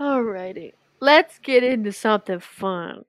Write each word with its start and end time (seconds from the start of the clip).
Alrighty. 0.00 0.72
Let's 1.00 1.38
get 1.38 1.62
into 1.62 1.92
something 1.92 2.40
fun. 2.40 3.04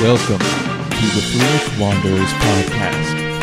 Welcome 0.00 0.38
to 0.38 1.06
the 1.14 1.22
Foolish 1.30 1.78
Wanderers 1.78 2.32
podcast. 2.32 3.34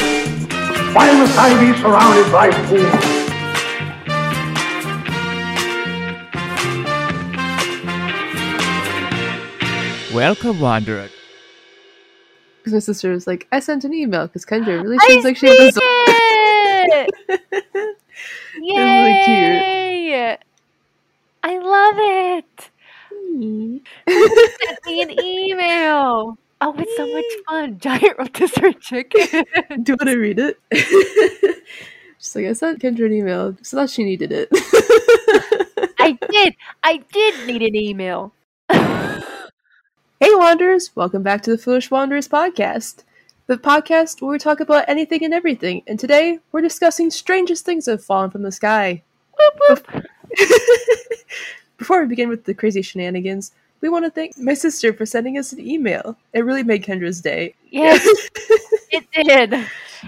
Why 0.94 1.14
must 1.14 1.38
I 1.38 1.50
be 1.60 1.74
surrounded 1.80 2.32
by 2.32 2.52
fools? 2.68 3.22
Welcome, 10.14 10.60
Wanderer. 10.60 11.10
Because 12.62 12.74
my 12.74 12.80
sister 12.80 13.12
was 13.12 13.26
like, 13.26 13.48
I 13.52 13.60
sent 13.60 13.84
an 13.86 13.94
email 13.94 14.28
because 14.28 14.46
Kendra 14.46 14.80
really 14.84 14.98
I 15.02 15.08
seems 15.08 15.24
like 15.24 15.36
she 15.36 15.48
has 15.48 15.76
a 15.76 15.80
it! 15.82 17.10
really 18.56 19.26
cute. 19.26 20.40
I 21.44 21.58
love 21.58 21.96
it. 21.98 22.70
Sent 24.08 24.86
me 24.86 25.02
an 25.02 25.20
email. 25.24 26.38
Oh, 26.64 26.76
it's 26.78 26.96
so 26.96 27.08
much 27.12 27.26
fun. 27.50 27.80
Giant 27.82 28.20
rotisserie 28.20 28.76
chicken. 28.76 29.46
Do 29.82 29.94
you 29.94 29.98
want 30.00 30.10
to 30.10 30.18
read 30.18 30.38
it? 30.38 30.60
She's 32.20 32.36
like, 32.36 32.46
I 32.46 32.54
sent 32.54 32.80
Kendra 32.80 33.08
an 33.08 33.14
email, 33.14 33.58
so 33.64 33.78
that 33.78 33.90
she 33.90 34.04
needed 34.04 34.32
it. 34.32 34.50
I 36.00 36.20
did. 36.30 36.56
I 36.84 36.98
did 37.12 37.48
need 37.48 37.64
an 37.64 37.76
email. 37.76 38.32
Hey, 40.22 40.36
Wanderers! 40.36 40.96
Welcome 40.96 41.24
back 41.24 41.42
to 41.42 41.50
the 41.50 41.58
Foolish 41.58 41.90
Wanderers 41.90 42.28
podcast. 42.28 43.02
The 43.48 43.58
podcast 43.58 44.22
where 44.22 44.32
we 44.32 44.38
talk 44.38 44.60
about 44.60 44.86
anything 44.88 45.26
and 45.26 45.34
everything, 45.34 45.82
and 45.88 46.00
today 46.00 46.38
we're 46.52 46.62
discussing 46.62 47.10
strangest 47.10 47.66
things 47.66 47.86
that 47.86 47.94
have 47.94 48.04
fallen 48.04 48.30
from 48.30 48.44
the 48.44 48.52
sky. 48.52 49.02
Whoop, 49.36 49.60
whoop. 49.90 50.06
Before 51.78 52.04
we 52.04 52.08
begin 52.08 52.30
with 52.30 52.44
the 52.44 52.54
crazy 52.54 52.84
shenanigans, 52.84 53.52
we 53.82 53.90
want 53.90 54.06
to 54.06 54.12
thank 54.12 54.38
my 54.38 54.54
sister 54.54 54.94
for 54.94 55.08
sending 55.08 55.40
us 55.40 55.54
an 55.54 55.60
email. 55.60 56.16
It 56.34 56.46
really 56.46 56.62
made 56.62 56.86
Kendra's 56.86 57.20
day. 57.20 57.56
Yes, 57.72 58.06
it 58.92 59.04
did. 59.14 59.54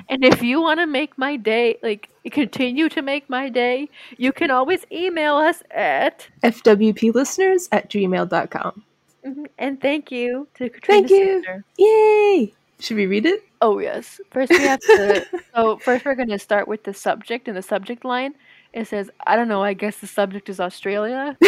And 0.09 0.23
if 0.23 0.43
you 0.43 0.61
want 0.61 0.79
to 0.79 0.85
make 0.85 1.17
my 1.17 1.37
day, 1.37 1.79
like 1.81 2.09
continue 2.29 2.87
to 2.89 3.01
make 3.01 3.31
my 3.31 3.49
day, 3.49 3.89
you 4.17 4.31
can 4.31 4.51
always 4.51 4.85
email 4.91 5.37
us 5.37 5.63
at. 5.71 6.27
FWPlisteners 6.43 7.67
at 7.71 7.89
gmail.com. 7.89 8.83
And 9.57 9.79
thank 9.81 10.11
you 10.11 10.47
to 10.55 10.69
Katrina 10.69 11.07
Thank 11.07 11.11
you. 11.11 11.37
Sister. 11.37 11.63
Yay! 11.77 12.53
Should 12.79 12.97
we 12.97 13.05
read 13.05 13.25
it? 13.25 13.43
Oh 13.61 13.79
yes. 13.79 14.19
First 14.31 14.51
we 14.51 14.59
have 14.63 14.79
to. 14.81 15.25
so 15.55 15.77
first 15.77 16.03
we're 16.05 16.15
gonna 16.15 16.39
start 16.39 16.67
with 16.67 16.83
the 16.83 16.93
subject 16.93 17.47
and 17.47 17.55
the 17.55 17.61
subject 17.61 18.03
line. 18.03 18.33
It 18.73 18.87
says, 18.87 19.09
"I 19.27 19.35
don't 19.35 19.47
know. 19.47 19.63
I 19.63 19.73
guess 19.73 19.97
the 19.99 20.07
subject 20.07 20.49
is 20.49 20.59
Australia." 20.59 21.37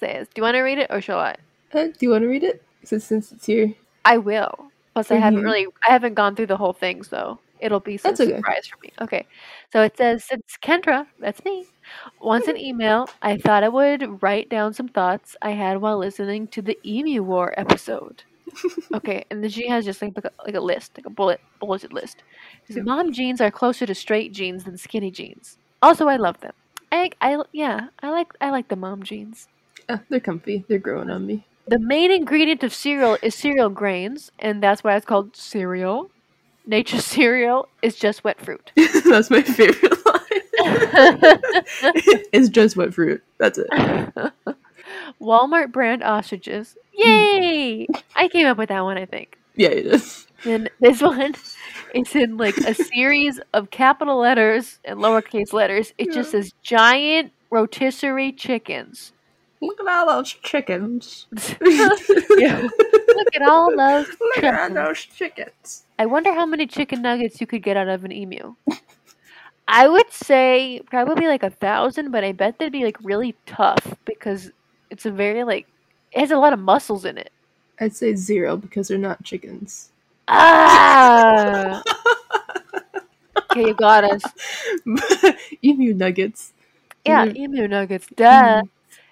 says, 0.00 0.26
"Do 0.28 0.32
you 0.36 0.42
want 0.42 0.54
to 0.54 0.60
read 0.62 0.78
it 0.78 0.86
or 0.90 1.00
shall 1.00 1.18
I?" 1.20 1.36
Uh, 1.72 1.84
do 1.86 1.92
you 2.00 2.10
want 2.10 2.22
to 2.22 2.28
read 2.28 2.42
it? 2.42 2.62
Since, 2.82 3.04
since 3.04 3.30
it's 3.32 3.46
here. 3.46 3.72
I 4.04 4.16
will. 4.18 4.70
Plus, 4.94 5.10
I 5.10 5.16
haven't 5.16 5.40
Mhm. 5.40 5.44
really, 5.44 5.66
I 5.86 5.92
haven't 5.92 6.14
gone 6.14 6.34
through 6.34 6.46
the 6.46 6.56
whole 6.56 6.72
thing, 6.72 7.02
so 7.04 7.38
it'll 7.60 7.80
be 7.80 7.96
some 7.96 8.14
okay. 8.14 8.26
surprise 8.26 8.66
for 8.66 8.78
me. 8.82 8.92
Okay, 9.00 9.26
so 9.72 9.82
it 9.82 9.96
says 9.96 10.24
since 10.24 10.56
Kendra, 10.62 11.06
that's 11.18 11.44
me, 11.44 11.66
wants 12.20 12.48
an 12.48 12.56
email, 12.56 13.08
I 13.22 13.36
thought 13.36 13.64
I 13.64 13.68
would 13.68 14.22
write 14.22 14.48
down 14.48 14.74
some 14.74 14.88
thoughts 14.88 15.36
I 15.42 15.52
had 15.52 15.80
while 15.80 15.98
listening 15.98 16.48
to 16.48 16.62
the 16.62 16.78
Emu 16.84 17.22
War 17.22 17.54
episode. 17.56 18.24
okay, 18.94 19.24
and 19.30 19.42
then 19.42 19.50
she 19.50 19.68
has 19.68 19.84
just 19.84 20.02
like, 20.02 20.12
like, 20.16 20.24
a, 20.24 20.32
like 20.44 20.54
a 20.54 20.60
list, 20.60 20.92
like 20.96 21.06
a 21.06 21.10
bullet 21.10 21.40
bulleted 21.58 21.92
list. 21.92 22.22
Says, 22.66 22.76
Yeah. 22.76 22.82
Mom 22.82 23.12
jeans 23.12 23.40
are 23.40 23.50
closer 23.50 23.86
to 23.86 23.94
straight 23.94 24.32
jeans 24.32 24.64
than 24.64 24.76
skinny 24.76 25.10
jeans. 25.10 25.58
Also, 25.82 26.08
I 26.08 26.16
love 26.16 26.40
them. 26.40 26.52
I, 26.92 27.10
I, 27.20 27.42
yeah, 27.52 27.88
I 28.02 28.10
like, 28.10 28.32
I 28.40 28.50
like 28.50 28.68
the 28.68 28.76
mom 28.76 29.02
jeans. 29.02 29.48
Uh, 29.88 29.98
they're 30.08 30.20
comfy. 30.20 30.64
They're 30.68 30.78
growing 30.78 31.10
on 31.10 31.26
me. 31.26 31.46
The 31.66 31.78
main 31.78 32.10
ingredient 32.10 32.64
of 32.64 32.74
cereal 32.74 33.16
is 33.22 33.34
cereal 33.34 33.70
grains, 33.70 34.32
and 34.38 34.62
that's 34.62 34.82
why 34.82 34.96
it's 34.96 35.06
called 35.06 35.36
cereal. 35.36 36.10
Nature's 36.70 37.04
cereal 37.04 37.68
is 37.82 37.96
just 37.96 38.22
wet 38.22 38.40
fruit. 38.40 38.70
That's 38.76 39.28
my 39.28 39.42
favorite 39.42 40.06
line. 40.06 40.20
it's 42.32 42.48
just 42.48 42.76
wet 42.76 42.94
fruit. 42.94 43.24
That's 43.38 43.58
it. 43.58 43.66
Walmart 45.20 45.72
brand 45.72 46.04
ostriches. 46.04 46.76
Yay! 46.94 47.88
I 48.14 48.28
came 48.28 48.46
up 48.46 48.56
with 48.56 48.68
that 48.68 48.84
one, 48.84 48.98
I 48.98 49.04
think. 49.04 49.36
Yeah, 49.56 49.70
it 49.70 49.86
is. 49.86 50.28
And 50.44 50.70
this 50.78 51.02
one 51.02 51.34
it's 51.92 52.14
in 52.14 52.36
like 52.36 52.56
a 52.58 52.74
series 52.74 53.40
of 53.52 53.72
capital 53.72 54.18
letters 54.18 54.78
and 54.84 55.00
lowercase 55.00 55.52
letters. 55.52 55.92
It 55.98 56.12
just 56.12 56.30
says 56.30 56.52
giant 56.62 57.32
rotisserie 57.50 58.30
chickens. 58.30 59.12
Look 59.62 59.78
at 59.80 59.86
all 59.86 60.06
those 60.06 60.32
chickens. 60.32 61.26
Yeah. 61.60 62.66
Look 62.68 63.34
at 63.36 63.42
all 63.42 63.70
those 63.76 64.06
Look 64.20 64.38
at 64.38 64.68
chickens. 64.68 64.74
those 64.74 64.98
chickens. 64.98 65.84
I 65.98 66.06
wonder 66.06 66.32
how 66.32 66.46
many 66.46 66.66
chicken 66.66 67.02
nuggets 67.02 67.40
you 67.40 67.46
could 67.46 67.62
get 67.62 67.76
out 67.76 67.88
of 67.88 68.04
an 68.04 68.12
emu. 68.12 68.54
I 69.68 69.86
would 69.88 70.10
say 70.10 70.80
probably 70.86 71.26
like 71.26 71.42
a 71.42 71.50
thousand, 71.50 72.10
but 72.10 72.24
I 72.24 72.32
bet 72.32 72.58
they'd 72.58 72.72
be 72.72 72.84
like 72.84 72.96
really 73.02 73.34
tough 73.46 73.94
because 74.06 74.50
it's 74.88 75.04
a 75.06 75.10
very 75.10 75.44
like 75.44 75.66
it 76.12 76.20
has 76.20 76.30
a 76.30 76.38
lot 76.38 76.52
of 76.52 76.58
muscles 76.58 77.04
in 77.04 77.18
it. 77.18 77.30
I'd 77.78 77.94
say 77.94 78.14
zero 78.14 78.56
because 78.56 78.88
they're 78.88 78.98
not 78.98 79.22
chickens. 79.22 79.90
Ah. 80.28 81.82
okay, 83.50 83.66
you 83.68 83.74
got 83.74 84.04
us. 84.04 84.22
Emu 85.62 85.92
nuggets. 85.94 86.52
Yeah, 87.04 87.26
emu 87.26 87.68
nuggets. 87.68 88.06
Duh. 88.16 88.62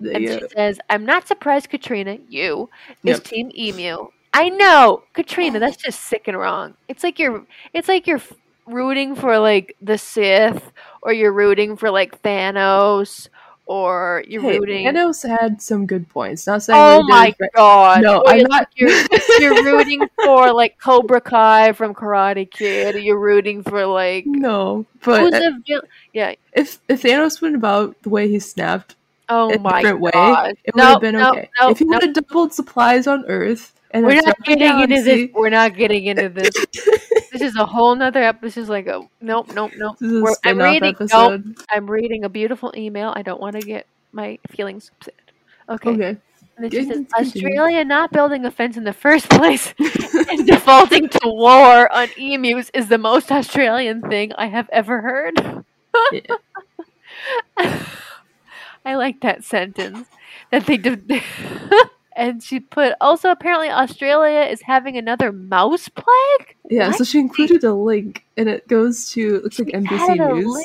And 0.01 0.25
she 0.29 0.41
says, 0.55 0.79
"I'm 0.91 1.05
not 1.05 1.27
surprised, 1.29 1.71
Katrina. 1.71 2.19
You 2.29 2.69
is 3.05 3.17
Yep. 3.19 3.25
Team 3.25 3.51
Emu. 3.57 4.09
I 4.35 4.49
know, 4.51 5.03
Katrina. 5.15 5.59
That's 5.59 5.77
just 5.77 6.01
sick 6.01 6.29
and 6.29 6.39
wrong. 6.39 6.75
It's 6.89 7.03
like 7.03 7.19
you're. 7.19 7.45
It's 7.73 7.89
like 7.89 8.07
you're 8.07 8.21
rooting 8.67 9.15
for 9.17 9.39
like 9.39 9.75
the 9.81 9.99
Sith, 9.99 10.73
or 11.03 11.13
you're 11.13 11.33
rooting 11.33 11.77
for 11.77 11.91
like 11.91 12.21
Thanos, 12.23 13.29
or 13.67 14.23
you're 14.29 14.43
Hey, 14.43 14.59
rooting. 14.59 14.87
Thanos 14.87 15.27
had 15.27 15.61
some 15.63 15.87
good 15.87 16.09
points. 16.11 16.47
Not 16.47 16.63
saying 16.63 16.79
oh 16.81 17.03
my 17.09 17.35
god! 17.57 18.03
No, 18.03 18.19
Or 18.21 18.29
I'm 18.29 18.41
it's 18.41 18.49
not- 18.49 18.61
like 18.61 18.69
You're, 18.77 19.41
you're 19.41 19.65
rooting 19.65 20.03
for 20.25 20.53
like 20.53 20.79
Cobra 20.79 21.21
Kai 21.21 21.73
from 21.73 21.95
Karate 21.95 22.49
Kid. 22.51 22.95
or 22.95 22.99
You're 22.99 23.19
rooting 23.19 23.63
for 23.63 23.87
like 23.87 24.27
No, 24.27 24.85
but 25.03 25.21
who's 25.33 25.55
vil- 25.67 25.83
yeah. 26.13 26.35
if 26.53 26.79
if 26.89 27.03
Thanos 27.03 27.41
went 27.41 27.55
about 27.57 27.97
the 28.03 28.11
way 28.11 28.29
he 28.29 28.39
snapped 28.39 28.95
Oh 29.29 29.53
a 29.53 29.59
my 29.59 29.83
different 29.83 30.01
way, 30.01 30.11
god! 30.13 30.55
it 30.65 30.75
would 30.75 30.79
no, 30.83 30.85
have 30.87 31.01
been 31.01 31.15
no, 31.15 31.31
okay. 31.31 31.51
no, 31.61 31.71
if 31.71 31.79
he 31.79 31.85
no. 31.85 31.97
would 31.97 32.03
have 32.03 32.15
doubled 32.15 32.53
supplies 32.55 33.07
on 33.07 33.25
Earth 33.27 33.75
and 33.91 34.05
We're 34.05 34.21
not 34.21 34.43
getting 34.45 34.81
into 34.81 35.03
this. 35.03 35.31
We're 35.35 35.51
not 35.51 35.75
getting 35.75 36.05
into 36.05 36.29
this. 36.29 36.51
this 37.33 37.41
is 37.41 37.57
a 37.57 37.65
whole 37.65 37.95
nother 37.95 38.23
episode. 38.23 38.47
This 38.47 38.57
is 38.59 38.69
like 38.69 38.87
a 38.87 39.03
nope, 39.21 39.53
nope, 39.55 39.73
nope. 39.77 39.99
This 39.99 40.11
is 40.13 40.19
a 40.19 40.23
We're- 40.23 40.35
I'm 40.45 40.59
reading. 40.59 40.95
episode. 40.95 41.47
Nope, 41.47 41.57
I'm 41.71 41.91
reading 41.91 42.25
a 42.25 42.29
beautiful 42.29 42.73
email. 42.77 43.13
I 43.17 43.23
don't 43.23 43.41
want 43.41 43.57
to 43.57 43.63
get 43.63 43.87
my 44.13 44.39
feelings 44.51 44.91
upset. 44.99 45.15
Okay. 45.69 45.91
Okay. 45.91 46.09
And 46.57 46.65
then 46.65 46.71
she 46.71 46.81
Yeah, 46.83 46.95
says. 46.95 47.07
Australia 47.35 47.85
not 47.85 48.13
building 48.13 48.45
a 48.45 48.51
fence 48.51 48.77
in 48.77 48.85
the 48.85 48.93
first 48.93 49.31
place 49.31 49.73
and 49.79 50.47
defaulting 50.47 51.09
to 51.09 51.21
war 51.25 51.91
on 51.93 52.09
emus 52.19 52.71
is 52.75 52.89
the 52.89 52.99
most 52.99 53.31
Australian 53.33 54.03
thing 54.03 54.33
I 54.37 54.47
have 54.47 54.69
ever 54.71 55.01
heard. 55.01 55.65
Yeah. 57.59 57.85
I 58.85 58.95
like 58.97 59.21
that 59.21 59.45
sentence. 59.45 60.09
That 60.51 60.67
they 60.67 60.77
did. 60.77 61.11
and 62.17 62.43
she 62.43 62.61
put 62.61 62.95
also 63.01 63.31
apparently 63.31 63.71
Australia 63.71 64.41
is 64.41 64.63
having 64.63 64.97
another 64.97 65.31
mouse 65.33 65.89
plague. 65.89 66.57
Yeah, 66.71 66.89
What? 66.89 66.99
so 66.99 67.05
she 67.05 67.19
included 67.19 67.63
a 67.65 67.75
link 67.75 68.25
and 68.37 68.49
it 68.49 68.67
goes 68.69 69.11
to 69.13 69.41
looks 69.41 69.59
like 69.59 69.69
NBC 69.69 70.35
News. 70.35 70.65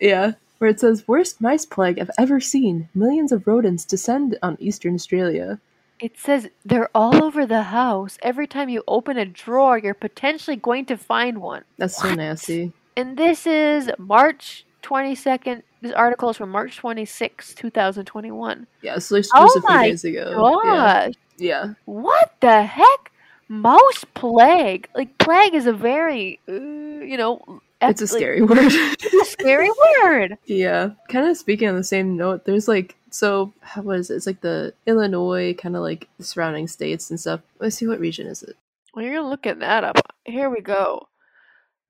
Yeah. 0.00 0.32
Where 0.58 0.70
it 0.70 0.80
says 0.80 1.06
worst 1.06 1.40
mice 1.40 1.66
plague 1.66 1.98
I've 1.98 2.10
ever 2.18 2.40
seen. 2.40 2.88
Millions 2.94 3.32
of 3.32 3.46
rodents 3.46 3.84
descend 3.84 4.38
on 4.42 4.56
eastern 4.60 4.94
Australia. 4.94 5.60
It 5.98 6.18
says 6.18 6.48
they're 6.64 6.90
all 6.94 7.24
over 7.24 7.46
the 7.46 7.62
house. 7.64 8.18
Every 8.22 8.46
time 8.46 8.68
you 8.68 8.82
open 8.86 9.16
a 9.16 9.24
drawer, 9.24 9.78
you're 9.78 9.94
potentially 9.94 10.56
going 10.56 10.84
to 10.86 10.96
find 10.98 11.40
one. 11.40 11.64
That's 11.78 11.96
so 11.96 12.14
nasty. 12.14 12.72
And 12.96 13.16
this 13.16 13.46
is 13.46 13.90
March 13.98 14.65
22nd. 14.86 15.62
This 15.82 15.92
article 15.92 16.30
is 16.30 16.36
from 16.36 16.50
March 16.50 16.76
26, 16.76 17.54
2021. 17.54 18.66
Yeah, 18.82 18.98
so 18.98 19.16
it's 19.16 19.28
just 19.28 19.34
Oh 19.34 19.58
a 19.58 19.60
few 19.60 19.68
my 19.68 19.88
days 19.88 20.04
ago. 20.04 20.60
Yeah. 20.64 21.06
Gosh, 21.06 21.14
yeah. 21.38 21.72
what 21.84 22.34
the 22.40 22.62
heck? 22.62 23.12
Mouse 23.48 24.04
plague. 24.14 24.88
Like, 24.94 25.16
plague 25.18 25.54
is 25.54 25.66
a 25.66 25.72
very, 25.72 26.40
uh, 26.48 26.52
you 26.52 27.16
know, 27.16 27.60
It's 27.80 28.00
a 28.00 28.04
like, 28.04 28.10
scary 28.10 28.42
word. 28.50 28.58
it's 28.60 29.14
a 29.14 29.24
scary 29.24 29.70
word. 30.02 30.38
yeah. 30.46 30.90
Kind 31.08 31.28
of 31.28 31.36
speaking 31.36 31.68
on 31.68 31.76
the 31.76 31.84
same 31.84 32.16
note, 32.16 32.44
there's 32.44 32.68
like 32.68 32.96
so 33.10 33.52
how 33.60 33.82
was 33.82 34.10
it? 34.10 34.16
It's 34.16 34.26
like 34.26 34.40
the 34.40 34.74
Illinois 34.86 35.54
kind 35.54 35.74
of 35.76 35.82
like 35.82 36.08
surrounding 36.20 36.66
states 36.68 37.08
and 37.10 37.18
stuff. 37.20 37.40
Let's 37.60 37.76
see 37.76 37.86
what 37.86 38.00
region 38.00 38.26
is 38.26 38.42
it? 38.42 38.56
Well, 38.94 39.04
you're 39.04 39.22
looking 39.22 39.52
at 39.52 39.60
that 39.60 39.84
up. 39.84 39.98
Here 40.24 40.50
we 40.50 40.60
go. 40.60 41.06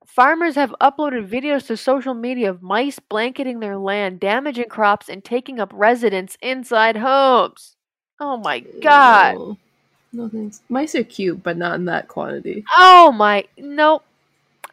Farmers 0.07 0.55
have 0.55 0.73
uploaded 0.81 1.29
videos 1.29 1.67
to 1.67 1.77
social 1.77 2.13
media 2.13 2.49
of 2.49 2.63
mice 2.63 2.97
blanketing 2.97 3.59
their 3.59 3.77
land, 3.77 4.19
damaging 4.19 4.69
crops, 4.69 5.09
and 5.09 5.23
taking 5.23 5.59
up 5.59 5.69
residence 5.73 6.37
inside 6.41 6.95
homes. 6.97 7.75
Oh 8.19 8.37
my 8.37 8.61
god. 8.81 9.35
No, 9.35 9.57
no 10.13 10.29
thanks. 10.29 10.61
Mice 10.69 10.95
are 10.95 11.03
cute, 11.03 11.43
but 11.43 11.57
not 11.57 11.75
in 11.75 11.85
that 11.85 12.07
quantity. 12.07 12.63
Oh 12.75 13.11
my. 13.11 13.43
Nope. 13.57 14.03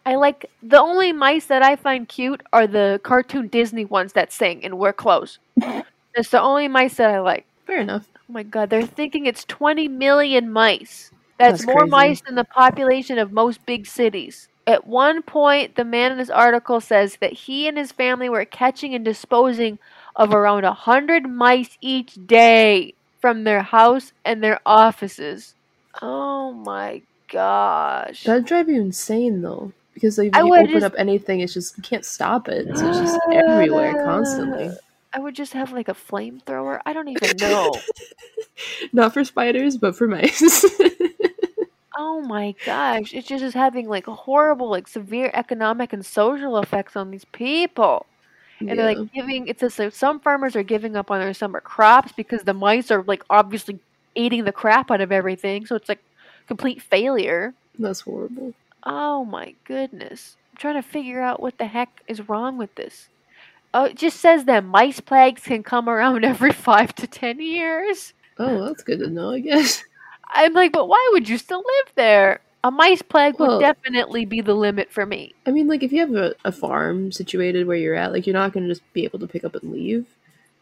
I 0.06 0.14
like. 0.14 0.50
The 0.62 0.80
only 0.80 1.12
mice 1.12 1.46
that 1.46 1.62
I 1.62 1.76
find 1.76 2.08
cute 2.08 2.42
are 2.52 2.66
the 2.66 3.00
cartoon 3.02 3.48
Disney 3.48 3.84
ones 3.84 4.12
that 4.14 4.32
sing 4.32 4.64
and 4.64 4.78
wear 4.78 4.92
clothes. 4.92 5.40
That's 5.56 6.30
the 6.30 6.40
only 6.40 6.68
mice 6.68 6.94
that 6.96 7.10
I 7.10 7.18
like. 7.20 7.44
Fair 7.66 7.80
enough. 7.80 8.08
Oh 8.16 8.32
my 8.32 8.44
god, 8.44 8.70
they're 8.70 8.86
thinking 8.86 9.26
it's 9.26 9.44
20 9.44 9.88
million 9.88 10.50
mice. 10.50 11.10
That's, 11.38 11.58
That's 11.58 11.66
more 11.66 11.80
crazy. 11.80 11.90
mice 11.90 12.20
than 12.22 12.36
the 12.36 12.44
population 12.44 13.18
of 13.18 13.32
most 13.32 13.66
big 13.66 13.86
cities. 13.86 14.48
At 14.66 14.86
one 14.86 15.22
point, 15.22 15.76
the 15.76 15.84
man 15.84 16.12
in 16.12 16.18
this 16.18 16.30
article 16.30 16.80
says 16.80 17.16
that 17.20 17.32
he 17.32 17.68
and 17.68 17.76
his 17.76 17.92
family 17.92 18.28
were 18.28 18.44
catching 18.44 18.94
and 18.94 19.04
disposing 19.04 19.78
of 20.16 20.32
around 20.32 20.64
a 20.64 20.68
100 20.68 21.28
mice 21.28 21.76
each 21.80 22.14
day 22.26 22.94
from 23.20 23.44
their 23.44 23.62
house 23.62 24.12
and 24.24 24.42
their 24.42 24.60
offices. 24.64 25.54
Oh 26.00 26.52
my 26.52 27.02
gosh. 27.28 28.24
That'd 28.24 28.46
drive 28.46 28.68
you 28.68 28.80
insane 28.80 29.42
though. 29.42 29.72
Because 29.92 30.18
like, 30.18 30.28
if 30.28 30.34
I 30.34 30.40
you 30.40 30.48
would 30.50 30.60
open 30.60 30.72
just- 30.72 30.86
up 30.86 30.94
anything, 30.96 31.40
it's 31.40 31.54
just 31.54 31.76
you 31.76 31.82
can't 31.82 32.04
stop 32.04 32.48
it. 32.48 32.66
So 32.76 32.88
it's 32.88 32.98
just 32.98 33.20
everywhere 33.32 34.04
constantly. 34.04 34.70
I 35.12 35.20
would 35.20 35.36
just 35.36 35.52
have 35.52 35.72
like 35.72 35.88
a 35.88 35.94
flamethrower. 35.94 36.80
I 36.84 36.92
don't 36.92 37.06
even 37.08 37.36
know. 37.40 37.72
Not 38.92 39.14
for 39.14 39.22
spiders, 39.24 39.76
but 39.76 39.94
for 39.94 40.08
mice. 40.08 40.64
Oh 41.96 42.20
my 42.20 42.54
gosh, 42.64 43.14
it 43.14 43.26
just 43.26 43.44
is 43.44 43.54
having 43.54 43.88
like 43.88 44.06
horrible, 44.06 44.68
like 44.68 44.88
severe 44.88 45.30
economic 45.32 45.92
and 45.92 46.04
social 46.04 46.58
effects 46.58 46.96
on 46.96 47.10
these 47.10 47.24
people. 47.26 48.06
And 48.60 48.78
they're 48.78 48.94
like 48.94 49.12
giving 49.12 49.46
it 49.46 49.60
says 49.60 49.76
that 49.76 49.94
some 49.94 50.20
farmers 50.20 50.56
are 50.56 50.62
giving 50.62 50.96
up 50.96 51.10
on 51.10 51.20
their 51.20 51.34
summer 51.34 51.60
crops 51.60 52.12
because 52.12 52.44
the 52.44 52.54
mice 52.54 52.90
are 52.90 53.02
like 53.02 53.22
obviously 53.30 53.78
eating 54.14 54.44
the 54.44 54.52
crap 54.52 54.90
out 54.90 55.00
of 55.00 55.12
everything, 55.12 55.66
so 55.66 55.76
it's 55.76 55.88
like 55.88 56.02
complete 56.46 56.80
failure. 56.80 57.54
That's 57.78 58.00
horrible. 58.00 58.54
Oh 58.84 59.24
my 59.24 59.54
goodness. 59.64 60.36
I'm 60.52 60.56
trying 60.58 60.82
to 60.82 60.88
figure 60.88 61.20
out 61.20 61.40
what 61.40 61.58
the 61.58 61.66
heck 61.66 62.02
is 62.06 62.28
wrong 62.28 62.56
with 62.56 62.74
this. 62.74 63.08
Oh, 63.72 63.84
it 63.84 63.96
just 63.96 64.20
says 64.20 64.44
that 64.44 64.64
mice 64.64 65.00
plagues 65.00 65.42
can 65.42 65.62
come 65.62 65.88
around 65.88 66.24
every 66.24 66.52
five 66.52 66.94
to 66.96 67.06
ten 67.06 67.40
years. 67.40 68.12
Oh, 68.38 68.64
that's 68.66 68.82
good 68.82 69.00
to 69.00 69.08
know, 69.08 69.30
I 69.30 69.40
guess. 69.40 69.84
I'm 70.30 70.52
like, 70.52 70.72
but 70.72 70.88
why 70.88 71.08
would 71.12 71.28
you 71.28 71.38
still 71.38 71.58
live 71.58 71.92
there? 71.94 72.40
A 72.62 72.70
mice 72.70 73.02
plague 73.02 73.38
Well- 73.38 73.58
would 73.58 73.60
definitely 73.62 74.24
be 74.24 74.40
the 74.40 74.54
limit 74.54 74.90
for 74.90 75.04
me. 75.06 75.34
I 75.46 75.50
mean, 75.50 75.68
like, 75.68 75.82
if 75.82 75.92
you 75.92 76.00
have 76.00 76.14
a, 76.14 76.34
a 76.44 76.52
farm 76.52 77.12
situated 77.12 77.66
where 77.66 77.76
you're 77.76 77.94
at, 77.94 78.12
like, 78.12 78.26
you're 78.26 78.32
not 78.34 78.52
going 78.52 78.66
to 78.66 78.70
just 78.74 78.90
be 78.94 79.04
able 79.04 79.18
to 79.18 79.26
pick 79.26 79.44
up 79.44 79.54
and 79.54 79.70
leave. 79.72 80.06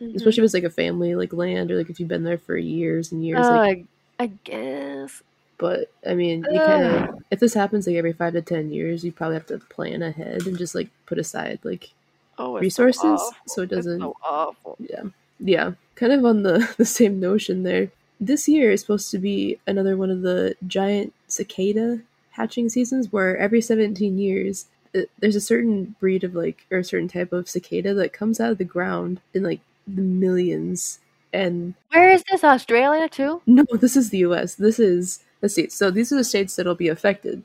Mhm. 0.01 0.17
Especially 0.17 0.43
if 0.43 0.47
it's 0.47 0.55
like 0.55 0.65
a 0.65 0.71
family, 0.71 1.15
like, 1.15 1.33
land, 1.33 1.71
or 1.71 1.77
like 1.77 1.91
if 1.91 2.01
you've 2.01 2.09
been 2.09 2.25
there 2.25 2.39
for 2.39 2.57
years 2.57 3.13
and 3.13 3.25
years. 3.25 3.47
Oh, 3.47 3.51
like, 3.51 3.85
I, 4.19 4.25
I 4.25 4.27
guess. 4.43 5.23
but, 5.59 5.93
I 6.05 6.15
mean, 6.15 6.45
you 6.51 6.59
kind 6.59 6.83
of, 6.85 7.23
if 7.31 7.39
this 7.39 7.55
happens 7.55 7.87
like 7.87 7.95
every 7.97 8.13
five 8.13 8.33
to 8.33 8.43
ten 8.43 8.73
years, 8.73 9.05
you 9.05 9.13
probably 9.13 9.35
have 9.37 9.47
to 9.47 9.59
plan 9.59 10.03
ahead 10.03 10.45
and 10.49 10.59
just, 10.59 10.75
like, 10.75 10.89
put 11.07 11.19
aside, 11.19 11.61
like, 11.63 11.91
Oh, 12.39 12.59
resources 12.59 13.01
so, 13.21 13.31
so 13.47 13.63
it 13.63 13.69
doesn't 13.69 14.01
so 14.01 14.17
awful. 14.25 14.77
yeah 14.81 15.03
yeah 15.39 15.73
kind 15.97 16.13
of 16.15 16.25
on 16.25 16.43
the 16.43 16.67
the 16.79 16.85
same 16.87 17.21
notion 17.21 17.63
there 17.63 17.91
this 18.21 18.49
year 18.49 18.71
is 18.71 18.81
supposed 18.81 19.11
to 19.11 19.19
be 19.19 19.59
another 19.67 19.97
one 19.97 20.11
of 20.11 20.23
the 20.23 20.55
giant 20.67 21.13
cicada 21.27 22.01
hatching 22.31 22.69
seasons 22.69 23.13
where 23.13 23.37
every 23.37 23.61
17 23.61 24.19
years 24.19 24.67
uh, 24.95 25.01
there's 25.19 25.37
a 25.37 25.41
certain 25.41 25.97
breed 26.01 26.25
of 26.25 26.35
like 26.35 26.67
or 26.71 26.79
a 26.79 26.85
certain 26.85 27.09
type 27.09 27.33
of 27.33 27.49
cicada 27.49 27.95
that 27.95 28.13
comes 28.13 28.41
out 28.41 28.53
of 28.53 28.59
the 28.59 28.65
ground 28.65 29.21
in 29.35 29.43
like 29.43 29.61
the 29.87 30.03
millions 30.03 31.01
and 31.33 31.75
Where 31.91 32.11
is 32.11 32.23
this? 32.31 32.45
Australia 32.45 33.09
too? 33.09 33.41
no 33.47 33.65
this 33.73 33.97
is 33.97 34.11
the 34.11 34.19
us 34.21 34.55
this 34.55 34.79
is 34.79 35.21
the 35.41 35.49
states 35.49 35.75
so 35.75 35.91
these 35.91 36.13
are 36.13 36.17
the 36.17 36.25
states 36.25 36.55
that'll 36.57 36.75
be 36.75 36.89
affected 36.89 37.43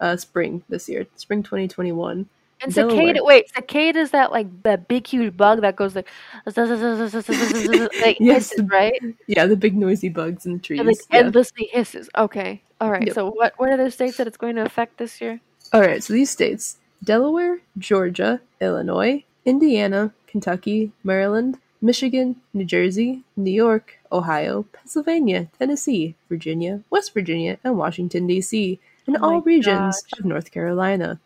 uh 0.00 0.16
spring 0.16 0.62
this 0.68 0.88
year 0.88 1.06
spring 1.16 1.42
2021 1.42 2.28
And 2.64 2.74
Delaware. 2.74 3.14
cicada. 3.14 3.24
Wait, 3.24 3.48
cicada 3.54 3.98
is 4.00 4.10
that 4.10 4.32
like 4.32 4.48
that 4.64 4.88
big 4.88 5.06
huge 5.06 5.36
bug 5.36 5.60
that 5.60 5.76
goes 5.76 5.94
like, 5.94 6.08
like 8.00 8.18
Yes, 8.20 8.50
hisses, 8.50 8.62
right? 8.70 9.00
yeah 9.26 9.46
the 9.46 9.56
big 9.56 9.76
noisy 9.76 10.08
bugs 10.08 10.46
in 10.46 10.54
the 10.54 10.58
trees 10.58 10.80
And 10.80 10.88
like 10.88 10.98
yeah. 11.10 11.20
endlessly 11.20 11.68
hisses. 11.72 12.08
Okay, 12.16 12.62
all 12.80 12.90
right. 12.90 13.06
Yep. 13.06 13.14
So 13.14 13.30
what 13.30 13.54
what 13.58 13.70
are 13.70 13.76
the 13.76 13.90
states 13.90 14.16
that 14.16 14.26
it's 14.26 14.36
going 14.36 14.56
to 14.56 14.62
affect 14.64 14.98
this 14.98 15.20
year? 15.20 15.40
All 15.72 15.80
right, 15.80 16.02
so 16.02 16.12
these 16.12 16.30
states 16.30 16.78
Delaware, 17.02 17.60
Georgia, 17.78 18.40
Illinois, 18.60 19.24
Indiana, 19.44 20.12
Kentucky, 20.26 20.92
Maryland, 21.02 21.58
Michigan, 21.80 22.36
New 22.54 22.64
Jersey, 22.64 23.22
New 23.36 23.50
York, 23.50 23.98
Ohio, 24.10 24.64
Pennsylvania, 24.72 25.48
Tennessee, 25.58 26.14
Virginia, 26.28 26.82
West 26.90 27.12
Virginia, 27.12 27.58
and 27.64 27.76
Washington, 27.76 28.26
D.C., 28.26 28.80
and 29.06 29.18
Oh 29.20 29.24
all 29.34 29.40
regions 29.42 30.02
gosh. 30.02 30.18
of 30.18 30.24
North 30.24 30.50
Carolina. 30.50 31.20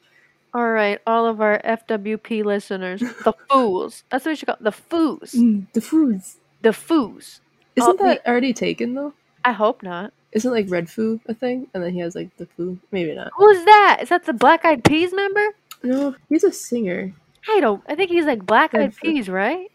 All 0.55 0.71
right, 0.71 0.99
all 1.07 1.27
of 1.27 1.41
our 1.41 1.61
FWP 1.65 2.45
listeners, 2.45 3.01
the 3.01 3.35
fools. 3.51 4.05
That's 4.11 4.25
what 4.25 4.31
you 4.33 4.37
should 4.37 4.47
call 4.47 4.57
the 4.61 4.73
fools. 4.73 5.33
Mm, 5.33 5.67
the 5.73 5.81
fools. 5.81 6.37
The 6.63 6.73
fools. 6.73 7.41
Isn't 7.77 8.01
Oh, 8.01 8.05
that 8.05 8.27
already 8.27 8.53
taken, 8.53 8.95
though? 8.95 9.13
I 9.45 9.53
hope 9.53 9.83
not. 9.83 10.13
Isn't 10.33 10.51
like 10.53 10.67
Red 10.71 10.91
Foo 10.91 11.21
a 11.27 11.35
thing? 11.35 11.69
And 11.73 11.83
then 11.83 11.93
he 11.93 12.01
has 12.01 12.15
like 12.15 12.37
the 12.37 12.47
Foo? 12.47 12.79
Maybe 12.91 13.15
not. 13.15 13.31
Who's 13.37 13.65
that? 13.65 13.99
Is 14.03 14.09
that 14.11 14.25
the 14.25 14.33
Black 14.33 14.65
Eyed 14.65 14.85
Peas 14.85 15.13
member? 15.15 15.45
No, 15.83 16.15
he's 16.29 16.45
a 16.45 16.53
singer. 16.53 17.13
I 17.49 17.61
don't. 17.61 17.83
I 17.89 17.95
think 17.95 18.11
he's 18.11 18.25
like 18.27 18.45
Black 18.45 18.75
Eyed. 18.75 18.95
Peas, 18.97 19.29
right? 19.29 19.71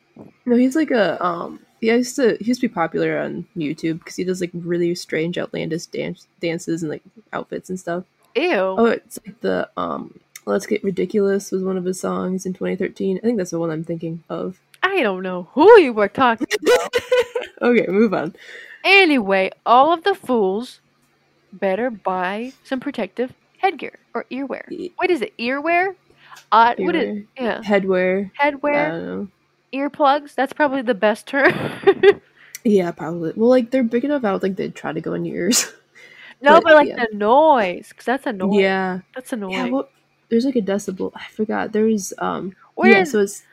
No, 0.45 0.55
he's 0.55 0.75
like 0.75 0.91
a 0.91 1.23
um. 1.23 1.59
He 1.81 1.87
used 1.87 2.15
to 2.17 2.37
he 2.39 2.45
used 2.45 2.61
to 2.61 2.67
be 2.67 2.73
popular 2.73 3.17
on 3.19 3.45
YouTube 3.57 3.99
because 3.99 4.15
he 4.15 4.23
does 4.23 4.41
like 4.41 4.51
really 4.53 4.93
strange, 4.95 5.37
outlandish 5.37 5.87
dance 5.87 6.27
dances 6.39 6.83
and 6.83 6.91
like 6.91 7.01
outfits 7.31 7.69
and 7.69 7.79
stuff. 7.79 8.03
Ew. 8.35 8.51
Oh, 8.53 8.85
it's 8.85 9.19
like 9.25 9.39
the 9.41 9.69
um. 9.77 10.19
Let's 10.45 10.65
get 10.65 10.83
ridiculous 10.83 11.51
was 11.51 11.63
one 11.63 11.77
of 11.77 11.85
his 11.85 11.99
songs 11.99 12.45
in 12.45 12.53
2013. 12.53 13.17
I 13.17 13.19
think 13.21 13.37
that's 13.37 13.51
the 13.51 13.59
one 13.59 13.71
I'm 13.71 13.83
thinking 13.83 14.23
of. 14.29 14.59
I 14.81 15.01
don't 15.01 15.23
know 15.23 15.47
who 15.53 15.79
you 15.79 15.93
were 15.93 16.09
talking 16.09 16.47
about. 16.61 16.95
Okay, 17.61 17.85
move 17.87 18.13
on. 18.13 18.35
anyway, 18.83 19.49
all 19.65 19.93
of 19.93 20.03
the 20.03 20.13
fools 20.13 20.81
better 21.53 21.89
buy 21.89 22.51
some 22.65 22.81
protective 22.81 23.31
headgear 23.57 23.99
or 24.13 24.25
earwear. 24.29 24.69
E- 24.69 24.91
What 24.97 25.09
is 25.09 25.21
it? 25.21 25.37
Earwear? 25.37 25.95
Uh, 26.51 26.75
what 26.79 26.93
is 26.95 27.23
yeah? 27.39 27.61
Headwear. 27.61 28.31
I 28.37 28.51
Headwear, 28.51 28.89
don't 28.89 29.05
know. 29.05 29.27
earplugs. 29.73 30.35
That's 30.35 30.51
probably 30.51 30.81
the 30.81 30.93
best 30.95 31.25
term. 31.27 31.53
Yeah, 32.65 32.91
probably. 32.91 33.33
Well, 33.35 33.49
like 33.49 33.71
they're 33.71 33.83
big 33.83 34.05
enough. 34.05 34.23
I 34.23 34.31
would 34.31 34.41
think 34.41 34.55
they'd 34.57 34.73
try 34.75 34.93
to 34.93 35.01
go 35.01 35.13
in 35.13 35.25
your 35.25 35.35
ears. 35.37 35.65
no, 36.41 36.55
But, 36.55 36.63
but 36.63 36.73
like 36.75 36.87
yeah. 36.89 37.05
the 37.11 37.15
noise, 37.17 37.89
because 37.89 38.05
that's 38.05 38.25
annoying. 38.25 38.59
yeah. 38.59 38.99
that's 39.13 39.33
annoying. 39.33 39.53
Yeah. 39.53 39.65
Well, 39.69 39.89
there's 40.33 40.45
like 40.45 40.55
a 40.55 40.61
decibel. 40.61 41.11
I 41.15 41.25
forgot. 41.29 41.71
There's 41.73 42.11
um. 42.17 42.55
Where 42.73 42.91
yeah. 42.91 43.03
So 43.03 43.19
it's. 43.19 43.43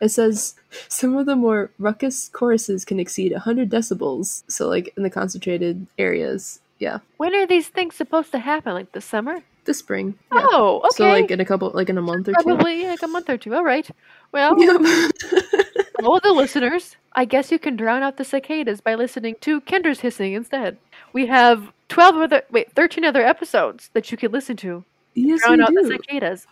It 0.00 0.08
says 0.08 0.54
some 0.88 1.14
of 1.18 1.26
the 1.26 1.36
more 1.36 1.70
ruckus 1.78 2.30
choruses 2.30 2.86
can 2.86 2.98
exceed 2.98 3.32
100 3.32 3.68
decibels. 3.68 4.42
So, 4.48 4.66
like 4.66 4.94
in 4.96 5.02
the 5.02 5.10
concentrated 5.10 5.86
areas. 5.98 6.60
Yeah. 6.78 7.00
when 7.18 7.34
are 7.34 7.46
these 7.46 7.68
things 7.68 7.94
supposed 7.94 8.32
to 8.32 8.38
happen? 8.38 8.72
Like 8.72 8.92
the 8.92 9.02
summer? 9.02 9.42
This 9.66 9.80
spring. 9.80 10.14
Yeah. 10.34 10.46
Oh, 10.50 10.78
okay. 10.78 10.88
So, 10.96 11.08
like 11.10 11.30
in 11.30 11.40
a 11.40 11.44
couple, 11.44 11.70
like 11.74 11.90
in 11.90 11.98
a 11.98 12.02
month 12.02 12.28
or 12.28 12.32
two. 12.32 12.42
Probably 12.42 12.86
like 12.86 13.02
a 13.02 13.06
month 13.06 13.28
or 13.28 13.36
two. 13.36 13.54
All 13.54 13.62
right. 13.62 13.86
Well, 14.32 14.58
Yep. 14.58 14.80
all 16.02 16.18
the 16.20 16.32
listeners, 16.32 16.96
I 17.12 17.26
guess 17.26 17.52
you 17.52 17.58
can 17.58 17.76
drown 17.76 18.02
out 18.02 18.16
the 18.16 18.24
cicadas 18.24 18.80
by 18.80 18.94
listening 18.94 19.36
to 19.42 19.60
Kendra's 19.60 20.00
hissing 20.00 20.32
instead. 20.32 20.78
We 21.12 21.26
have 21.26 21.70
12 21.90 22.16
other, 22.16 22.42
wait, 22.50 22.72
13 22.72 23.04
other 23.04 23.22
episodes 23.22 23.90
that 23.92 24.10
you 24.10 24.16
can 24.16 24.32
listen 24.32 24.56
to. 24.58 24.84
Yes, 25.26 25.40
Drown 25.40 25.60
out 25.60 25.72
the 25.74 25.84
cicadas. 25.86 26.46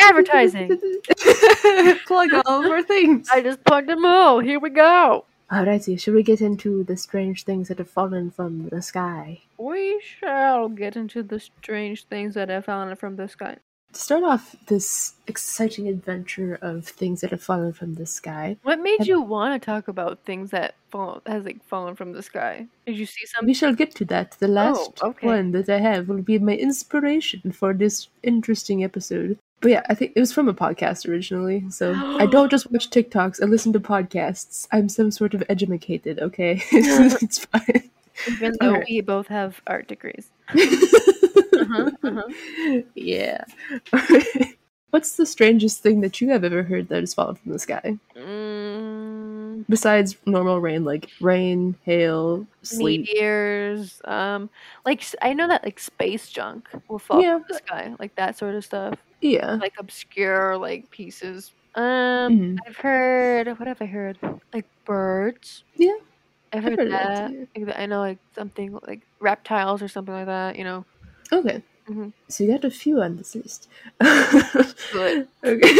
Advertising. 0.00 0.68
Plug 2.06 2.30
all 2.46 2.64
of 2.64 2.70
our 2.70 2.82
things. 2.82 3.28
I 3.32 3.40
just 3.42 3.64
plugged 3.64 3.88
them 3.88 4.04
all. 4.04 4.40
Here 4.40 4.58
we 4.58 4.70
go. 4.70 5.24
Alrighty, 5.52 6.00
should 6.00 6.14
we 6.14 6.22
get 6.22 6.40
into 6.40 6.84
the 6.84 6.96
strange 6.96 7.44
things 7.44 7.68
that 7.68 7.78
have 7.78 7.90
fallen 7.90 8.30
from 8.30 8.68
the 8.70 8.80
sky? 8.80 9.42
We 9.58 10.00
shall 10.02 10.68
get 10.68 10.96
into 10.96 11.22
the 11.22 11.38
strange 11.38 12.06
things 12.06 12.34
that 12.34 12.48
have 12.48 12.64
fallen 12.64 12.96
from 12.96 13.16
the 13.16 13.28
sky. 13.28 13.58
To 13.94 14.00
start 14.00 14.24
off 14.24 14.56
this 14.66 15.14
exciting 15.28 15.86
adventure 15.88 16.58
of 16.60 16.84
things 16.84 17.20
that 17.20 17.30
have 17.30 17.42
fallen 17.42 17.72
from 17.72 17.94
the 17.94 18.06
sky, 18.06 18.56
What 18.64 18.80
made 18.80 18.98
Have- 18.98 19.06
you 19.06 19.20
want 19.20 19.60
to 19.60 19.64
talk 19.64 19.86
about 19.86 20.18
things 20.24 20.50
that 20.50 20.74
fall 20.90 21.22
has 21.26 21.44
like 21.44 21.62
fallen 21.64 21.94
from 21.94 22.12
the 22.12 22.22
sky? 22.22 22.66
Did 22.86 22.98
you 22.98 23.06
see 23.06 23.24
something? 23.26 23.46
we 23.46 23.54
shall 23.54 23.72
get 23.72 23.94
to 23.96 24.04
that. 24.06 24.32
The 24.40 24.48
last 24.48 24.98
oh, 25.00 25.10
okay. 25.10 25.26
one 25.28 25.52
that 25.52 25.68
I 25.68 25.78
have 25.78 26.08
will 26.08 26.22
be 26.22 26.38
my 26.40 26.56
inspiration 26.56 27.52
for 27.52 27.72
this 27.72 28.08
interesting 28.24 28.82
episode. 28.82 29.38
But 29.60 29.70
yeah, 29.70 29.82
I 29.88 29.94
think 29.94 30.12
it 30.16 30.20
was 30.20 30.32
from 30.32 30.48
a 30.48 30.54
podcast 30.54 31.08
originally, 31.08 31.64
so 31.70 31.94
I 32.18 32.26
don't 32.26 32.50
just 32.50 32.70
watch 32.72 32.90
TikToks. 32.90 33.40
I 33.40 33.46
listen 33.46 33.72
to 33.74 33.80
podcasts. 33.80 34.66
I'm 34.72 34.88
some 34.88 35.12
sort 35.12 35.34
of 35.34 35.44
educated. 35.48 36.18
Okay, 36.18 36.62
it's 36.72 37.44
fine. 37.46 37.90
Even 38.28 38.56
though 38.60 38.72
Alright. 38.72 38.86
we 38.88 39.00
both 39.02 39.28
have 39.28 39.60
art 39.68 39.86
degrees. 39.88 40.30
uh-huh. 41.64 41.90
Uh-huh. 42.02 42.80
yeah. 42.94 43.44
What's 44.90 45.16
the 45.16 45.26
strangest 45.26 45.82
thing 45.82 46.00
that 46.02 46.20
you 46.20 46.28
have 46.30 46.44
ever 46.44 46.62
heard 46.62 46.88
that 46.88 47.00
has 47.00 47.14
fallen 47.14 47.34
from 47.34 47.50
the 47.50 47.58
sky? 47.58 47.98
Mm, 48.16 49.64
Besides 49.68 50.16
normal 50.24 50.60
rain, 50.60 50.84
like 50.84 51.10
rain, 51.20 51.74
hail, 51.84 52.46
sleet. 52.62 53.00
meteors. 53.00 54.00
Um, 54.04 54.48
like 54.86 55.02
I 55.20 55.32
know 55.32 55.48
that 55.48 55.64
like 55.64 55.80
space 55.80 56.30
junk 56.30 56.68
will 56.88 57.00
fall 57.00 57.20
Yeah. 57.20 57.38
from 57.38 57.44
the 57.48 57.54
sky, 57.54 57.94
like 57.98 58.14
that 58.14 58.38
sort 58.38 58.54
of 58.54 58.64
stuff. 58.64 58.94
Yeah. 59.20 59.54
Like 59.54 59.74
obscure 59.78 60.56
like 60.58 60.88
pieces. 60.90 61.50
Um, 61.74 62.38
Mhm. 62.38 62.58
I've 62.68 62.76
heard. 62.76 63.48
What 63.58 63.66
have 63.66 63.82
I 63.82 63.86
heard? 63.86 64.16
Like 64.52 64.66
birds. 64.84 65.64
Yeah, 65.76 65.90
I've 66.52 66.58
I've 66.58 66.64
heard, 66.70 66.78
heard 66.78 66.90
that 66.92 67.32
that. 67.32 67.66
Like, 67.66 67.78
I 67.78 67.86
know 67.86 67.98
like 67.98 68.18
something 68.36 68.78
like 68.86 69.00
reptiles 69.18 69.82
or 69.82 69.88
something 69.88 70.14
like 70.14 70.26
that. 70.26 70.54
You 70.54 70.62
know. 70.62 70.84
Okay. 71.32 71.62
Mhm. 71.88 72.12
So 72.28 72.44
you 72.44 72.52
got 72.52 72.64
a 72.64 72.70
few 72.70 73.00
on 73.02 73.16
this 73.16 73.34
list. 73.34 73.68
Good. 74.92 75.28
okay. 75.44 75.74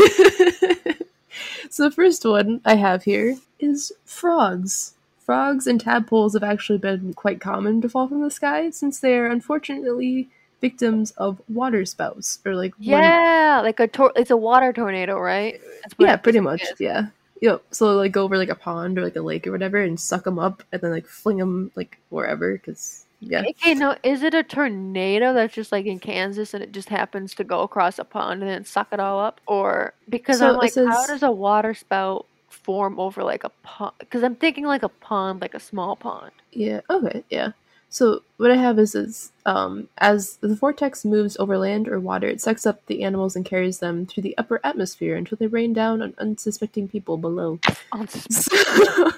so 1.71 1.85
the 1.85 1.91
first 1.95 2.25
one 2.25 2.61
I 2.65 2.75
have 2.77 3.05
here 3.05 3.37
is 3.59 3.93
frogs. 4.05 4.95
Frogs 5.19 5.67
and 5.67 5.81
tadpoles 5.81 6.35
have 6.35 6.43
actually 6.43 6.79
been 6.79 7.15
quite 7.15 7.41
common 7.41 7.81
to 7.81 7.89
fall 7.89 8.09
from 8.09 8.21
the 8.23 8.31
sky 8.31 8.71
since 8.71 9.01
they 9.01 9.17
are 9.17 9.27
unfortunately 9.27 10.29
victims 10.61 11.13
of 11.13 11.41
water 11.49 11.85
spouts 11.87 12.39
or 12.45 12.55
like 12.55 12.75
Yeah, 12.79 13.61
like 13.63 13.81
a 13.81 13.89
tor- 13.89 14.13
it's 14.17 14.31
a 14.31 14.37
water 14.37 14.73
tornado, 14.73 15.19
right? 15.19 15.61
Yeah, 15.99 16.17
pretty 16.17 16.41
much. 16.41 16.63
is. 16.63 16.75
Yeah. 16.79 17.07
Yep. 17.41 17.63
So 17.71 17.97
like 17.97 18.13
go 18.13 18.23
over 18.25 18.37
like 18.39 18.51
a 18.51 18.55
pond 18.55 18.99
or 18.99 19.03
like 19.05 19.17
a 19.17 19.21
lake 19.23 19.47
or 19.47 19.53
whatever 19.53 19.81
and 19.81 19.99
suck 19.99 20.25
them 20.25 20.39
up 20.39 20.63
and 20.73 20.81
then 20.83 20.91
like 20.91 21.07
fling 21.07 21.39
them 21.39 21.71
like 21.75 21.99
wherever 22.11 22.53
because 22.53 23.05
yeah. 23.29 23.43
Okay, 23.49 23.75
no, 23.75 23.97
is 24.03 24.23
it 24.23 24.35
a 24.35 24.43
tornado 24.43 25.33
that's 25.33 25.55
just 25.55 25.73
like 25.73 25.87
in 25.87 25.99
Kansas 25.99 26.55
and 26.55 26.63
it 26.63 26.73
just 26.73 26.89
happens 26.89 27.35
to 27.35 27.45
go 27.45 27.61
across 27.63 27.99
a 27.99 28.05
pond 28.05 28.43
and 28.43 28.51
then 28.51 28.65
suck 28.65 28.89
it 28.93 29.01
all 29.01 29.19
up? 29.21 29.41
Or 29.47 29.95
because 30.09 30.39
So 30.39 30.51
I'm 30.51 30.57
like, 30.57 30.75
how 30.75 31.07
does 31.07 31.23
a 31.23 31.31
water 31.31 31.75
spout 31.75 32.27
form 32.49 32.99
over 33.01 33.23
like 33.23 33.45
a 33.45 33.51
pond? 33.63 33.93
Because 33.99 34.23
I'm 34.23 34.37
thinking 34.37 34.65
like 34.65 34.83
a 34.83 34.89
pond, 34.89 35.41
like 35.41 35.55
a 35.55 35.61
small 35.61 35.97
pond. 35.97 36.33
Yeah. 36.53 36.81
Okay. 36.91 37.25
Yeah. 37.31 37.53
So 37.91 38.23
what 38.39 38.51
I 38.51 38.57
have 38.57 38.81
is 38.81 38.97
is 38.97 39.31
um, 39.47 39.89
as 39.99 40.37
the 40.39 40.55
vortex 40.57 41.05
moves 41.05 41.37
over 41.37 41.57
land 41.57 41.87
or 41.87 42.01
water, 42.01 42.27
it 42.27 42.41
sucks 42.41 42.67
up 42.67 42.85
the 42.87 43.05
animals 43.05 43.37
and 43.37 43.45
carries 43.45 43.79
them 43.79 44.05
through 44.07 44.25
the 44.25 44.37
upper 44.37 44.61
atmosphere 44.65 45.15
until 45.15 45.39
they 45.39 45.47
rain 45.47 45.73
down 45.73 46.03
on 46.03 46.13
unsuspecting 46.19 46.89
people 46.89 47.17
below. 47.17 47.61
S- 47.95 48.49
So, 48.59 49.13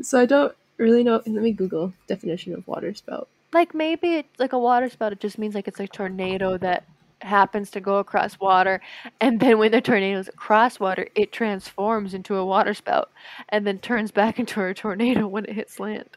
so 0.00 0.20
I 0.20 0.24
don't 0.26 0.54
really 0.78 1.04
know. 1.04 1.16
Let 1.26 1.42
me 1.42 1.52
Google 1.52 1.92
definition 2.06 2.54
of 2.54 2.66
water 2.66 2.94
spout. 2.94 3.28
Like 3.56 3.74
maybe 3.74 4.14
it's 4.16 4.38
like 4.38 4.52
a 4.52 4.58
water 4.58 4.88
spout. 4.88 5.12
It 5.12 5.20
just 5.20 5.38
means 5.38 5.54
like 5.54 5.66
it's 5.66 5.80
a 5.80 5.88
tornado 5.88 6.58
that 6.58 6.84
happens 7.22 7.70
to 7.70 7.80
go 7.80 7.96
across 7.96 8.38
water, 8.38 8.80
and 9.20 9.40
then 9.40 9.58
when 9.58 9.72
the 9.72 9.80
tornado's 9.80 10.28
across 10.28 10.78
water, 10.78 11.08
it 11.14 11.32
transforms 11.32 12.14
into 12.14 12.36
a 12.36 12.44
water 12.44 12.74
spout, 12.74 13.10
and 13.48 13.66
then 13.66 13.78
turns 13.78 14.10
back 14.10 14.38
into 14.42 14.62
a 14.62 14.74
tornado 14.74 15.26
when 15.26 15.44
it 15.46 15.54
hits 15.54 15.80
land. 15.80 16.10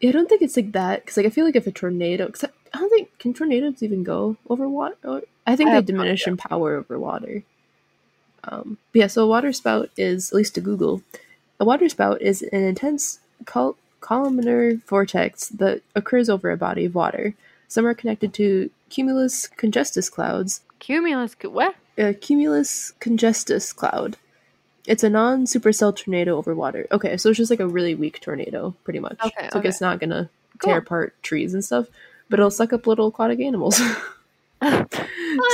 Yeah, 0.00 0.10
I 0.10 0.12
don't 0.12 0.28
think 0.28 0.42
it's 0.42 0.56
like 0.56 0.72
that 0.72 1.02
because 1.02 1.16
like 1.16 1.26
I 1.26 1.30
feel 1.30 1.44
like 1.44 1.56
if 1.56 1.66
a 1.66 1.72
tornado, 1.72 2.26
cause 2.28 2.44
I, 2.44 2.48
I 2.74 2.78
don't 2.78 2.90
think 2.90 3.18
can 3.18 3.34
tornadoes 3.34 3.82
even 3.82 4.02
go 4.02 4.36
over 4.48 4.68
water. 4.68 5.22
I 5.46 5.56
think 5.56 5.70
I 5.70 5.80
they 5.80 5.86
diminish 5.86 6.26
in 6.26 6.36
power 6.36 6.76
over 6.76 6.98
water. 6.98 7.42
Um, 8.44 8.78
but 8.92 8.98
yeah, 9.00 9.06
so 9.06 9.24
a 9.24 9.26
water 9.26 9.52
spout 9.52 9.90
is 9.96 10.30
at 10.32 10.36
least 10.36 10.54
to 10.54 10.60
Google. 10.60 11.02
A 11.58 11.64
water 11.64 11.88
spout 11.88 12.22
is 12.22 12.42
an 12.42 12.64
intense 12.64 13.20
col- 13.44 13.76
columnar 14.00 14.74
vortex 14.86 15.48
that 15.50 15.82
occurs 15.94 16.28
over 16.28 16.50
a 16.50 16.56
body 16.56 16.84
of 16.86 16.94
water. 16.94 17.34
Some 17.68 17.86
are 17.86 17.94
connected 17.94 18.34
to 18.34 18.70
cumulus 18.88 19.48
congestus 19.56 20.10
clouds. 20.10 20.62
Cumulus, 20.80 21.36
what? 21.42 21.74
A 21.98 22.14
cumulus 22.14 22.92
congestus 23.00 23.74
cloud. 23.74 24.16
It's 24.86 25.04
a 25.04 25.10
non-supercell 25.10 25.94
tornado 25.96 26.36
over 26.36 26.54
water. 26.54 26.86
Okay, 26.90 27.16
so 27.16 27.28
it's 27.28 27.36
just 27.38 27.50
like 27.50 27.60
a 27.60 27.68
really 27.68 27.94
weak 27.94 28.20
tornado, 28.20 28.74
pretty 28.84 28.98
much. 28.98 29.18
Okay, 29.24 29.48
so 29.52 29.58
like, 29.58 29.66
it's 29.66 29.80
not 29.80 30.00
gonna 30.00 30.28
tear 30.62 30.74
Cool. 30.74 30.78
apart 30.78 31.22
trees 31.22 31.54
and 31.54 31.64
stuff, 31.64 31.86
but 32.28 32.38
it'll 32.40 32.50
suck 32.50 32.72
up 32.72 32.86
little 32.86 33.08
aquatic 33.08 33.38
animals. 33.40 33.80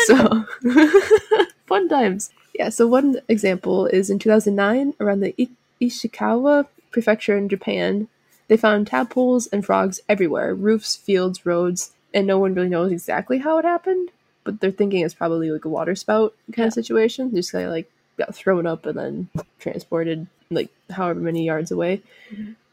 so 0.07 0.45
fun 1.67 1.89
times. 1.89 2.31
Yeah. 2.55 2.69
So 2.71 2.87
one 2.87 3.21
example 3.29 3.87
is 3.87 4.09
in 4.11 4.19
2009, 4.19 4.95
around 5.01 5.21
the 5.21 5.35
I- 5.39 5.49
Ishikawa 5.85 6.67
prefecture 6.91 7.37
in 7.37 7.49
Japan, 7.49 8.09
they 8.49 8.57
found 8.57 8.87
tadpoles 8.87 9.47
and 9.49 9.65
frogs 9.65 10.01
everywhere, 10.09 10.55
roofs, 10.55 10.97
fields, 10.97 11.45
roads, 11.45 11.93
and 12.15 12.27
no 12.27 12.39
one 12.39 12.55
really 12.55 12.69
knows 12.69 12.93
exactly 12.93 13.39
how 13.39 13.59
it 13.59 13.65
happened. 13.65 14.11
But 14.45 14.61
they're 14.61 14.71
thinking 14.71 15.05
it's 15.05 15.15
probably 15.15 15.51
like 15.51 15.65
a 15.65 15.69
water 15.69 15.95
spout 15.97 16.35
kind 16.53 16.59
Yeah. 16.59 16.67
of 16.67 16.73
situation. 16.75 17.31
They 17.33 17.39
just 17.41 17.53
kind 17.53 17.65
of 17.67 17.73
like 17.73 17.91
got 18.17 18.35
thrown 18.35 18.67
up 18.67 18.87
and 18.87 18.97
then 18.99 19.29
transported 19.59 20.27
like 20.51 20.71
however 20.91 21.19
many 21.21 21.45
yards 21.45 21.71
away. 21.73 22.03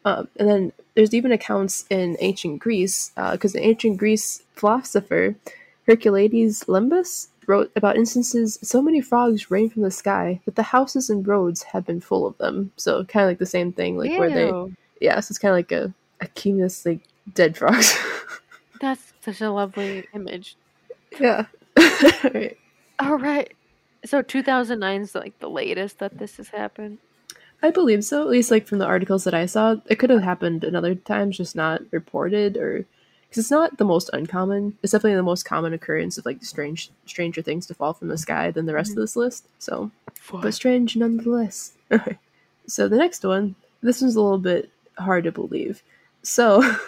Um, 0.06 0.28
and 0.38 0.48
then 0.48 0.72
there's 0.94 1.14
even 1.14 1.32
accounts 1.32 1.86
in 1.90 2.18
ancient 2.20 2.60
Greece, 2.60 3.12
because 3.32 3.56
in 3.56 3.64
ancient 3.64 3.98
Greece 3.98 4.44
philosopher 4.54 5.36
Heraclides 5.88 6.66
Lembus 6.66 7.28
wrote 7.48 7.72
about 7.76 7.98
instances 7.98 8.58
so 8.62 8.82
many 8.82 9.02
frogs 9.02 9.52
rain 9.52 9.70
from 9.70 9.82
the 9.82 9.92
sky 9.92 10.40
that 10.46 10.56
the 10.56 10.64
houses 10.64 11.10
and 11.10 11.28
roads 11.28 11.64
have 11.64 11.86
been 11.86 12.00
full 12.00 12.26
of 12.26 12.38
them. 12.38 12.72
So 12.78 13.04
kind 13.06 13.24
of 13.26 13.30
like 13.32 13.40
the 13.40 13.46
same 13.46 13.74
thing, 13.74 13.98
like 13.98 14.18
where 14.18 14.30
they, 14.30 14.48
Ew. 14.48 14.74
Yeah, 15.04 15.20
so 15.20 15.34
it's 15.34 15.38
kind 15.38 15.52
of 15.52 15.58
like 15.58 15.72
a, 15.74 15.94
a 16.22 16.28
cumulus 16.28 16.86
like 16.86 17.02
dead 17.34 17.58
frogs. 17.58 17.96
That's 18.82 19.14
such 19.20 19.42
a 19.42 19.52
lovely 19.52 20.08
image. 20.14 20.56
yeah. 21.20 21.46
right. 22.24 22.58
All 23.00 23.18
right. 23.18 23.54
So 24.06 24.22
2009 24.22 25.02
is 25.02 25.14
like 25.14 25.38
the 25.40 25.50
latest 25.50 26.00
that 26.00 26.18
this 26.18 26.38
has 26.38 26.50
happened. 26.50 27.00
I 27.62 27.70
believe 27.70 28.06
so. 28.06 28.22
At 28.22 28.30
least 28.30 28.50
like 28.50 28.66
from 28.66 28.80
the 28.80 28.86
articles 28.86 29.26
that 29.26 29.34
I 29.34 29.46
saw, 29.46 29.76
it 29.88 30.00
could 30.00 30.10
have 30.10 30.24
happened 30.24 30.64
another 30.64 30.96
times, 30.96 31.38
just 31.38 31.56
not 31.56 31.82
reported, 31.92 32.56
or 32.56 32.86
because 33.28 33.44
it's 33.44 33.52
not 33.52 33.78
the 33.78 33.86
most 33.86 34.10
uncommon. 34.14 34.78
It's 34.84 34.92
definitely 34.92 35.16
the 35.16 35.24
most 35.24 35.44
common 35.44 35.74
occurrence 35.74 36.18
of 36.18 36.26
like 36.26 36.44
strange, 36.44 36.92
stranger 37.06 37.42
things 37.42 37.66
to 37.68 37.74
fall 37.74 37.94
from 37.94 38.08
the 38.08 38.18
sky 38.18 38.52
than 38.52 38.68
the 38.68 38.74
rest 38.74 38.92
of 38.92 38.96
mm-hmm. 38.96 39.02
this 39.02 39.16
list. 39.18 39.48
So, 39.60 39.92
but 40.32 40.54
strange 40.54 40.96
nonetheless. 40.96 41.74
so 42.68 42.88
the 42.88 42.98
next 42.98 43.24
one, 43.24 43.56
this 43.82 44.02
one's 44.02 44.16
a 44.16 44.22
little 44.22 44.38
bit 44.38 44.70
hard 44.98 45.24
to 45.26 45.32
believe. 45.32 45.84
So. 46.22 46.62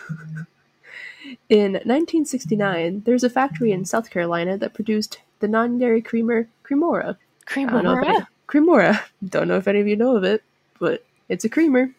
In 1.49 1.73
1969, 1.73 3.01
there's 3.05 3.23
a 3.23 3.29
factory 3.31 3.71
in 3.71 3.83
South 3.83 4.11
Carolina 4.11 4.59
that 4.59 4.75
produced 4.75 5.19
the 5.39 5.47
non-dairy 5.47 6.01
creamer 6.01 6.47
Cremora. 6.63 7.17
I 7.55 7.65
don't 7.65 7.83
know 7.83 7.99
if 7.99 8.07
any, 8.07 8.25
Cremora. 8.47 9.01
Don't 9.27 9.47
know 9.47 9.57
if 9.57 9.67
any 9.67 9.79
of 9.79 9.87
you 9.87 9.95
know 9.95 10.15
of 10.15 10.23
it, 10.23 10.43
but 10.79 11.03
it's 11.29 11.45
a 11.45 11.49
creamer. 11.49 11.89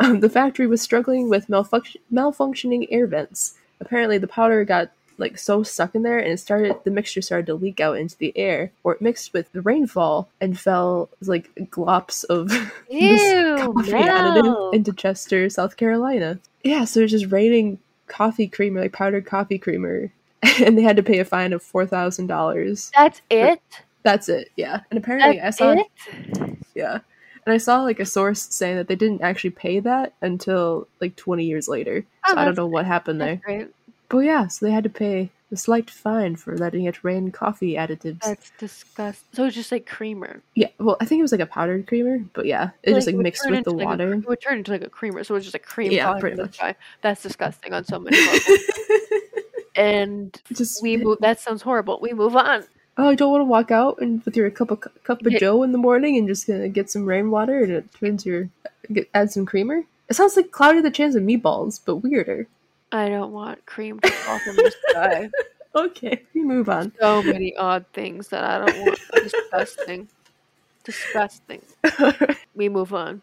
Um, 0.00 0.20
the 0.20 0.30
factory 0.30 0.66
was 0.66 0.80
struggling 0.80 1.28
with 1.28 1.48
malfunc- 1.48 1.96
malfunctioning 2.12 2.86
air 2.90 3.06
vents. 3.06 3.54
Apparently, 3.80 4.18
the 4.18 4.28
powder 4.28 4.64
got 4.64 4.92
like 5.18 5.36
so 5.36 5.62
stuck 5.62 5.94
in 5.94 6.02
there, 6.02 6.18
and 6.18 6.32
it 6.32 6.38
started. 6.38 6.76
The 6.84 6.90
mixture 6.90 7.20
started 7.20 7.46
to 7.46 7.54
leak 7.54 7.80
out 7.80 7.98
into 7.98 8.16
the 8.16 8.36
air, 8.36 8.72
or 8.84 8.94
it 8.94 9.02
mixed 9.02 9.32
with 9.32 9.50
the 9.52 9.60
rainfall 9.60 10.28
and 10.40 10.58
fell 10.58 11.10
like 11.20 11.50
glops 11.70 12.24
of 12.24 12.48
this 12.90 13.60
coffee 13.60 13.92
no. 13.92 13.98
additive 13.98 14.74
into 14.74 14.92
Chester, 14.92 15.50
South 15.50 15.76
Carolina. 15.76 16.38
Yeah, 16.62 16.84
so 16.84 17.00
it 17.00 17.04
was 17.04 17.12
just 17.12 17.32
raining 17.32 17.78
coffee 18.06 18.48
creamer, 18.48 18.80
like 18.80 18.92
powdered 18.92 19.26
coffee 19.26 19.58
creamer, 19.58 20.12
and 20.64 20.78
they 20.78 20.82
had 20.82 20.96
to 20.96 21.02
pay 21.02 21.18
a 21.18 21.24
fine 21.24 21.52
of 21.52 21.62
four 21.62 21.84
thousand 21.84 22.28
dollars. 22.28 22.90
That's 22.94 23.20
it? 23.30 23.60
That's 24.04 24.28
it. 24.28 24.50
Yeah, 24.56 24.80
and 24.90 24.98
apparently 24.98 25.38
That's 25.38 25.60
I 25.60 25.74
saw 25.74 25.80
it? 25.80 26.56
yeah. 26.74 27.00
And 27.44 27.54
I 27.54 27.58
saw 27.58 27.80
like 27.80 27.98
a 27.98 28.04
source 28.04 28.42
saying 28.42 28.76
that 28.76 28.88
they 28.88 28.94
didn't 28.94 29.22
actually 29.22 29.50
pay 29.50 29.80
that 29.80 30.12
until 30.20 30.86
like 31.00 31.16
20 31.16 31.46
years 31.46 31.66
later. 31.66 32.04
Oh, 32.26 32.34
so 32.34 32.38
I 32.38 32.44
don't 32.44 32.58
know 32.58 32.66
what 32.66 32.84
happened 32.84 33.22
there. 33.22 33.36
Great. 33.36 33.68
But 34.08 34.18
yeah, 34.20 34.46
so 34.48 34.64
they 34.66 34.72
had 34.72 34.84
to 34.84 34.90
pay 34.90 35.30
a 35.52 35.56
slight 35.56 35.88
fine 35.90 36.36
for 36.36 36.56
letting 36.56 36.84
it 36.84 37.02
rain 37.04 37.30
coffee 37.30 37.74
additives. 37.74 38.20
That's 38.20 38.50
disgusting. 38.58 39.28
So 39.32 39.46
it's 39.46 39.54
just 39.56 39.72
like 39.72 39.86
creamer. 39.86 40.42
yeah, 40.54 40.68
well, 40.78 40.96
I 41.00 41.04
think 41.06 41.18
it 41.20 41.22
was 41.22 41.32
like 41.32 41.40
a 41.40 41.46
powdered 41.46 41.86
creamer, 41.86 42.18
but 42.34 42.46
yeah, 42.46 42.70
it 42.82 42.94
just 42.94 43.06
like 43.06 43.16
would 43.16 43.22
mixed 43.22 43.48
with 43.50 43.64
the 43.64 43.70
like, 43.70 43.84
a- 43.84 43.86
water. 43.86 44.14
it 44.14 44.26
would 44.28 44.40
turn 44.40 44.58
into 44.58 44.72
like 44.72 44.82
a 44.84 44.90
creamer, 44.90 45.24
so 45.24 45.34
it's 45.34 45.44
just 45.44 45.54
a 45.54 45.58
cream. 45.58 45.92
Yeah, 45.92 46.18
pretty 46.18 46.40
much. 46.40 46.54
sky. 46.56 46.74
That's 47.02 47.22
disgusting 47.22 47.72
on 47.72 47.84
so 47.84 47.98
many 47.98 48.18
levels. 48.26 48.58
and 49.76 50.40
just 50.52 50.82
we 50.82 50.96
move. 50.96 51.18
That 51.20 51.40
sounds 51.40 51.62
horrible. 51.62 51.98
We 52.00 52.12
move 52.12 52.36
on. 52.36 52.64
oh, 52.96 53.10
you 53.10 53.16
don't 53.16 53.30
want 53.30 53.40
to 53.42 53.44
walk 53.46 53.70
out 53.70 54.00
and 54.00 54.22
with 54.24 54.36
your 54.36 54.50
cup 54.50 54.70
of 54.70 54.80
cup 55.04 55.24
of 55.24 55.32
Yeah. 55.32 55.38
Joe 55.38 55.62
in 55.62 55.72
the 55.72 55.78
morning 55.78 56.16
and 56.16 56.26
just 56.28 56.46
gonna 56.46 56.68
get 56.68 56.90
some 56.90 57.04
rainwater 57.06 57.62
and 57.62 57.72
it 57.72 57.94
turns 57.94 58.26
your 58.26 58.48
get, 58.92 59.08
add 59.14 59.30
some 59.30 59.46
creamer. 59.46 59.84
It 60.08 60.14
sounds 60.14 60.36
like 60.36 60.50
Cloudy 60.50 60.80
the 60.80 60.90
Chance 60.90 61.14
of 61.14 61.22
meatballs, 61.22 61.80
but 61.84 61.96
weirder. 61.96 62.46
I 62.92 63.08
don't 63.08 63.32
want 63.32 63.64
cream 63.66 64.00
to 64.00 64.10
fall 64.10 64.38
from 64.40 64.56
the 64.56 64.72
sky. 64.90 65.30
Okay, 65.74 66.22
we 66.34 66.42
move 66.42 66.68
on. 66.68 66.92
So 67.00 67.22
many 67.22 67.54
odd 67.56 67.84
things 67.92 68.28
that 68.28 68.44
I 68.44 68.64
don't 68.64 68.86
want. 68.86 68.98
Disgusting. 69.14 70.08
Disgusting. 70.84 71.62
We 72.54 72.68
move 72.68 72.92
on. 72.92 73.22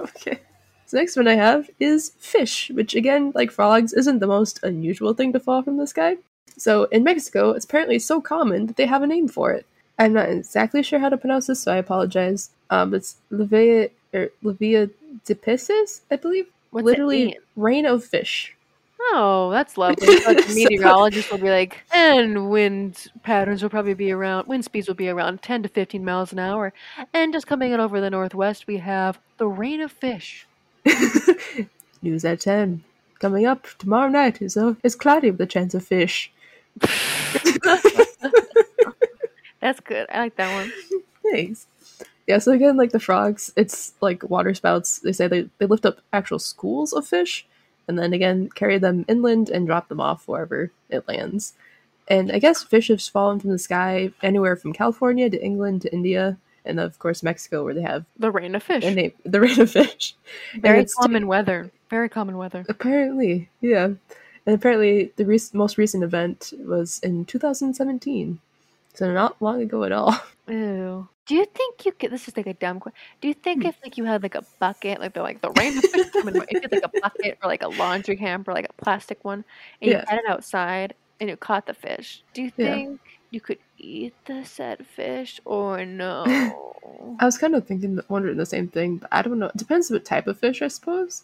okay. 0.00 0.40
So 0.86 0.96
next 0.96 1.16
one 1.16 1.28
I 1.28 1.36
have 1.36 1.70
is 1.78 2.10
fish, 2.18 2.70
which 2.74 2.96
again, 2.96 3.30
like 3.36 3.52
frogs, 3.52 3.92
isn't 3.92 4.18
the 4.18 4.26
most 4.26 4.58
unusual 4.64 5.14
thing 5.14 5.32
to 5.32 5.38
fall 5.38 5.62
from 5.62 5.76
the 5.76 5.86
sky. 5.86 6.16
So 6.56 6.84
in 6.84 7.04
Mexico, 7.04 7.52
it's 7.52 7.64
apparently 7.64 8.00
so 8.00 8.20
common 8.20 8.66
that 8.66 8.76
they 8.76 8.86
have 8.86 9.02
a 9.02 9.06
name 9.06 9.28
for 9.28 9.52
it. 9.52 9.64
I'm 10.00 10.12
not 10.14 10.28
exactly 10.28 10.82
sure 10.82 10.98
how 10.98 11.08
to 11.10 11.16
pronounce 11.16 11.46
this, 11.46 11.60
so 11.60 11.72
I 11.72 11.76
apologize. 11.76 12.50
Um, 12.70 12.94
it's 12.94 13.16
Levia 13.30 13.90
or 14.12 14.30
Levia 14.42 14.90
Dipisis, 15.26 16.00
I 16.10 16.16
believe. 16.16 16.48
What's 16.70 16.84
it 16.84 16.90
Literally, 16.90 17.38
rain 17.56 17.86
of 17.86 18.04
fish. 18.04 18.54
Oh, 19.12 19.50
that's 19.50 19.76
lovely. 19.78 20.06
Like 20.24 20.46
the 20.46 20.54
meteorologist 20.54 21.30
will 21.30 21.38
be 21.38 21.50
like, 21.50 21.82
and 21.92 22.50
wind 22.50 23.06
patterns 23.22 23.62
will 23.62 23.70
probably 23.70 23.94
be 23.94 24.12
around, 24.12 24.46
wind 24.46 24.64
speeds 24.64 24.86
will 24.88 24.94
be 24.94 25.08
around 25.08 25.42
10 25.42 25.64
to 25.64 25.68
15 25.68 26.04
miles 26.04 26.32
an 26.32 26.38
hour. 26.38 26.72
And 27.12 27.32
just 27.32 27.46
coming 27.46 27.72
in 27.72 27.80
over 27.80 28.00
the 28.00 28.10
northwest, 28.10 28.66
we 28.66 28.76
have 28.78 29.18
the 29.38 29.48
rain 29.48 29.80
of 29.80 29.90
fish. 29.90 30.46
News 32.02 32.24
at 32.24 32.40
10. 32.40 32.84
Coming 33.18 33.46
up 33.46 33.66
tomorrow 33.78 34.08
night 34.08 34.40
is 34.40 34.56
uh, 34.56 34.74
is 34.82 34.94
cloudy 34.94 35.30
with 35.30 35.40
a 35.42 35.46
chance 35.46 35.74
of 35.74 35.84
fish. 35.84 36.32
That's 39.60 39.80
good. 39.80 40.06
I 40.10 40.20
like 40.20 40.36
that 40.36 40.54
one. 40.54 40.72
Thanks. 41.22 41.66
Yeah, 42.30 42.38
so 42.38 42.52
again, 42.52 42.76
like 42.76 42.92
the 42.92 43.00
frogs, 43.00 43.52
it's 43.56 43.92
like 44.00 44.22
water 44.30 44.54
spouts. 44.54 45.00
They 45.00 45.12
say 45.12 45.26
they, 45.26 45.48
they 45.58 45.66
lift 45.66 45.84
up 45.84 45.98
actual 46.12 46.38
schools 46.38 46.92
of 46.92 47.06
fish 47.06 47.44
and 47.88 47.98
then 47.98 48.12
again 48.12 48.48
carry 48.54 48.78
them 48.78 49.04
inland 49.08 49.50
and 49.50 49.66
drop 49.66 49.88
them 49.88 50.00
off 50.00 50.28
wherever 50.28 50.70
it 50.88 51.08
lands. 51.08 51.54
And 52.06 52.30
I 52.30 52.38
guess 52.38 52.62
fish 52.62 52.88
have 52.88 53.02
fallen 53.02 53.40
from 53.40 53.50
the 53.50 53.58
sky 53.58 54.12
anywhere 54.22 54.54
from 54.56 54.72
California 54.72 55.28
to 55.28 55.44
England 55.44 55.82
to 55.82 55.92
India, 55.92 56.38
and 56.64 56.78
of 56.78 56.98
course 56.98 57.22
Mexico, 57.22 57.64
where 57.64 57.74
they 57.74 57.82
have 57.82 58.04
The 58.16 58.30
rain 58.30 58.54
of 58.54 58.62
fish. 58.62 58.84
name, 58.84 59.12
the 59.24 59.40
rain 59.40 59.58
of 59.60 59.70
fish. 59.70 60.14
Very 60.54 60.84
common 60.84 61.26
weather. 61.26 61.70
Very 61.88 62.08
common 62.08 62.36
weather. 62.36 62.64
Apparently, 62.68 63.48
yeah. 63.60 63.86
And 64.46 64.54
apparently, 64.54 65.12
the 65.16 65.24
rec- 65.26 65.52
most 65.54 65.78
recent 65.78 66.02
event 66.04 66.52
was 66.58 67.00
in 67.02 67.24
2017, 67.26 68.38
so 68.94 69.12
not 69.12 69.40
long 69.42 69.60
ago 69.62 69.84
at 69.84 69.92
all. 69.92 70.16
Ew. 70.48 71.08
Do 71.26 71.34
you 71.36 71.44
think 71.54 71.84
you 71.86 71.92
could? 71.92 72.10
This 72.10 72.26
is 72.26 72.36
like 72.36 72.46
a 72.48 72.54
dumb 72.54 72.80
question. 72.80 72.98
Do 73.20 73.28
you 73.28 73.34
think 73.34 73.64
if 73.64 73.76
like 73.84 73.96
you 73.96 74.04
had 74.04 74.22
like 74.22 74.34
a 74.34 74.44
bucket, 74.58 74.98
like 75.00 75.14
they're 75.14 75.22
like 75.22 75.40
the 75.42 75.50
rain 75.50 75.80
coming, 76.18 76.34
if 76.48 76.48
you 76.50 76.56
had 76.62 76.72
like 76.72 76.82
a 76.84 76.92
bucket 77.00 77.38
or 77.42 77.48
like 77.48 77.62
a 77.62 77.68
laundry 77.68 78.16
hamper, 78.16 78.52
like 78.52 78.66
a 78.68 78.82
plastic 78.82 79.24
one, 79.24 79.44
and 79.80 79.90
Yeah. 79.90 79.98
you 79.98 80.04
had 80.08 80.18
it 80.18 80.24
outside 80.28 80.94
and 81.20 81.28
you 81.30 81.36
caught 81.36 81.66
the 81.66 81.74
fish, 81.74 82.24
do 82.34 82.42
you 82.42 82.50
Yeah. 82.56 82.74
think 82.74 83.00
you 83.30 83.40
could 83.40 83.58
eat 83.78 84.14
the 84.26 84.44
said 84.44 84.84
fish 84.86 85.40
or 85.44 85.84
no? 85.84 86.24
I 87.20 87.24
was 87.26 87.38
kind 87.38 87.54
of 87.54 87.66
thinking, 87.66 88.00
wondering 88.08 88.36
the 88.36 88.46
same 88.46 88.68
thing, 88.68 88.96
but 88.96 89.10
I 89.12 89.22
don't 89.22 89.38
know. 89.38 89.46
It 89.46 89.56
depends 89.56 89.90
what 89.90 90.04
type 90.04 90.26
of 90.26 90.38
fish, 90.38 90.62
I 90.62 90.68
suppose. 90.68 91.22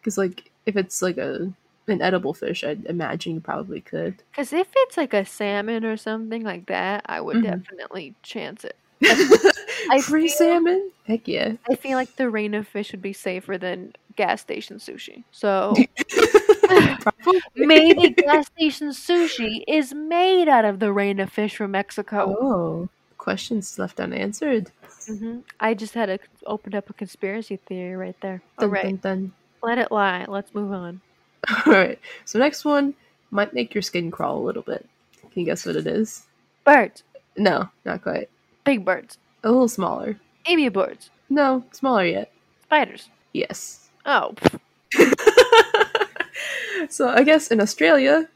Because 0.00 0.16
like, 0.16 0.50
if 0.64 0.76
it's 0.76 1.02
like 1.02 1.18
a 1.18 1.52
an 1.88 2.00
edible 2.02 2.32
fish, 2.34 2.62
I'd 2.64 2.84
imagine 2.86 3.34
you 3.34 3.40
probably 3.40 3.80
could. 3.80 4.22
Because 4.30 4.52
if 4.52 4.68
it's 4.74 4.96
like 4.96 5.12
a 5.14 5.24
salmon 5.24 5.84
or 5.84 5.96
something 5.96 6.42
like 6.42 6.66
that, 6.66 7.02
I 7.06 7.20
would 7.20 7.36
Mhm. 7.38 7.42
definitely 7.42 8.14
chance 8.22 8.64
it. 8.64 8.76
I 9.90 10.00
Free 10.00 10.28
feel- 10.28 10.36
salmon? 10.36 10.90
Heck 11.06 11.26
yeah! 11.26 11.54
I 11.68 11.74
feel 11.74 11.96
like 11.98 12.14
the 12.16 12.30
rain 12.30 12.54
of 12.54 12.68
fish 12.68 12.92
would 12.92 13.02
be 13.02 13.12
safer 13.12 13.58
than 13.58 13.92
gas 14.14 14.40
station 14.40 14.76
sushi. 14.78 15.24
So 15.32 15.74
maybe 17.56 18.10
gas 18.10 18.46
station 18.46 18.88
sushi 18.90 19.64
is 19.66 19.92
made 19.94 20.48
out 20.48 20.64
of 20.64 20.78
the 20.78 20.92
rain 20.92 21.18
of 21.20 21.30
fish 21.32 21.56
from 21.56 21.72
Mexico. 21.72 22.36
Oh, 22.40 22.88
questions 23.18 23.78
left 23.78 24.00
unanswered. 24.00 24.70
hmm 25.06 25.40
I 25.60 25.74
just 25.74 25.94
had 25.94 26.10
a, 26.10 26.18
opened 26.46 26.74
up 26.74 26.88
a 26.90 26.92
conspiracy 26.92 27.56
theory 27.56 27.96
right 27.96 28.16
there. 28.20 28.42
All 28.58 28.68
Dun, 28.68 28.96
dun, 28.96 29.32
let 29.62 29.78
it 29.78 29.90
lie. 29.92 30.24
Let's 30.28 30.54
move 30.54 30.72
on. 30.72 31.00
All 31.66 31.72
right. 31.72 31.98
So 32.24 32.38
next 32.38 32.64
one 32.64 32.94
might 33.30 33.52
make 33.54 33.74
your 33.74 33.82
skin 33.82 34.10
crawl 34.10 34.38
a 34.38 34.44
little 34.46 34.62
bit. 34.62 34.86
Can 35.20 35.40
you 35.40 35.44
guess 35.46 35.64
what 35.66 35.76
it 35.76 35.86
is? 35.86 36.24
Birds, 36.64 37.02
No, 37.36 37.68
not 37.84 38.02
quite. 38.02 38.28
big 38.64 38.84
birds, 38.84 39.18
A 39.42 39.50
little 39.50 39.68
smaller. 39.68 40.18
birds, 40.72 41.10
No, 41.30 41.64
smaller 41.72 42.04
yet. 42.04 42.32
spiders. 42.64 43.08
Yes. 43.32 43.88
Oh, 44.04 44.34
so 46.88 47.08
I 47.08 47.22
guess 47.22 47.48
in 47.50 47.60
Australia, 47.60 48.28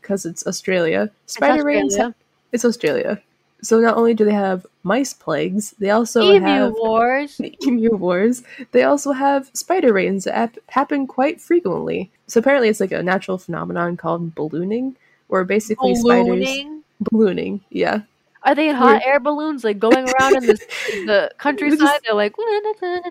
because 0.00 0.26
it's 0.26 0.46
Australia, 0.46 1.10
it's 1.24 1.34
spider 1.34 1.64
rains. 1.64 1.94
Australia. 1.94 2.14
It's 2.52 2.64
Australia. 2.64 3.22
So 3.62 3.80
not 3.80 3.96
only 3.96 4.12
do 4.14 4.24
they 4.26 4.32
have 4.34 4.66
mice 4.82 5.14
plagues, 5.14 5.72
they 5.78 5.90
also 5.90 6.22
emu 6.30 6.40
have 6.46 6.72
wars. 6.72 7.40
emu 7.66 7.96
wars. 7.96 8.42
They 8.72 8.82
also 8.82 9.12
have 9.12 9.50
spider 9.54 9.92
rains 9.92 10.24
that 10.24 10.58
happen 10.68 11.06
quite 11.06 11.40
frequently. 11.40 12.10
So 12.26 12.40
apparently, 12.40 12.68
it's 12.68 12.80
like 12.80 12.92
a 12.92 13.02
natural 13.02 13.38
phenomenon 13.38 13.96
called 13.96 14.34
ballooning, 14.34 14.96
where 15.28 15.44
basically 15.44 15.94
spiders 15.94 16.26
Ballooning. 16.26 16.82
ballooning. 17.10 17.60
Yeah, 17.70 18.02
Are 18.42 18.54
they 18.54 18.68
in 18.68 18.76
hot 18.76 19.02
air 19.04 19.20
balloons, 19.20 19.62
like 19.64 19.78
going 19.78 20.08
around 20.08 20.36
in 20.36 20.46
the, 20.46 20.58
the 21.06 21.30
countryside? 21.38 22.00
They're 22.04 22.14
like, 22.14 22.34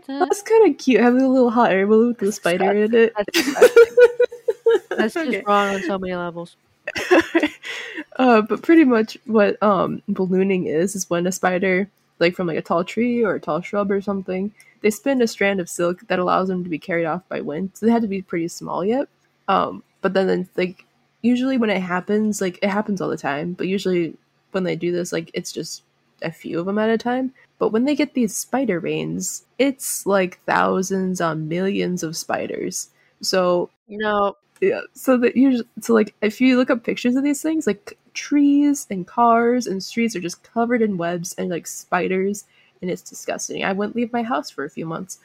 that's 0.07 0.41
kind 0.41 0.69
of 0.69 0.77
cute. 0.77 1.01
Having 1.01 1.21
a 1.21 1.27
little 1.29 1.49
hot 1.51 1.71
air 1.71 1.85
balloon 1.87 2.15
with 2.19 2.29
a 2.29 2.31
spider 2.31 2.73
in 2.73 2.93
it. 2.93 3.13
That's. 3.15 3.55
That's 4.89 5.13
just 5.15 5.27
Okay. 5.27 5.43
wrong 5.45 5.75
on 5.75 5.83
so 5.83 5.97
many 5.97 6.13
levels. 6.15 6.55
uh, 8.17 8.41
but 8.41 8.61
pretty 8.61 8.83
much 8.83 9.17
what 9.25 9.61
um 9.63 10.01
ballooning 10.07 10.65
is 10.67 10.95
is 10.95 11.09
when 11.09 11.25
a 11.25 11.31
spider, 11.31 11.89
like 12.23 12.35
from 12.35 12.47
like 12.47 12.57
a 12.57 12.63
tall 12.63 12.83
tree 12.85 13.23
or 13.23 13.35
a 13.35 13.39
tall 13.41 13.61
shrub 13.61 13.91
or 13.91 14.01
something, 14.01 14.53
they 14.81 14.89
spin 14.91 15.21
a 15.21 15.27
strand 15.27 15.59
of 15.61 15.69
silk 15.69 16.07
that 16.07 16.19
allows 16.19 16.47
them 16.49 16.63
to 16.63 16.69
be 16.71 16.79
carried 16.79 17.05
off 17.05 17.27
by 17.29 17.41
wind. 17.41 17.71
So 17.75 17.85
they 17.85 17.91
had 17.91 18.01
to 18.03 18.07
be 18.07 18.21
pretty 18.23 18.47
small 18.49 18.85
yet. 18.85 19.07
Um, 19.47 19.83
but 20.01 20.13
then 20.13 20.27
then 20.27 20.49
like 20.57 20.85
usually 21.21 21.57
when 21.57 21.69
it 21.69 21.81
happens, 21.81 22.41
like 22.41 22.59
it 22.61 22.69
happens 22.69 23.01
all 23.01 23.09
the 23.09 23.17
time, 23.17 23.53
but 23.53 23.67
usually 23.67 24.15
when 24.51 24.63
they 24.63 24.75
do 24.75 24.91
this, 24.91 25.13
like 25.13 25.31
it's 25.33 25.51
just 25.51 25.83
a 26.21 26.31
few 26.31 26.59
of 26.59 26.65
them 26.65 26.79
at 26.79 26.89
a 26.89 26.97
time. 26.97 27.33
But 27.59 27.69
when 27.69 27.85
they 27.85 27.95
get 27.95 28.13
these 28.13 28.35
spider 28.35 28.79
rains, 28.79 29.43
it's 29.59 30.05
like 30.05 30.39
thousands 30.45 31.21
on 31.21 31.47
millions 31.47 32.03
of 32.03 32.17
spiders. 32.17 32.89
So 33.21 33.69
No, 33.87 34.37
yeah 34.61 34.81
so 34.93 35.17
that 35.17 35.35
usually 35.35 35.67
so 35.81 35.93
like 35.93 36.13
if 36.21 36.39
you 36.41 36.57
look 36.57 36.69
up 36.69 36.83
pictures 36.83 37.15
of 37.15 37.23
these 37.23 37.41
things 37.41 37.67
like 37.67 37.97
trees 38.13 38.87
and 38.89 39.07
cars 39.07 39.67
and 39.67 39.83
streets 39.83 40.15
are 40.15 40.21
just 40.21 40.43
covered 40.43 40.81
in 40.81 40.97
webs 40.97 41.33
and 41.37 41.49
like 41.49 41.67
spiders 41.67 42.45
and 42.81 42.89
it's 42.91 43.01
disgusting 43.01 43.63
i 43.63 43.71
wouldn't 43.71 43.95
leave 43.95 44.13
my 44.13 44.23
house 44.23 44.49
for 44.49 44.65
a 44.65 44.69
few 44.69 44.85
months 44.85 45.19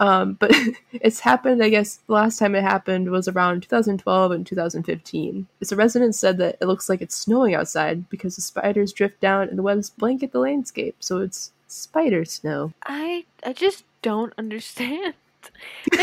um, 0.00 0.32
but 0.40 0.50
it's 0.92 1.20
happened 1.20 1.62
i 1.62 1.68
guess 1.68 1.96
the 2.06 2.12
last 2.12 2.38
time 2.38 2.54
it 2.54 2.62
happened 2.62 3.10
was 3.10 3.28
around 3.28 3.62
2012 3.62 4.32
and 4.32 4.46
2015 4.46 5.46
so 5.62 5.76
residents 5.76 6.18
said 6.18 6.38
that 6.38 6.56
it 6.60 6.66
looks 6.66 6.88
like 6.88 7.02
it's 7.02 7.16
snowing 7.16 7.54
outside 7.54 8.08
because 8.08 8.36
the 8.36 8.42
spiders 8.42 8.92
drift 8.92 9.20
down 9.20 9.48
and 9.48 9.58
the 9.58 9.62
webs 9.62 9.90
blanket 9.90 10.32
the 10.32 10.38
landscape 10.38 10.96
so 11.00 11.18
it's 11.18 11.52
spider 11.66 12.24
snow 12.24 12.72
I 12.84 13.24
I 13.44 13.52
just 13.52 13.84
don't 14.02 14.32
understand. 14.38 15.14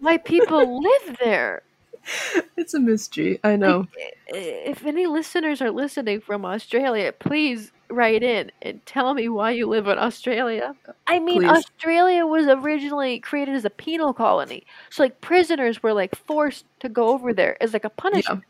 Why 0.00 0.18
people 0.18 0.82
live 0.82 1.16
there. 1.22 1.62
it's 2.56 2.74
a 2.74 2.80
mystery 2.80 3.40
i 3.44 3.56
know 3.56 3.86
I- 3.98 4.10
If 4.66 4.84
any 4.84 5.06
listeners 5.06 5.60
are 5.62 5.70
listening 5.70 6.20
from 6.20 6.44
Australia, 6.44 7.12
please 7.12 7.70
write 7.90 8.22
in 8.22 8.50
and 8.62 8.84
tell 8.86 9.14
me 9.14 9.28
why 9.28 9.50
you 9.52 9.68
live 9.68 9.86
in 9.86 9.98
Australia. 9.98 10.74
I 11.06 11.18
mean, 11.20 11.42
Please. 11.42 11.50
Australia 11.50 12.26
was 12.26 12.46
originally 12.46 13.20
created 13.20 13.54
as 13.54 13.64
a 13.64 13.70
penal 13.70 14.12
colony, 14.14 14.66
so 14.90 15.02
like 15.04 15.20
prisoners 15.20 15.82
were 15.82 15.92
like 15.92 16.16
forced 16.16 16.64
to 16.80 16.88
go 16.88 17.08
over 17.08 17.32
there 17.34 17.62
as 17.62 17.72
like 17.74 17.84
a 17.84 17.90
punishment. 17.90 18.42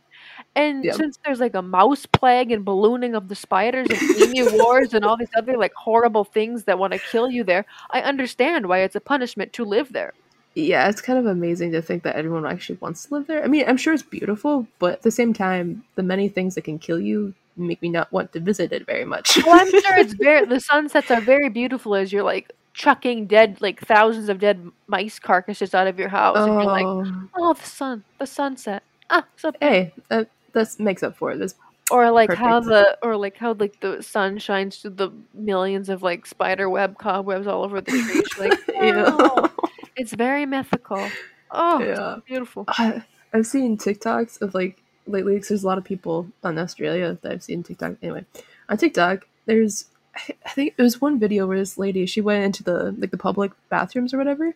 And 0.57 0.85
Yeah. 0.85 0.93
since 0.93 1.19
there's 1.25 1.40
like 1.40 1.55
a 1.55 1.62
mouse 1.62 2.07
plague 2.07 2.51
and 2.53 2.64
ballooning 2.64 3.14
of 3.14 3.29
the 3.29 3.35
spiders 3.35 3.90
and 3.90 4.01
emu 4.17 4.47
wars 4.47 4.95
and 4.95 5.05
all 5.05 5.17
these 5.19 5.29
other 5.37 5.57
like 5.59 5.75
horrible 5.75 6.25
things 6.25 6.64
that 6.64 6.79
want 6.79 6.93
to 6.93 6.99
kill 6.99 7.31
you 7.31 7.45
there, 7.45 7.67
I 7.90 8.01
understand 8.03 8.67
why 8.69 8.79
it's 8.81 8.97
a 8.97 9.01
punishment 9.01 9.53
to 9.55 9.64
live 9.64 9.93
there. 9.93 10.14
Yeah, 10.55 10.88
it's 10.88 11.01
kind 11.01 11.19
of 11.19 11.27
amazing 11.27 11.73
to 11.73 11.83
think 11.83 12.03
that 12.05 12.17
everyone 12.17 12.47
actually 12.47 12.79
wants 12.81 13.07
to 13.07 13.14
live 13.14 13.27
there. 13.27 13.43
I 13.43 13.49
mean, 13.49 13.64
I'm 13.67 13.77
sure 13.77 13.93
it's 13.93 14.03
beautiful, 14.03 14.67
but 14.79 14.95
at 14.95 15.03
the 15.03 15.11
same 15.11 15.33
time, 15.33 15.85
the 15.97 16.03
many 16.03 16.29
things 16.29 16.55
that 16.55 16.62
can 16.62 16.79
kill 16.79 17.01
you 17.01 17.35
make 17.57 17.81
me 17.83 17.88
not 17.88 18.11
want 18.12 18.33
to 18.33 18.40
visit 18.40 18.73
it 18.73 18.87
very 18.87 19.05
much. 19.05 19.37
Well, 19.45 19.61
I'm 19.61 19.71
sure 19.71 19.99
it's 19.99 20.12
very 20.21 20.45
the 20.47 20.61
sunsets 20.61 21.11
are 21.11 21.21
very 21.21 21.49
beautiful 21.49 21.95
as 21.95 22.12
you're 22.12 22.23
like 22.23 22.53
chucking 22.73 23.27
dead 23.27 23.59
like 23.61 23.81
thousands 23.81 24.29
of 24.29 24.40
dead 24.40 24.71
mice 24.87 25.19
carcasses 25.19 25.75
out 25.75 25.87
of 25.87 25.99
your 25.99 26.09
house, 26.09 26.37
and 26.38 26.55
you're 26.55 26.64
like, 26.64 26.87
oh, 26.87 27.29
oh, 27.37 27.55
the 27.55 27.67
sun, 27.67 28.05
the 28.19 28.27
sunset. 28.27 28.83
Ah, 29.11 29.25
so 29.37 29.53
hey, 29.61 29.93
that 30.09 30.29
that 30.53 30.79
makes 30.79 31.03
up 31.03 31.17
for 31.17 31.33
it. 31.33 31.38
This 31.38 31.55
or 31.90 32.11
like 32.11 32.33
how 32.33 32.61
the 32.61 32.97
or 33.03 33.17
like 33.17 33.37
how 33.37 33.53
like 33.53 33.79
the 33.81 34.03
sun 34.03 34.38
shines 34.38 34.79
through 34.79 34.93
the 34.93 35.11
millions 35.35 35.88
of 35.88 36.03
like 36.03 36.27
spider 36.27 36.69
web 36.71 36.99
cobwebs 36.99 37.47
all 37.47 37.62
over 37.62 37.81
the 37.81 37.90
trees. 37.90 38.25
You're 38.38 38.49
like, 38.49 38.69
wow, 38.69 39.51
it's 39.97 40.13
very 40.13 40.47
mythical. 40.47 41.09
Oh, 41.51 41.81
yeah. 41.81 42.17
beautiful. 42.27 42.65
I, 42.69 43.05
I've 43.33 43.47
seen 43.47 43.77
TikToks 43.77 44.41
of 44.41 44.55
like 44.55 44.83
lately 45.07 45.35
because 45.35 45.49
there's 45.49 45.65
a 45.65 45.67
lot 45.67 45.79
of 45.79 45.85
people 45.85 46.29
on 46.43 46.59
Australia 46.59 47.19
that 47.23 47.33
I've 47.33 47.43
seen 47.43 47.63
TikTok. 47.63 47.95
Anyway, 48.03 48.25
on 48.69 48.77
TikTok, 48.77 49.27
there's 49.47 49.87
I 50.15 50.35
I 50.47 50.51
think 50.51 50.75
it 50.77 50.83
was 50.83 51.01
one 51.01 51.19
video 51.19 51.47
where 51.47 51.59
this 51.59 51.79
lady 51.79 52.07
she 52.07 52.21
went 52.21 52.45
into 52.45 52.63
the 52.63 52.95
like 52.99 53.11
the 53.11 53.19
public 53.19 53.53
bathrooms 53.69 54.15
or 54.15 54.19
whatever. 54.19 54.55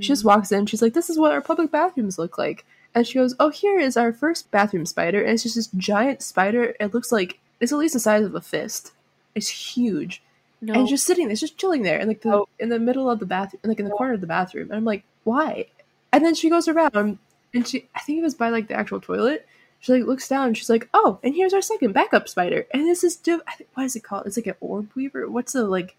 She 0.00 0.08
just 0.08 0.20
mm-hmm. 0.20 0.28
walks 0.28 0.52
in. 0.52 0.66
She's 0.66 0.82
like, 0.82 0.94
"This 0.94 1.08
is 1.08 1.18
what 1.18 1.32
our 1.32 1.40
public 1.40 1.70
bathrooms 1.70 2.18
look 2.18 2.36
like." 2.36 2.64
And 2.94 3.06
she 3.06 3.18
goes, 3.18 3.34
"Oh, 3.38 3.50
here 3.50 3.78
is 3.78 3.96
our 3.96 4.12
first 4.12 4.50
bathroom 4.50 4.86
spider, 4.86 5.22
and 5.22 5.32
it's 5.32 5.44
just 5.44 5.54
this 5.54 5.68
giant 5.76 6.22
spider. 6.22 6.74
It 6.80 6.92
looks 6.92 7.12
like 7.12 7.38
it's 7.60 7.72
at 7.72 7.78
least 7.78 7.94
the 7.94 8.00
size 8.00 8.24
of 8.24 8.34
a 8.34 8.40
fist. 8.40 8.92
It's 9.34 9.48
huge, 9.48 10.22
No. 10.60 10.74
and 10.74 10.88
just 10.88 11.06
sitting 11.06 11.26
there, 11.26 11.32
it's 11.32 11.40
just 11.40 11.56
chilling 11.58 11.82
there, 11.82 11.98
in 11.98 12.08
like 12.08 12.22
the 12.22 12.32
Oh. 12.34 12.48
in 12.58 12.68
the 12.68 12.78
middle 12.80 13.08
of 13.08 13.18
the 13.20 13.26
bathroom, 13.26 13.60
like 13.64 13.78
in 13.78 13.84
the 13.84 13.92
corner 13.92 14.14
of 14.14 14.20
the 14.20 14.26
bathroom. 14.26 14.68
And 14.70 14.76
I'm 14.76 14.84
like, 14.84 15.04
why? 15.24 15.66
And 16.12 16.24
then 16.24 16.34
she 16.34 16.50
goes 16.50 16.66
around, 16.68 17.18
and 17.54 17.66
she, 17.66 17.88
I 17.94 18.00
think 18.00 18.18
it 18.18 18.22
was 18.22 18.34
by 18.34 18.48
like 18.48 18.68
the 18.68 18.74
actual 18.74 19.00
toilet. 19.00 19.46
She 19.80 19.92
like 19.92 20.04
looks 20.04 20.26
down, 20.28 20.48
and 20.48 20.56
she's 20.56 20.68
like, 20.70 20.88
"Oh, 20.92 21.20
and 21.22 21.34
here's 21.34 21.54
our 21.54 21.62
second 21.62 21.92
backup 21.92 22.28
spider." 22.28 22.66
And 22.74 22.86
this 22.86 23.04
is, 23.04 23.14
div- 23.14 23.42
I 23.46 23.54
think, 23.54 23.70
what 23.74 23.84
is 23.84 23.94
it 23.94 24.02
called? 24.02 24.26
It's 24.26 24.36
like 24.36 24.48
an 24.48 24.54
orb 24.60 24.88
weaver. 24.96 25.30
What's 25.30 25.52
the 25.52 25.64
like? 25.64 25.94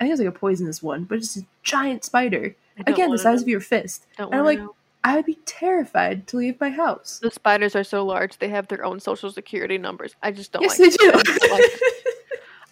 I 0.00 0.04
think 0.04 0.12
it's 0.14 0.20
like 0.20 0.34
a 0.34 0.38
poisonous 0.38 0.82
one, 0.82 1.04
but 1.04 1.18
it's 1.18 1.36
a 1.36 1.42
giant 1.62 2.04
spider. 2.04 2.56
Again, 2.86 3.10
the 3.10 3.18
size 3.18 3.40
know. 3.40 3.44
of 3.44 3.48
your 3.48 3.60
fist. 3.60 4.06
Don't 4.16 4.32
and 4.32 4.40
I'm 4.40 4.44
like, 4.46 4.58
know. 4.58 4.74
I 5.04 5.14
would 5.16 5.26
be 5.26 5.38
terrified 5.46 6.26
to 6.28 6.38
leave 6.38 6.58
my 6.60 6.70
house. 6.70 7.20
the 7.22 7.30
spiders 7.30 7.76
are 7.76 7.84
so 7.84 8.04
large 8.04 8.38
they 8.38 8.48
have 8.48 8.68
their 8.68 8.84
own 8.84 8.98
social 8.98 9.30
security 9.30 9.78
numbers. 9.78 10.14
I 10.22 10.32
just 10.32 10.52
don't 10.52 10.62
yes, 10.62 10.78
like 10.80 10.92
they 10.96 11.06
it. 11.06 11.24
do. 11.42 12.10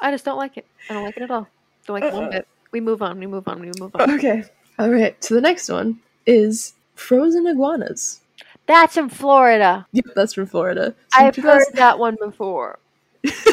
I 0.01 0.11
just 0.11 0.25
don't 0.25 0.39
like 0.39 0.57
it. 0.57 0.67
I 0.91 0.95
don't 0.95 1.05
like 1.05 1.17
it. 1.17 1.23
I 1.23 1.27
don't 1.27 1.31
like 1.31 1.31
it 1.31 1.31
at 1.31 1.31
all. 1.31 1.49
Don't 1.87 2.01
like 2.01 2.05
it 2.05 2.15
one 2.15 2.25
Uh-uh. 2.25 2.31
bit. 2.31 2.49
We 2.71 2.81
move 2.81 3.03
on. 3.03 3.19
We 3.19 3.27
move 3.27 3.49
on. 3.49 3.61
We 3.61 3.71
move 3.79 3.95
on. 3.97 4.11
okay. 4.13 4.45
All 4.79 4.91
right. 4.91 5.23
So 5.25 5.35
the 5.35 5.41
next 5.41 5.69
one 5.69 5.99
is 6.27 6.75
frozen 6.95 7.47
iguanas. 7.47 8.21
That's 8.67 8.97
in 8.99 9.09
Florida. 9.09 9.87
Yep, 9.93 10.05
that's 10.15 10.35
from 10.35 10.47
Florida. 10.47 10.95
So 11.15 11.25
I've 11.25 11.35
2000 11.35 11.59
heard 11.59 11.75
that 11.77 11.99
one 11.99 12.17
before. 12.21 12.79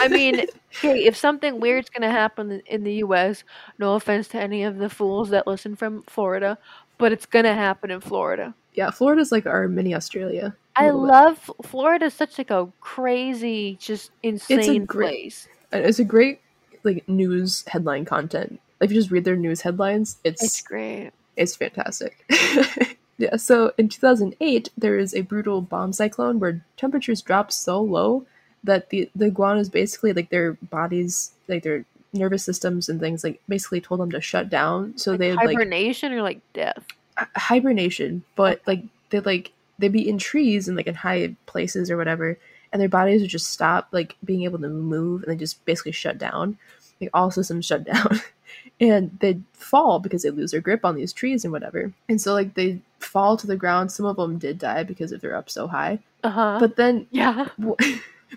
I 0.02 0.08
mean, 0.10 0.46
okay, 0.78 1.06
if 1.06 1.16
something 1.16 1.60
weird's 1.62 1.90
gonna 1.90 2.12
happen 2.12 2.62
in- 2.68 2.84
the 2.84 2.96
U.S., 2.96 3.44
no 3.80 3.96
offense 3.96 4.28
to 4.30 4.38
any 4.40 4.64
of 4.64 4.78
the 4.78 4.90
fools 4.90 5.30
that 5.30 5.48
listen 5.48 5.76
from 5.78 6.04
Florida, 6.04 6.58
but 6.98 7.12
it's 7.14 7.26
gonna 7.26 7.56
happen 7.56 7.90
in 7.92 8.02
Florida. 8.02 8.54
Yeah, 8.74 8.92
Florida's 8.92 9.32
like 9.32 9.46
our 9.46 9.70
mini 9.70 9.96
Australia. 9.96 10.54
I 10.76 10.88
bit. 10.88 10.96
love 10.96 11.50
Florida. 11.64 12.08
It's 12.08 12.16
such 12.16 12.38
like 12.38 12.52
a 12.52 12.68
crazy, 12.82 13.78
just 13.80 14.12
insane 14.22 14.84
great- 14.86 15.10
place. 15.10 15.48
It's 15.84 16.00
a 16.00 16.04
great 16.04 16.42
like 16.84 17.08
news 17.10 17.64
headline 17.68 18.06
content. 18.06 18.60
If 18.82 18.92
you 18.92 18.98
just 18.98 19.12
read 19.12 19.26
their 19.26 19.36
news 19.36 19.62
headlines, 19.62 20.18
it's 20.24 20.44
It's 20.44 20.62
great. 20.62 21.12
It's 21.36 21.56
fantastic. 21.56 22.24
yeah, 23.18 23.36
so 23.36 23.74
in 23.78 23.90
2008, 23.90 24.70
there 24.78 24.98
is 24.98 25.14
a 25.14 25.22
brutal 25.22 25.62
bomb 25.62 25.94
cyclone 25.94 26.40
where 26.40 26.64
temperatures 26.78 27.22
dropped 27.22 27.54
so 27.54 27.82
low 27.82 28.26
that 28.64 28.90
the, 28.90 29.10
the 29.16 29.26
iguanas 29.26 29.70
basically, 29.70 30.14
like 30.14 30.30
their 30.30 30.54
bodies, 30.54 31.32
like 31.48 31.64
their 31.64 31.86
nervous 32.14 32.44
systems 32.44 32.88
and 32.90 33.00
things, 33.00 33.24
like 33.24 33.42
basically 33.50 33.82
told 33.82 34.00
them 34.00 34.12
to 34.12 34.22
shut 34.22 34.50
down. 34.50 34.98
So 34.98 35.12
Like 35.12 35.20
they 35.20 35.34
like 35.34 35.48
hibernation 35.50 36.14
or 36.14 36.22
like 36.22 36.40
death. 36.54 36.86
h- 37.20 37.28
hibernation, 37.36 38.24
but 38.36 38.62
like 38.66 38.84
they 39.10 39.20
like 39.20 39.52
they'd 39.80 39.92
be 39.92 40.08
in 40.08 40.18
trees 40.18 40.68
and 40.68 40.78
like 40.78 40.88
in 40.88 40.96
high 40.96 41.36
places 41.46 41.92
or 41.92 41.98
whatever, 41.98 42.38
and 42.76 42.82
their 42.82 42.90
bodies 42.90 43.22
would 43.22 43.30
just 43.30 43.54
stop 43.54 43.88
like 43.94 44.18
being 44.26 44.44
able 44.44 44.60
to 44.60 44.68
move 44.68 45.24
and 45.24 45.32
they 45.32 45.38
just 45.38 45.64
basically 45.64 45.94
shut 45.94 46.18
down. 46.18 46.58
Like 47.00 47.10
all 47.14 47.32
systems 47.32 47.66
shut 47.66 47.86
down. 47.86 48.20
and 48.82 49.18
they'd 49.22 49.42
fall 49.54 50.00
because 50.00 50.24
they 50.24 50.30
lose 50.30 50.52
their 50.52 50.60
grip 50.60 50.84
on 50.84 50.96
these 50.96 51.14
trees 51.14 51.46
and 51.46 51.54
whatever. 51.54 51.94
And 52.10 52.20
so 52.20 52.34
like 52.34 52.54
they 52.56 52.82
fall 53.00 53.38
to 53.38 53.48
the 53.48 53.56
ground. 53.56 53.94
Some 53.94 54.06
of 54.06 54.18
them 54.18 54.38
did 54.38 54.60
die 54.60 54.84
because 54.84 55.14
if 55.14 55.22
they're 55.22 55.38
up 55.38 55.50
so 55.50 55.68
high. 55.68 56.00
Uh 56.22 56.30
huh. 56.32 56.58
But 56.60 56.76
then 56.76 57.08
yeah. 57.12 57.48
w- 57.58 57.78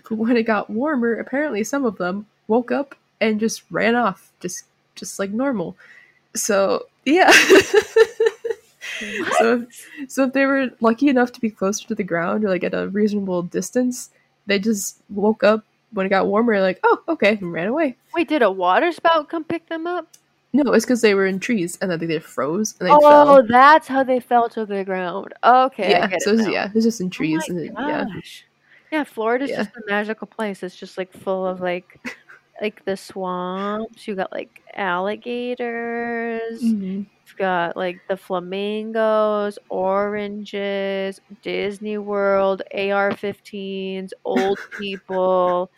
but 0.07 0.11
when 0.17 0.37
it 0.37 0.43
got 0.43 0.69
warmer, 0.69 1.15
apparently 1.15 1.65
some 1.65 1.83
of 1.83 1.97
them 1.97 2.25
woke 2.47 2.71
up 2.71 2.95
and 3.19 3.41
just 3.41 3.63
ran 3.69 3.95
off, 3.95 4.31
just 4.39 4.63
just 4.95 5.19
like 5.19 5.31
normal. 5.31 5.75
So 6.33 6.85
yeah. 7.03 7.29
so 9.39 9.67
if, 9.67 9.87
so 10.07 10.23
if 10.23 10.31
they 10.31 10.45
were 10.45 10.69
lucky 10.79 11.09
enough 11.09 11.33
to 11.33 11.41
be 11.41 11.49
closer 11.49 11.85
to 11.89 11.95
the 11.95 12.05
ground 12.05 12.45
or 12.45 12.49
like 12.49 12.63
at 12.63 12.73
a 12.73 12.87
reasonable 12.87 13.43
distance, 13.43 14.11
they 14.45 14.59
just 14.59 15.01
woke 15.09 15.43
up 15.43 15.63
when 15.91 16.05
it 16.05 16.09
got 16.09 16.27
warmer, 16.27 16.61
like 16.61 16.79
oh 16.83 17.01
okay, 17.09 17.37
and 17.39 17.51
ran 17.51 17.67
away. 17.67 17.95
Wait, 18.13 18.27
did 18.27 18.41
a 18.41 18.51
water 18.51 18.91
spout 18.91 19.29
come 19.29 19.43
pick 19.43 19.67
them 19.67 19.87
up? 19.87 20.07
No, 20.51 20.73
it's 20.73 20.85
because 20.85 21.01
they 21.01 21.13
were 21.13 21.27
in 21.27 21.39
trees 21.39 21.77
and 21.79 21.91
then 21.91 21.99
they 21.99 22.19
froze 22.19 22.75
and 22.79 22.89
they 22.89 22.93
oh, 22.93 22.99
fell. 22.99 23.29
Oh, 23.29 23.41
that's 23.47 23.87
how 23.87 24.03
they 24.03 24.19
fell 24.19 24.49
to 24.49 24.65
the 24.65 24.83
ground. 24.83 25.33
Okay. 25.43 25.91
Yeah, 25.91 26.09
so 26.19 26.33
it 26.33 26.51
yeah, 26.51 26.71
it's 26.73 26.85
just 26.85 27.01
in 27.01 27.07
Oh 27.07 27.09
trees 27.09 27.43
my 27.47 27.55
and 27.55 27.57
then, 27.59 27.75
yeah. 27.87 28.05
Yeah, 28.91 29.03
Florida's 29.03 29.51
Yeah. 29.51 29.57
just 29.57 29.75
a 29.75 29.81
magical 29.87 30.25
place. 30.25 30.63
It's 30.63 30.75
just 30.75 30.97
like 30.97 31.13
full 31.13 31.45
of 31.45 31.61
like 31.61 31.99
like 32.61 32.83
the 32.85 32.97
swamps. 32.97 34.07
You 34.07 34.15
got 34.15 34.31
like 34.31 34.61
alligators. 34.75 36.61
Mhm. 36.63 37.05
You've 37.25 37.37
got 37.37 37.77
like 37.77 37.99
the 38.07 38.17
flamingos, 38.17 39.59
oranges, 39.69 41.21
Disney 41.41 41.97
World, 41.97 42.61
AR-15s, 42.73 44.11
old 44.25 44.59
people. 44.77 45.71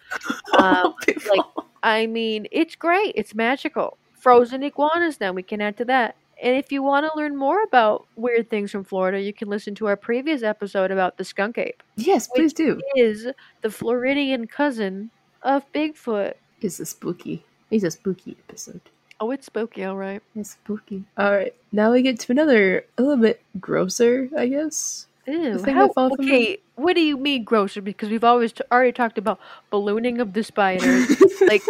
Um, 0.57 0.93
like 1.29 1.45
I 1.83 2.07
mean, 2.07 2.47
it's 2.51 2.75
great. 2.75 3.13
It's 3.15 3.33
magical. 3.35 3.97
Frozen 4.13 4.63
iguanas. 4.63 5.19
Now 5.19 5.31
we 5.33 5.43
can 5.43 5.61
add 5.61 5.77
to 5.77 5.85
that. 5.85 6.15
And 6.43 6.55
if 6.57 6.71
you 6.71 6.81
want 6.81 7.05
to 7.05 7.11
learn 7.19 7.35
more 7.37 7.61
about 7.63 8.07
weird 8.15 8.49
things 8.49 8.71
from 8.71 8.83
Florida, 8.83 9.19
you 9.21 9.31
can 9.33 9.47
listen 9.47 9.75
to 9.75 9.85
our 9.87 9.95
previous 9.95 10.41
episode 10.41 10.89
about 10.89 11.17
the 11.17 11.23
skunk 11.23 11.57
ape. 11.59 11.83
yes, 11.97 12.27
please 12.27 12.53
do. 12.53 12.79
Is 12.95 13.27
the 13.61 13.69
Floridian 13.69 14.47
cousin 14.47 15.11
of 15.43 15.71
Bigfoot. 15.71 16.33
It's 16.61 16.79
a 16.79 16.85
spooky. 16.85 17.43
It's 17.69 17.83
a 17.83 17.91
spooky 17.91 18.37
episode. 18.47 18.81
Oh, 19.19 19.31
it's 19.31 19.45
spooky, 19.45 19.83
all 19.83 19.97
right. 19.97 20.21
It's 20.35 20.51
spooky. 20.51 21.03
All 21.17 21.31
right, 21.31 21.53
now 21.71 21.91
we 21.91 22.01
get 22.01 22.19
to 22.21 22.31
another 22.31 22.85
a 22.97 23.01
little 23.01 23.21
bit 23.21 23.41
grosser, 23.59 24.29
I 24.37 24.47
guess. 24.47 25.05
Ew. 25.27 25.63
How, 25.63 25.91
okay, 25.95 26.57
what 26.75 26.95
do 26.95 27.01
you 27.01 27.15
mean 27.17 27.43
grosser? 27.43 27.81
Because 27.81 28.09
we've 28.09 28.23
always 28.23 28.51
t- 28.51 28.63
already 28.71 28.91
talked 28.91 29.19
about 29.19 29.39
ballooning 29.69 30.19
of 30.19 30.33
the 30.33 30.43
spiders, 30.43 31.21
like 31.41 31.61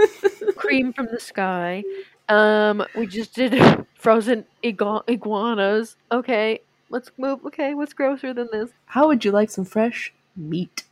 cream 0.56 0.94
from 0.94 1.08
the 1.12 1.20
sky. 1.20 1.84
Um, 2.30 2.86
we 2.96 3.08
just 3.08 3.36
did 3.36 3.62
frozen 3.96 4.46
igua- 4.64 5.04
iguanas. 5.08 5.98
Okay, 6.12 6.62
let's 6.90 7.12
move. 7.18 7.46
Okay, 7.48 7.74
what's 7.74 7.92
grosser 7.94 8.34
than 8.34 8.48
this? 8.54 8.70
How 8.86 9.08
would 9.08 9.26
you 9.26 9.32
like 9.32 9.50
some 9.50 9.66
fresh 9.66 10.14
meat? 10.38 10.84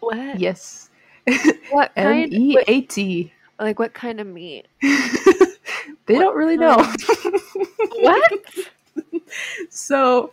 What? 0.00 0.40
Yes. 0.40 0.90
What 1.70 1.92
M 1.96 2.04
kind? 2.06 2.32
E 2.32 2.54
what- 2.54 2.64
A 2.68 2.80
T. 2.82 3.32
like 3.58 3.78
what 3.78 3.94
kind 3.94 4.20
of 4.20 4.26
meat? 4.26 4.66
They 6.06 6.14
What 6.14 6.20
don't 6.22 6.36
really 6.36 6.56
know. 6.56 6.76
What? 7.98 8.32
so, 9.70 10.32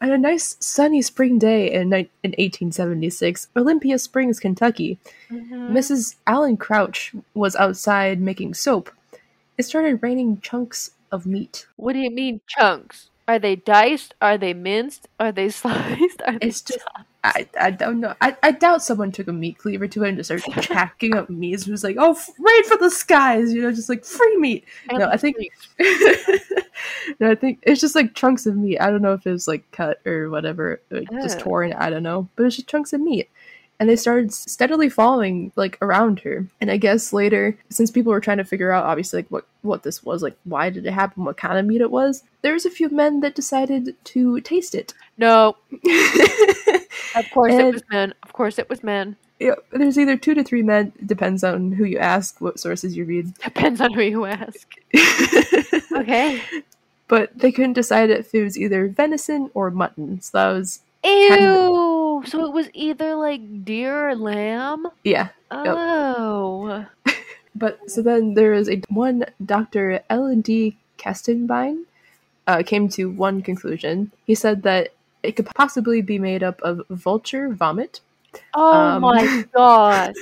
on 0.00 0.10
a 0.12 0.18
nice 0.18 0.56
sunny 0.60 1.02
spring 1.02 1.38
day 1.38 1.72
in, 1.72 1.92
in 1.92 2.30
1876, 2.38 3.48
Olympia 3.56 3.98
Springs, 3.98 4.38
Kentucky, 4.40 4.98
Mhm. 5.30 5.70
Mrs. 5.72 6.16
Allen 6.26 6.56
Crouch 6.56 7.12
was 7.34 7.56
outside 7.56 8.20
making 8.20 8.54
soap. 8.54 8.90
It 9.58 9.64
started 9.64 10.02
raining 10.02 10.40
chunks 10.40 10.92
of 11.12 11.26
meat. 11.26 11.66
What 11.76 11.92
do 11.94 11.98
you 11.98 12.10
mean 12.10 12.40
chunks? 12.46 13.10
Are 13.28 13.38
they 13.38 13.56
diced? 13.56 14.14
Are 14.20 14.38
they 14.38 14.54
minced? 14.54 15.08
Are 15.18 15.32
they 15.32 15.48
sliced? 15.50 16.22
Are 16.26 16.38
they 16.38 16.46
It's 16.48 16.62
just, 16.62 16.84
I, 17.22 17.46
I 17.58 17.70
don't 17.70 18.00
know. 18.00 18.14
I, 18.20 18.36
I 18.42 18.52
doubt 18.52 18.82
someone 18.82 19.12
took 19.12 19.28
a 19.28 19.32
meat 19.32 19.58
cleaver 19.58 19.86
to 19.88 20.04
it 20.04 20.08
and 20.08 20.16
just 20.16 20.28
started 20.28 20.64
hacking 20.72 21.14
up 21.14 21.28
meat. 21.28 21.66
It 21.66 21.70
was 21.70 21.84
like, 21.84 21.96
oh, 21.98 22.18
rain 22.38 22.64
for 22.64 22.78
the 22.78 22.90
skies, 22.90 23.52
you 23.52 23.60
know, 23.60 23.72
just 23.72 23.88
like 23.90 24.04
free 24.04 24.36
meat. 24.38 24.64
No, 24.90 25.06
I 25.06 25.16
think 25.18 25.36
no, 27.20 27.30
I 27.30 27.34
think 27.34 27.58
it's 27.62 27.80
just 27.80 27.94
like 27.94 28.14
chunks 28.14 28.46
of 28.46 28.56
meat. 28.56 28.78
I 28.78 28.90
don't 28.90 29.02
know 29.02 29.12
if 29.12 29.26
it 29.26 29.32
was 29.32 29.46
like 29.46 29.70
cut 29.70 30.04
or 30.06 30.30
whatever, 30.30 30.80
or 30.90 31.02
just 31.20 31.40
torn. 31.40 31.74
I 31.74 31.90
don't 31.90 32.02
know, 32.02 32.28
but 32.36 32.46
it's 32.46 32.56
just 32.56 32.68
chunks 32.68 32.92
of 32.92 33.02
meat. 33.02 33.28
And 33.78 33.88
they 33.88 33.96
started 33.96 34.32
steadily 34.32 34.90
falling 34.90 35.52
like 35.56 35.78
around 35.80 36.20
her. 36.20 36.46
And 36.60 36.70
I 36.70 36.76
guess 36.76 37.14
later, 37.14 37.56
since 37.70 37.90
people 37.90 38.12
were 38.12 38.20
trying 38.20 38.36
to 38.36 38.44
figure 38.44 38.72
out 38.72 38.84
obviously 38.84 39.18
like 39.18 39.30
what 39.30 39.46
what 39.62 39.82
this 39.82 40.02
was, 40.02 40.22
like 40.22 40.36
why 40.44 40.70
did 40.70 40.86
it 40.86 40.92
happen, 40.92 41.24
what 41.24 41.36
kind 41.36 41.58
of 41.58 41.66
meat 41.66 41.80
it 41.82 41.90
was, 41.90 42.22
there 42.42 42.54
was 42.54 42.64
a 42.64 42.70
few 42.70 42.88
men 42.88 43.20
that 43.20 43.34
decided 43.34 43.94
to 44.04 44.40
taste 44.40 44.74
it. 44.74 44.94
no. 45.18 45.56
Of 47.14 47.30
course 47.30 47.54
it 47.54 47.72
was 47.72 47.82
men. 47.90 48.14
Of 48.22 48.32
course 48.32 48.58
it 48.58 48.68
was 48.68 48.82
men. 48.82 49.16
Yeah, 49.38 49.54
there's 49.72 49.98
either 49.98 50.16
two 50.16 50.34
to 50.34 50.44
three 50.44 50.62
men. 50.62 50.92
Depends 51.04 51.42
on 51.42 51.72
who 51.72 51.84
you 51.84 51.98
ask, 51.98 52.40
what 52.40 52.60
sources 52.60 52.96
you 52.96 53.04
read. 53.04 53.34
Depends 53.42 53.80
on 53.80 53.92
who 53.94 54.02
you 54.02 54.24
ask. 54.26 54.68
Okay. 55.92 56.40
but 57.08 57.36
they 57.36 57.52
couldn't 57.52 57.74
decide 57.74 58.10
if 58.10 58.34
it 58.34 58.42
was 58.44 58.56
either 58.58 58.88
venison 58.88 59.50
or 59.54 59.70
mutton. 59.70 60.20
So 60.22 60.38
that 60.38 60.52
was 60.56 60.80
Ew. 61.04 62.22
So 62.26 62.44
it 62.44 62.52
was 62.52 62.68
either 62.74 63.14
like 63.16 63.64
deer 63.64 64.10
or 64.10 64.14
lamb. 64.16 64.86
yeah. 65.04 65.28
Oh. 65.50 66.86
But 67.54 67.90
so 67.90 68.00
then 68.00 68.34
there 68.34 68.54
is 68.54 68.70
a 68.70 68.80
one 68.88 69.26
Dr. 69.44 70.00
L. 70.08 70.34
D. 70.36 70.76
Kastenbine 70.98 71.82
uh, 72.46 72.62
came 72.64 72.88
to 72.90 73.10
one 73.10 73.42
conclusion. 73.42 74.12
He 74.26 74.34
said 74.36 74.62
that 74.62 74.94
it 75.22 75.32
could 75.36 75.46
possibly 75.46 76.02
be 76.02 76.18
made 76.18 76.42
up 76.42 76.60
of 76.62 76.82
vulture 76.90 77.48
vomit, 77.52 78.00
Oh 78.54 78.72
Um, 78.72 79.02
my 79.02 79.44
god. 79.54 80.14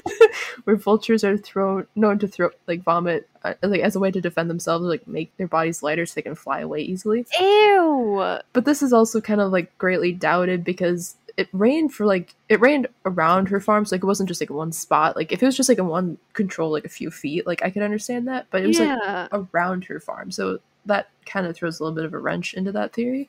where 0.65 0.77
vultures 0.77 1.25
are 1.25 1.37
thrown 1.37 1.87
known 1.95 2.19
to 2.21 2.29
throw 2.29 2.51
like 2.67 2.83
vomit 2.83 3.29
uh, 3.45 3.55
like 3.63 3.83
as 3.83 3.97
a 3.97 4.01
way 4.01 4.11
to 4.11 4.21
defend 4.21 4.49
themselves, 4.51 4.85
like 4.85 5.07
make 5.07 5.37
their 5.37 5.47
bodies 5.47 5.83
lighter 5.83 6.07
so 6.07 6.15
they 6.15 6.23
can 6.23 6.35
fly 6.35 6.61
away 6.61 6.81
easily. 6.81 7.27
Ew. 7.39 8.39
But 8.53 8.65
this 8.65 8.83
is 8.83 8.93
also 8.93 9.21
kind 9.21 9.41
of 9.41 9.53
like 9.53 9.77
greatly 9.79 10.13
doubted 10.13 10.65
because 10.65 11.17
it 11.37 11.49
rained 11.53 11.93
for 11.95 12.05
like 12.07 12.35
it 12.49 12.61
rained 12.61 12.89
around 13.05 13.49
her 13.49 13.61
farm, 13.61 13.85
so 13.85 13.95
like 13.95 14.03
it 14.03 14.07
wasn't 14.07 14.29
just 14.29 14.41
like 14.41 14.51
one 14.51 14.73
spot. 14.73 15.15
Like 15.15 15.31
if 15.31 15.41
it 15.43 15.47
was 15.47 15.57
just 15.57 15.69
like 15.69 15.79
in 15.79 15.87
one 15.87 16.19
control, 16.33 16.73
like 16.73 16.85
a 16.85 16.89
few 16.89 17.11
feet, 17.13 17.47
like 17.47 17.63
I 17.63 17.71
could 17.71 17.83
understand 17.83 18.27
that. 18.27 18.47
But 18.51 18.63
it 18.63 18.67
was 18.67 18.81
like 18.81 19.29
around 19.33 19.85
her 19.85 20.01
farm. 20.01 20.31
So 20.33 20.59
that 20.87 21.11
kind 21.27 21.47
of 21.47 21.55
throws 21.55 21.79
a 21.79 21.85
little 21.85 21.95
bit 21.95 22.07
of 22.07 22.15
a 22.15 22.19
wrench 22.19 22.55
into 22.55 22.73
that 22.73 22.93
theory. 22.93 23.29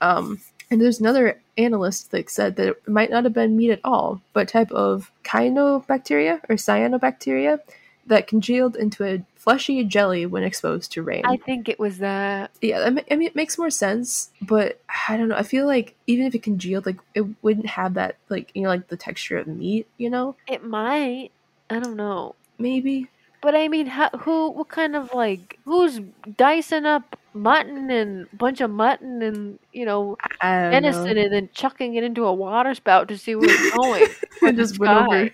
Um, 0.00 0.40
and 0.72 0.80
there's 0.80 1.00
another 1.00 1.38
analyst 1.58 2.12
that 2.12 2.30
said 2.30 2.56
that 2.56 2.68
it 2.68 2.88
might 2.88 3.10
not 3.10 3.24
have 3.24 3.34
been 3.34 3.56
meat 3.58 3.70
at 3.70 3.80
all, 3.84 4.22
but 4.32 4.48
type 4.48 4.72
of 4.72 5.12
cyanobacteria 5.22 6.40
or 6.48 6.56
cyanobacteria 6.56 7.60
that 8.06 8.26
congealed 8.26 8.74
into 8.74 9.04
a 9.04 9.22
fleshy 9.36 9.84
jelly 9.84 10.24
when 10.24 10.42
exposed 10.42 10.90
to 10.92 11.02
rain. 11.02 11.22
I 11.26 11.36
think 11.36 11.68
it 11.68 11.78
was 11.78 11.98
that. 11.98 12.52
yeah, 12.62 12.84
I 12.86 12.90
mean, 12.90 13.04
it 13.06 13.36
makes 13.36 13.58
more 13.58 13.68
sense, 13.68 14.30
but 14.40 14.80
I 15.08 15.18
don't 15.18 15.28
know. 15.28 15.36
I 15.36 15.42
feel 15.42 15.66
like 15.66 15.94
even 16.06 16.24
if 16.26 16.34
it 16.34 16.42
congealed, 16.42 16.86
like 16.86 16.98
it 17.14 17.26
wouldn't 17.42 17.66
have 17.66 17.94
that, 17.94 18.16
like 18.30 18.50
you 18.54 18.62
know, 18.62 18.70
like 18.70 18.88
the 18.88 18.96
texture 18.96 19.36
of 19.36 19.46
meat. 19.46 19.86
You 19.98 20.08
know, 20.08 20.36
It 20.48 20.64
might. 20.64 21.32
I 21.68 21.80
don't 21.80 21.96
know. 21.96 22.34
maybe. 22.58 23.08
But 23.42 23.56
I 23.56 23.66
mean, 23.68 23.86
how, 23.86 24.08
who? 24.10 24.50
What 24.50 24.68
kind 24.68 24.94
of 24.94 25.12
like? 25.12 25.58
Who's 25.64 26.00
dicing 26.38 26.86
up 26.86 27.18
mutton 27.34 27.90
and 27.90 28.28
bunch 28.38 28.60
of 28.60 28.70
mutton 28.70 29.22
and 29.22 29.58
you 29.72 29.86
know 29.86 30.16
venison 30.42 31.16
know. 31.16 31.22
and 31.22 31.32
then 31.32 31.48
chucking 31.52 31.94
it 31.96 32.04
into 32.04 32.24
a 32.24 32.32
water 32.32 32.74
spout 32.74 33.08
to 33.08 33.18
see 33.18 33.34
where 33.34 33.50
it's 33.50 33.76
going? 33.76 34.06
it 34.42 34.56
just 34.56 34.78
went 34.78 34.92
sky. 34.92 35.16
over. 35.16 35.30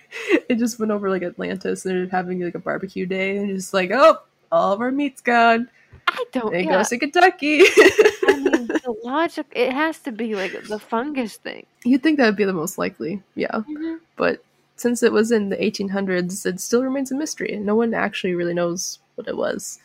It 0.49 0.55
just 0.57 0.79
went 0.79 0.91
over 0.91 1.09
like 1.11 1.21
Atlantis. 1.21 1.85
and 1.85 1.95
They're 1.95 2.07
having 2.09 2.41
like 2.41 2.55
a 2.55 2.59
barbecue 2.59 3.05
day, 3.05 3.37
and 3.37 3.55
just 3.55 3.73
like, 3.75 3.91
oh, 3.93 4.17
all 4.51 4.73
of 4.73 4.81
our 4.81 4.91
meat's 4.91 5.21
gone. 5.21 5.69
I 6.07 6.25
don't. 6.31 6.55
It 6.55 6.65
Yeah, 6.65 6.71
goes 6.71 6.89
to 6.89 6.97
Kentucky. 6.97 7.61
I 7.61 8.39
mean, 8.43 8.67
the 8.67 8.95
logic. 9.03 9.45
It 9.55 9.71
has 9.71 9.99
to 9.99 10.11
be 10.11 10.33
like 10.33 10.63
the 10.63 10.79
fungus 10.79 11.37
thing. 11.37 11.67
You'd 11.85 12.01
think 12.01 12.17
that 12.17 12.25
would 12.25 12.35
be 12.37 12.45
the 12.45 12.53
most 12.53 12.79
likely, 12.79 13.21
yeah. 13.35 13.51
Mhm. 13.69 13.99
But 14.15 14.43
since 14.79 15.03
it 15.03 15.11
was 15.11 15.31
in 15.31 15.49
the 15.49 15.57
1800s, 15.57 16.45
it 16.45 16.59
still 16.59 16.83
remains 16.83 17.11
a 17.11 17.15
mystery. 17.15 17.57
No 17.57 17.75
one 17.75 17.93
actually 17.93 18.35
really 18.35 18.53
knows 18.53 18.99
what 19.15 19.27
it 19.27 19.37
was. 19.37 19.79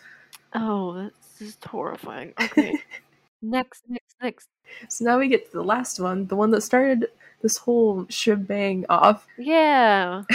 Oh, 0.54 0.94
that's 0.94 1.38
just 1.38 1.64
horrifying. 1.64 2.32
Okay. 2.40 2.78
next, 3.42 3.82
next, 3.88 4.16
next. 4.22 4.48
So 4.88 5.04
now 5.04 5.18
we 5.18 5.28
get 5.28 5.50
to 5.50 5.56
the 5.58 5.64
last 5.64 6.00
one, 6.00 6.26
the 6.26 6.36
one 6.36 6.50
that 6.52 6.62
started 6.62 7.08
this 7.42 7.56
whole 7.56 8.06
shebang 8.08 8.86
off. 8.88 9.26
Yeah. 9.38 10.22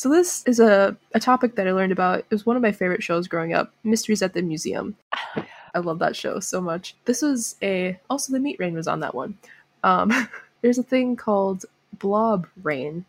So 0.00 0.08
this 0.08 0.42
is 0.46 0.60
a, 0.60 0.96
a 1.12 1.20
topic 1.20 1.56
that 1.56 1.68
I 1.68 1.72
learned 1.72 1.92
about. 1.92 2.20
It 2.20 2.30
was 2.30 2.46
one 2.46 2.56
of 2.56 2.62
my 2.62 2.72
favorite 2.72 3.02
shows 3.02 3.28
growing 3.28 3.52
up, 3.52 3.74
Mysteries 3.84 4.22
at 4.22 4.32
the 4.32 4.40
Museum. 4.40 4.96
I 5.74 5.78
love 5.78 5.98
that 5.98 6.16
show 6.16 6.40
so 6.40 6.58
much. 6.58 6.96
This 7.04 7.20
was 7.20 7.56
a 7.60 8.00
also 8.08 8.32
the 8.32 8.40
meat 8.40 8.56
rain 8.58 8.72
was 8.72 8.88
on 8.88 9.00
that 9.00 9.14
one. 9.14 9.36
Um, 9.84 10.10
there's 10.62 10.78
a 10.78 10.82
thing 10.82 11.16
called 11.16 11.66
blob 11.98 12.46
rain 12.62 13.04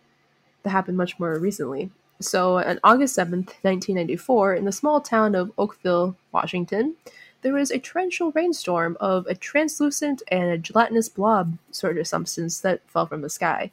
that 0.63 0.69
happened 0.69 0.97
much 0.97 1.19
more 1.19 1.38
recently. 1.38 1.89
So 2.19 2.60
on 2.60 2.80
August 2.84 3.17
7th, 3.17 3.50
1994, 3.63 4.56
in 4.56 4.65
the 4.65 4.71
small 4.71 5.02
town 5.02 5.36
of 5.36 5.52
Oakville, 5.58 6.15
Washington, 6.32 6.95
there 7.41 7.54
was 7.54 7.71
a 7.71 7.80
torrential 7.80 8.32
rainstorm 8.32 8.95
of 9.00 9.26
a 9.26 9.36
translucent 9.36 10.21
and 10.28 10.52
a 10.52 10.58
gelatinous 10.58 11.10
blob 11.10 11.58
sort 11.71 11.97
of 11.97 12.08
substance 12.08 12.60
that 12.62 12.82
fell 12.88 13.08
from 13.08 13.21
the 13.21 13.30
sky. 13.30 13.71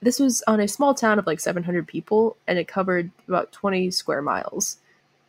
This 0.00 0.20
was 0.20 0.42
on 0.46 0.60
a 0.60 0.68
small 0.68 0.94
town 0.94 1.18
of 1.18 1.26
like 1.26 1.40
700 1.40 1.86
people, 1.86 2.36
and 2.46 2.58
it 2.58 2.68
covered 2.68 3.10
about 3.26 3.50
20 3.50 3.90
square 3.90 4.22
miles. 4.22 4.76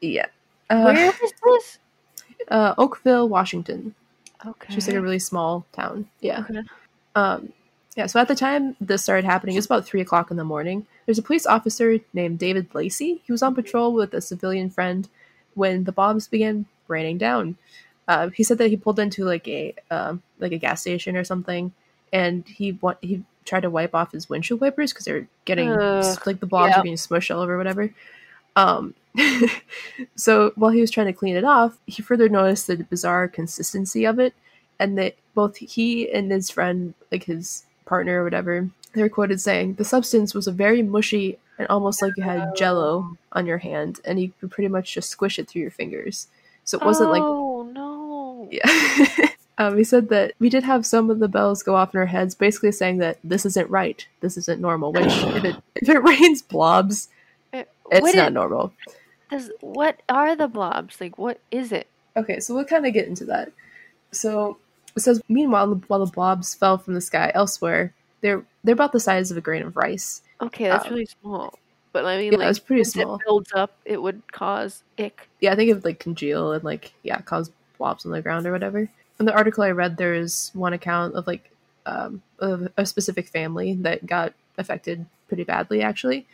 Yeah. 0.02 0.28
Uh, 0.70 0.92
Where 0.92 1.16
is 1.24 1.34
this? 1.44 1.80
uh, 2.50 2.76
Oakville, 2.78 3.30
Washington. 3.30 3.96
Okay. 4.46 4.74
Just 4.74 4.88
like 4.88 4.98
a 4.98 5.02
really 5.02 5.20
small 5.20 5.66
town. 5.72 6.08
Yeah. 6.22 6.42
Okay. 6.42 6.62
Um, 7.16 7.52
yeah. 7.98 8.06
So 8.06 8.20
at 8.20 8.28
the 8.28 8.36
time 8.36 8.76
this 8.80 9.02
started 9.02 9.26
happening, 9.26 9.56
it 9.56 9.58
was 9.58 9.66
about 9.66 9.86
three 9.86 10.02
o'clock 10.02 10.30
in 10.30 10.38
the 10.38 10.44
morning. 10.44 10.86
There's 11.06 11.18
a 11.18 11.24
police 11.24 11.48
officer 11.48 11.98
named 12.14 12.38
David 12.38 12.74
Lacey. 12.76 13.22
He 13.26 13.32
was 13.32 13.42
on 13.42 13.56
patrol 13.56 13.92
with 13.92 14.14
a 14.14 14.22
civilian 14.22 14.70
friend 14.70 15.10
when 15.56 15.86
the 15.86 15.92
bombs 15.92 16.28
began 16.28 16.68
raining 16.88 17.18
down. 17.18 17.58
Uh, 18.08 18.30
he 18.30 18.44
said 18.44 18.60
that 18.60 18.70
he 18.70 18.78
pulled 18.78 19.00
into 19.00 19.26
like 19.26 19.48
a 19.48 19.74
um, 19.90 20.22
like 20.38 20.52
a 20.52 20.60
gas 20.60 20.82
station 20.82 21.18
or 21.18 21.24
something, 21.24 21.74
and 22.14 22.48
he 22.48 22.74
wa- 22.74 22.96
he 23.02 23.24
tried 23.46 23.62
to 23.62 23.70
wipe 23.70 23.96
off 23.96 24.12
his 24.12 24.30
windshield 24.30 24.62
wipers 24.62 24.94
because 24.94 25.06
they 25.06 25.14
were 25.14 25.28
getting 25.46 25.70
Ugh, 25.70 26.28
like 26.28 26.40
the 26.40 26.46
bombs 26.46 26.70
yeah. 26.70 26.78
were 26.78 26.84
getting 26.84 26.98
smushed 26.98 27.36
all 27.36 27.42
over 27.42 27.58
whatever. 27.58 27.92
Um, 28.56 28.94
so 30.16 30.52
while 30.56 30.72
he 30.72 30.82
was 30.82 30.92
trying 30.92 31.08
to 31.08 31.14
clean 31.14 31.36
it 31.36 31.44
off, 31.44 31.80
he 31.88 32.04
further 32.04 32.30
noticed 32.30 32.68
the 32.68 32.78
bizarre 32.78 33.28
consistency 33.28 34.06
of 34.06 34.20
it, 34.20 34.36
and 34.80 35.00
that 35.00 35.16
both 35.34 35.58
he 35.58 36.12
and 36.12 36.32
his 36.32 36.52
friend, 36.52 36.94
like 37.12 37.24
his 37.24 37.64
partner 37.88 38.22
or 38.22 38.24
whatever, 38.24 38.70
they 38.94 39.02
were 39.02 39.10
quoted 39.10 39.42
saying 39.42 39.76
the 39.76 39.86
substance 39.86 40.34
was 40.36 40.48
a 40.48 40.52
very 40.52 40.82
mushy 40.84 41.38
and 41.58 41.68
almost 41.70 42.02
like 42.04 42.14
you 42.18 42.24
had 42.24 42.56
jello 42.56 43.18
on 43.32 43.46
your 43.48 43.58
hand, 43.58 44.00
and 44.06 44.20
you 44.22 44.32
could 44.40 44.52
pretty 44.52 44.68
much 44.68 44.94
just 44.94 45.10
squish 45.10 45.40
it 45.40 45.48
through 45.48 45.64
your 45.64 45.72
fingers. 45.72 46.28
So 46.66 46.78
it 46.78 46.86
wasn't 46.86 47.10
like 47.12 47.22
Oh 47.24 47.64
no. 47.64 48.48
yeah. 48.52 49.30
um, 49.58 49.76
he 49.78 49.84
said 49.84 50.10
that 50.10 50.34
we 50.40 50.50
did 50.50 50.64
have 50.64 50.86
some 50.86 51.10
of 51.10 51.18
the 51.20 51.28
bells 51.28 51.64
go 51.64 51.76
off 51.76 51.94
in 51.96 52.00
our 52.00 52.06
heads, 52.06 52.36
basically 52.36 52.72
saying 52.72 53.00
that 53.00 53.18
this 53.24 53.46
isn't 53.46 53.70
right, 53.72 54.06
this 54.22 54.38
isn't 54.38 54.62
normal. 54.62 54.92
Which, 54.94 55.06
if 55.10 55.44
it 55.46 55.56
if 55.76 55.90
it 55.90 56.04
rains 56.04 56.42
blobs, 56.44 57.10
Uh, 57.54 57.64
it's 57.92 58.16
not 58.16 58.28
is- 58.28 58.34
normal. 58.34 58.72
Does 59.32 59.50
what 59.60 60.00
are 60.08 60.36
the 60.36 60.48
blobs 60.48 61.02
like? 61.02 61.18
What 61.18 61.40
is 61.52 61.72
it? 61.72 61.88
Okay, 62.16 62.40
so 62.40 62.54
we'll 62.56 62.66
kind 62.66 62.86
of 62.86 62.94
get 62.94 63.08
into 63.08 63.26
that. 63.26 63.52
So 64.12 64.58
it 64.98 65.02
says, 65.02 65.22
meanwhile, 65.30 65.68
while 65.88 66.06
the 66.06 66.12
blobs 66.12 66.54
fell 66.54 66.78
from 66.78 66.94
the 66.94 67.02
sky 67.02 67.32
elsewhere, 67.34 67.94
they're 68.22 68.44
they're 68.64 68.74
about 68.74 68.92
the 68.92 69.00
size 69.00 69.32
of 69.32 69.38
a 69.38 69.42
grain 69.42 69.64
of 69.64 69.78
rice. 69.78 70.22
Okay, 70.42 70.68
that's 70.68 70.86
Um, 70.86 70.92
really 70.92 71.06
small. 71.06 71.58
But 71.94 72.06
I 72.06 72.18
mean, 72.18 72.34
yeah, 72.34 72.40
like, 72.40 72.50
it's 72.50 72.60
pretty 72.60 72.84
small. 72.84 73.16
It 73.16 73.22
builds 73.26 73.54
up, 73.54 73.76
it 73.86 74.02
would 74.02 74.22
cause 74.32 74.84
ick. 75.00 75.30
Yeah, 75.40 75.54
I 75.54 75.56
think 75.56 75.70
it 75.70 75.74
would 75.74 75.86
like 75.86 76.00
congeal 76.00 76.52
and 76.52 76.64
like 76.64 76.94
yeah, 77.04 77.22
cause 77.22 77.52
blobs 77.78 78.06
on 78.06 78.12
the 78.12 78.22
ground 78.22 78.46
or 78.46 78.52
whatever. 78.52 78.90
In 79.20 79.26
the 79.26 79.34
article 79.34 79.64
I 79.64 79.72
read, 79.72 79.98
there 79.98 80.14
is 80.14 80.52
one 80.54 80.74
account 80.74 81.16
of 81.16 81.26
like 81.26 81.50
um, 81.86 82.22
of 82.40 82.68
a 82.78 82.86
specific 82.86 83.28
family 83.28 83.74
that 83.76 84.06
got 84.06 84.34
affected 84.58 85.06
pretty 85.28 85.44
badly, 85.44 85.82
actually. 85.82 86.26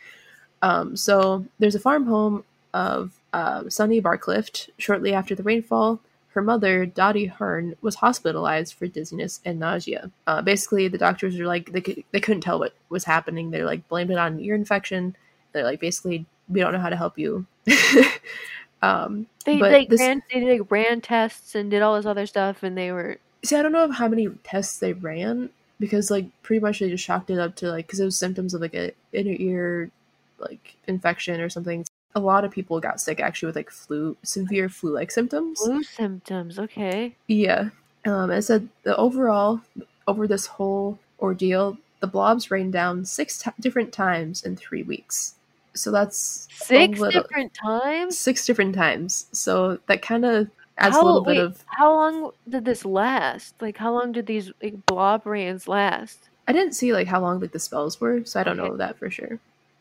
Um, 0.62 0.96
so 0.96 1.46
there's 1.58 1.74
a 1.74 1.80
farm 1.80 2.06
home 2.06 2.44
of 2.72 3.12
uh, 3.32 3.68
Sunny 3.68 4.02
Barclift. 4.02 4.70
Shortly 4.78 5.14
after 5.14 5.34
the 5.34 5.42
rainfall, 5.42 6.00
her 6.34 6.42
mother, 6.42 6.84
Dottie 6.84 7.26
Hearn, 7.26 7.76
was 7.80 7.94
hospitalized 7.96 8.74
for 8.74 8.86
dizziness 8.88 9.40
and 9.44 9.58
nausea. 9.60 10.10
Uh, 10.26 10.42
basically, 10.42 10.88
the 10.88 10.98
doctors 10.98 11.38
were 11.38 11.46
like 11.46 11.70
they 11.72 11.80
could, 11.80 12.02
they 12.10 12.20
couldn't 12.20 12.42
tell 12.42 12.58
what 12.58 12.74
was 12.88 13.04
happening. 13.04 13.50
They're 13.50 13.64
like 13.64 13.88
blamed 13.88 14.10
it 14.10 14.18
on 14.18 14.40
ear 14.40 14.54
infection. 14.54 15.16
They're 15.52 15.64
like 15.64 15.80
basically 15.80 16.26
we 16.48 16.60
don't 16.60 16.72
know 16.72 16.80
how 16.80 16.90
to 16.90 16.96
help 16.96 17.18
you. 17.18 17.46
um, 18.82 19.26
They 19.44 19.58
like 19.58 19.88
this- 19.88 20.00
ran 20.00 20.22
they 20.32 20.58
like 20.58 20.70
ran 20.70 21.00
tests 21.00 21.54
and 21.54 21.70
did 21.70 21.82
all 21.82 21.96
this 21.96 22.06
other 22.06 22.26
stuff, 22.26 22.62
and 22.62 22.76
they 22.76 22.92
were 22.92 23.18
See, 23.44 23.56
I 23.56 23.62
don't 23.62 23.72
know 23.72 23.90
how 23.90 24.08
many 24.08 24.28
tests 24.42 24.78
they 24.78 24.94
ran 24.94 25.50
because, 25.78 26.10
like, 26.10 26.24
pretty 26.42 26.60
much 26.60 26.78
they 26.78 26.88
just 26.88 27.04
chalked 27.04 27.28
it 27.28 27.38
up 27.38 27.54
to 27.56 27.68
like 27.70 27.86
because 27.86 28.00
it 28.00 28.04
was 28.06 28.18
symptoms 28.18 28.54
of 28.54 28.60
like 28.62 28.74
a 28.74 28.92
inner 29.12 29.36
ear 29.38 29.90
like 30.38 30.76
infection 30.86 31.40
or 31.40 31.48
something. 31.48 31.84
A 32.16 32.20
lot 32.20 32.44
of 32.44 32.50
people 32.52 32.78
got 32.80 33.00
sick 33.00 33.18
actually 33.20 33.46
with 33.48 33.56
like 33.56 33.70
flu, 33.70 34.16
severe 34.22 34.68
flu-like 34.68 35.10
symptoms. 35.10 35.58
flu 35.60 35.82
symptoms. 35.82 36.58
Okay, 36.58 37.16
Yeah. 37.26 37.70
Um, 38.06 38.30
it 38.30 38.42
said 38.42 38.68
the 38.82 38.94
overall 38.96 39.60
over 40.06 40.26
this 40.28 40.46
whole 40.46 40.98
ordeal, 41.20 41.78
the 42.00 42.06
blobs 42.06 42.50
rained 42.50 42.72
down 42.74 43.04
six 43.06 43.42
ti 43.42 43.50
different 43.60 43.92
times 43.92 44.44
in 44.44 44.56
three 44.56 44.82
weeks. 44.82 45.34
So 45.72 45.90
that's 45.90 46.46
six 46.52 47.00
little- 47.00 47.22
different 47.22 47.52
times. 47.54 48.16
six 48.18 48.44
different 48.46 48.74
times. 48.74 49.26
So 49.32 49.78
that 49.86 50.02
kind 50.02 50.24
of 50.24 50.50
adds 50.78 50.94
how, 50.96 51.02
a 51.02 51.06
little 51.06 51.24
bit 51.24 51.38
of. 51.38 51.64
how 51.66 51.92
long 51.92 52.30
did 52.48 52.64
this 52.66 52.84
last? 52.84 53.54
Like, 53.60 53.78
how 53.78 53.92
long 53.92 54.12
did 54.12 54.26
these 54.26 54.52
like, 54.62 54.84
blob 54.86 55.24
rains 55.26 55.66
last? 55.66 56.28
I 56.46 56.52
didn't 56.52 56.74
see 56.74 56.92
like 56.92 57.06
how 57.08 57.20
long 57.20 57.40
like 57.40 57.52
the 57.52 57.58
spells 57.58 58.00
were, 58.00 58.24
so 58.24 58.38
I 58.38 58.44
don't 58.44 58.60
Okay. 58.60 58.68
know 58.68 58.76
that 58.76 58.98
for 58.98 59.08
sure. 59.10 59.38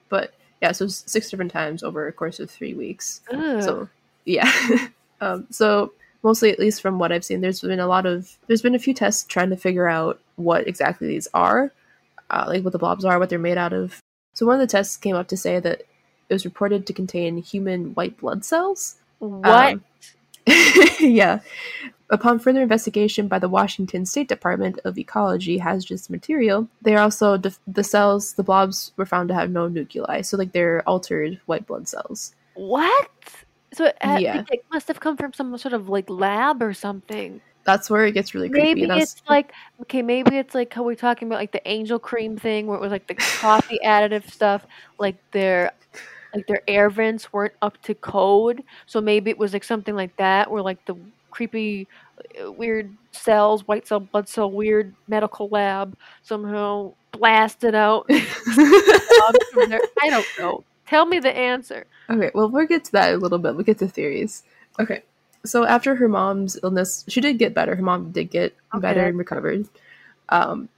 But 0.07 0.33
yeah, 0.63 0.71
so 0.71 0.87
six 0.87 1.29
different 1.29 1.51
times 1.51 1.83
over 1.83 2.07
a 2.07 2.13
course 2.13 2.39
of 2.39 2.49
three 2.49 2.73
weeks. 2.73 3.19
So 3.61 3.89
yeah, 4.23 4.49
um, 5.21 5.45
so 5.49 5.91
mostly 6.23 6.51
at 6.53 6.57
least 6.57 6.81
from 6.81 6.99
what 6.99 7.11
I've 7.11 7.25
seen, 7.25 7.41
there's 7.41 7.59
been 7.59 7.81
a 7.81 7.87
lot 7.87 8.05
of 8.05 8.37
there's 8.47 8.61
been 8.61 8.73
a 8.73 8.79
few 8.79 8.93
tests 8.93 9.25
trying 9.25 9.49
to 9.49 9.57
figure 9.57 9.89
out 9.89 10.21
what 10.37 10.65
exactly 10.65 11.05
these 11.05 11.27
are, 11.33 11.73
uh, 12.29 12.45
like 12.47 12.63
what 12.63 12.71
the 12.71 12.79
blobs 12.79 13.03
are, 13.03 13.19
what 13.19 13.29
they're 13.29 13.39
made 13.39 13.57
out 13.57 13.73
of. 13.73 13.99
So 14.35 14.45
one 14.45 14.55
of 14.55 14.61
the 14.61 14.71
tests 14.71 14.95
came 14.95 15.17
up 15.17 15.27
to 15.27 15.37
say 15.37 15.59
that 15.59 15.81
it 16.29 16.33
was 16.33 16.45
reported 16.45 16.87
to 16.87 16.93
contain 16.93 17.39
human 17.39 17.93
white 17.95 18.15
blood 18.15 18.45
cells. 18.45 18.95
what? 19.19 19.73
Um, 19.73 19.83
yeah. 20.99 21.39
Upon 22.09 22.37
further 22.37 22.61
investigation 22.61 23.27
by 23.27 23.39
the 23.39 23.49
Washington 23.49 24.05
State 24.05 24.27
Department 24.27 24.79
of 24.85 24.97
Ecology 24.99 25.57
hazardous 25.57 26.09
material, 26.09 26.67
they 26.81 26.95
are 26.95 27.01
also 27.01 27.37
def- 27.37 27.59
the 27.65 27.83
cells, 27.83 28.33
the 28.33 28.43
blobs 28.43 28.91
were 28.97 29.05
found 29.05 29.29
to 29.29 29.33
have 29.35 29.49
no 29.49 29.67
nuclei, 29.67 30.21
so 30.21 30.37
like 30.37 30.51
they're 30.51 30.87
altered 30.87 31.39
white 31.47 31.65
blood 31.65 31.87
cells. 31.87 32.35
what? 32.53 33.09
So 33.73 33.85
uh, 33.85 33.87
it, 33.87 33.95
had- 34.03 34.21
Yeah. 34.21 34.43
it 34.51 34.63
must 34.71 34.87
have 34.89 34.99
come 34.99 35.17
from 35.17 35.33
some 35.33 35.57
sort 35.57 35.73
of 35.73 35.89
like 35.89 36.07
lab 36.09 36.61
or 36.61 36.73
something. 36.73 37.41
that's 37.65 37.89
where 37.89 38.05
it 38.05 38.11
gets 38.11 38.35
really 38.35 38.49
creepy. 38.49 38.85
Maybe 38.85 39.01
it's 39.01 39.23
like 39.27 39.51
okay, 39.81 40.01
maybe 40.03 40.37
it's 40.37 40.53
like 40.53 40.71
how 40.73 40.83
we're 40.83 40.93
talking 40.95 41.27
about 41.29 41.39
like 41.39 41.53
the 41.53 41.65
angel 41.67 41.97
cream 41.97 42.37
thing 42.37 42.67
where 42.67 42.77
it 42.77 42.81
was 42.81 42.91
like 42.91 43.07
the 43.07 43.15
coffee 43.15 43.79
additive 43.85 44.29
stuff, 44.29 44.67
like 44.99 45.15
their 45.31 45.71
like 46.33 46.47
their 46.47 46.61
air 46.67 46.89
vents 46.89 47.31
weren't 47.31 47.53
up 47.61 47.81
to 47.83 47.93
code. 47.95 48.63
So 48.85 49.01
maybe 49.01 49.29
it 49.29 49.37
was 49.37 49.53
like 49.53 49.63
something 49.63 49.95
like 49.95 50.15
that 50.17 50.49
where 50.49 50.61
like 50.61 50.83
the 50.85 50.95
creepy 51.31 51.87
uh, 52.41 52.51
weird 52.51 52.95
cells, 53.11 53.67
white 53.67 53.87
cell, 53.87 53.99
blood 53.99 54.27
cell, 54.27 54.49
weird 54.49 54.93
medical 55.07 55.47
lab 55.49 55.95
somehow 56.23 56.93
blasted 57.11 57.75
out. 57.75 58.05
I 58.09 59.31
don't 60.09 60.25
know. 60.39 60.63
Tell 60.87 61.05
me 61.05 61.19
the 61.19 61.35
answer. 61.35 61.85
Okay, 62.09 62.31
well, 62.33 62.49
we'll 62.49 62.67
get 62.67 62.85
to 62.85 62.91
that 62.93 63.13
a 63.13 63.17
little 63.17 63.39
bit. 63.39 63.55
We'll 63.55 63.63
get 63.63 63.79
to 63.79 63.87
theories. 63.87 64.43
Okay, 64.79 65.03
so 65.45 65.65
after 65.65 65.95
her 65.95 66.07
mom's 66.07 66.57
illness, 66.63 67.05
she 67.07 67.21
did 67.21 67.37
get 67.37 67.53
better. 67.53 67.75
Her 67.75 67.81
mom 67.81 68.11
did 68.11 68.29
get 68.29 68.55
better 68.79 69.05
and 69.05 69.17
recovered. 69.17 69.67
Um, 70.29 70.69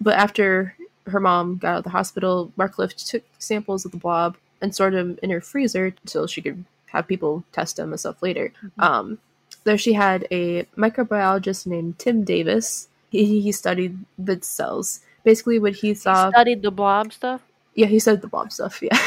but 0.00 0.14
after 0.14 0.76
her 1.06 1.20
mom 1.20 1.56
got 1.56 1.68
out 1.68 1.78
of 1.78 1.84
the 1.84 1.90
hospital, 1.90 2.52
Barclift 2.58 3.08
took 3.08 3.22
samples 3.38 3.84
of 3.84 3.92
the 3.92 3.96
blob 3.96 4.36
and 4.64 4.74
stored 4.74 4.94
them 4.94 5.18
in 5.22 5.28
her 5.28 5.40
freezer 5.40 5.92
so 6.06 6.26
she 6.26 6.40
could 6.40 6.64
have 6.96 7.06
people 7.06 7.44
test 7.52 7.76
them 7.76 7.92
and 7.92 8.00
stuff 8.00 8.22
later. 8.22 8.52
Um, 8.78 9.18
there 9.64 9.76
she 9.76 9.92
had 9.92 10.26
a 10.30 10.64
microbiologist 10.76 11.66
named 11.66 11.98
Tim 11.98 12.24
Davis. 12.24 12.88
He, 13.10 13.40
he 13.40 13.52
studied 13.52 13.98
the 14.18 14.40
cells. 14.42 15.00
Basically, 15.24 15.58
what 15.58 15.74
he 15.76 15.92
saw. 15.94 16.30
Studied 16.30 16.62
the 16.62 16.70
blob 16.70 17.12
stuff. 17.12 17.42
Yeah, 17.74 17.86
he 17.86 17.98
said 17.98 18.22
the 18.22 18.28
blob 18.28 18.52
stuff. 18.52 18.80
Yeah. 18.82 18.98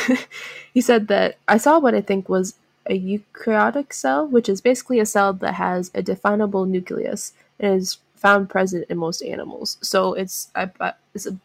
he 0.73 0.81
said 0.81 1.07
that 1.07 1.37
I 1.47 1.57
saw 1.57 1.79
what 1.79 1.95
I 1.95 2.01
think 2.01 2.29
was 2.29 2.55
a 2.85 2.99
eukaryotic 2.99 3.93
cell, 3.93 4.27
which 4.27 4.47
is 4.49 4.61
basically 4.61 4.99
a 4.99 5.05
cell 5.05 5.33
that 5.33 5.55
has 5.55 5.91
a 5.93 6.01
definable 6.01 6.65
nucleus 6.65 7.33
and 7.59 7.75
is 7.81 7.97
found 8.15 8.49
present 8.49 8.85
in 8.89 8.97
most 8.97 9.21
animals. 9.21 9.77
So 9.81 10.13
it's 10.13 10.49
I- 10.55 10.93
it's 11.13 11.25
a 11.27 11.37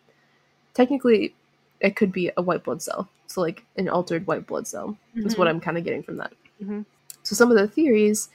technically 0.74 1.34
it 1.82 1.96
could 1.96 2.12
be 2.12 2.30
a 2.36 2.42
white 2.42 2.64
blood 2.64 2.80
cell. 2.80 3.08
So 3.26 3.40
like 3.42 3.64
an 3.76 3.88
altered 3.88 4.26
white 4.26 4.46
blood 4.46 4.66
cell 4.66 4.96
is 5.14 5.36
what 5.36 5.48
I'm 5.48 5.60
kind 5.60 5.76
of 5.76 5.84
getting 5.84 6.02
from 6.02 6.16
that. 6.18 6.32
Mhm. 6.62 6.84
So 7.22 7.34
some 7.34 7.50
of 7.50 7.56
the 7.56 7.68
theories, 7.68 8.28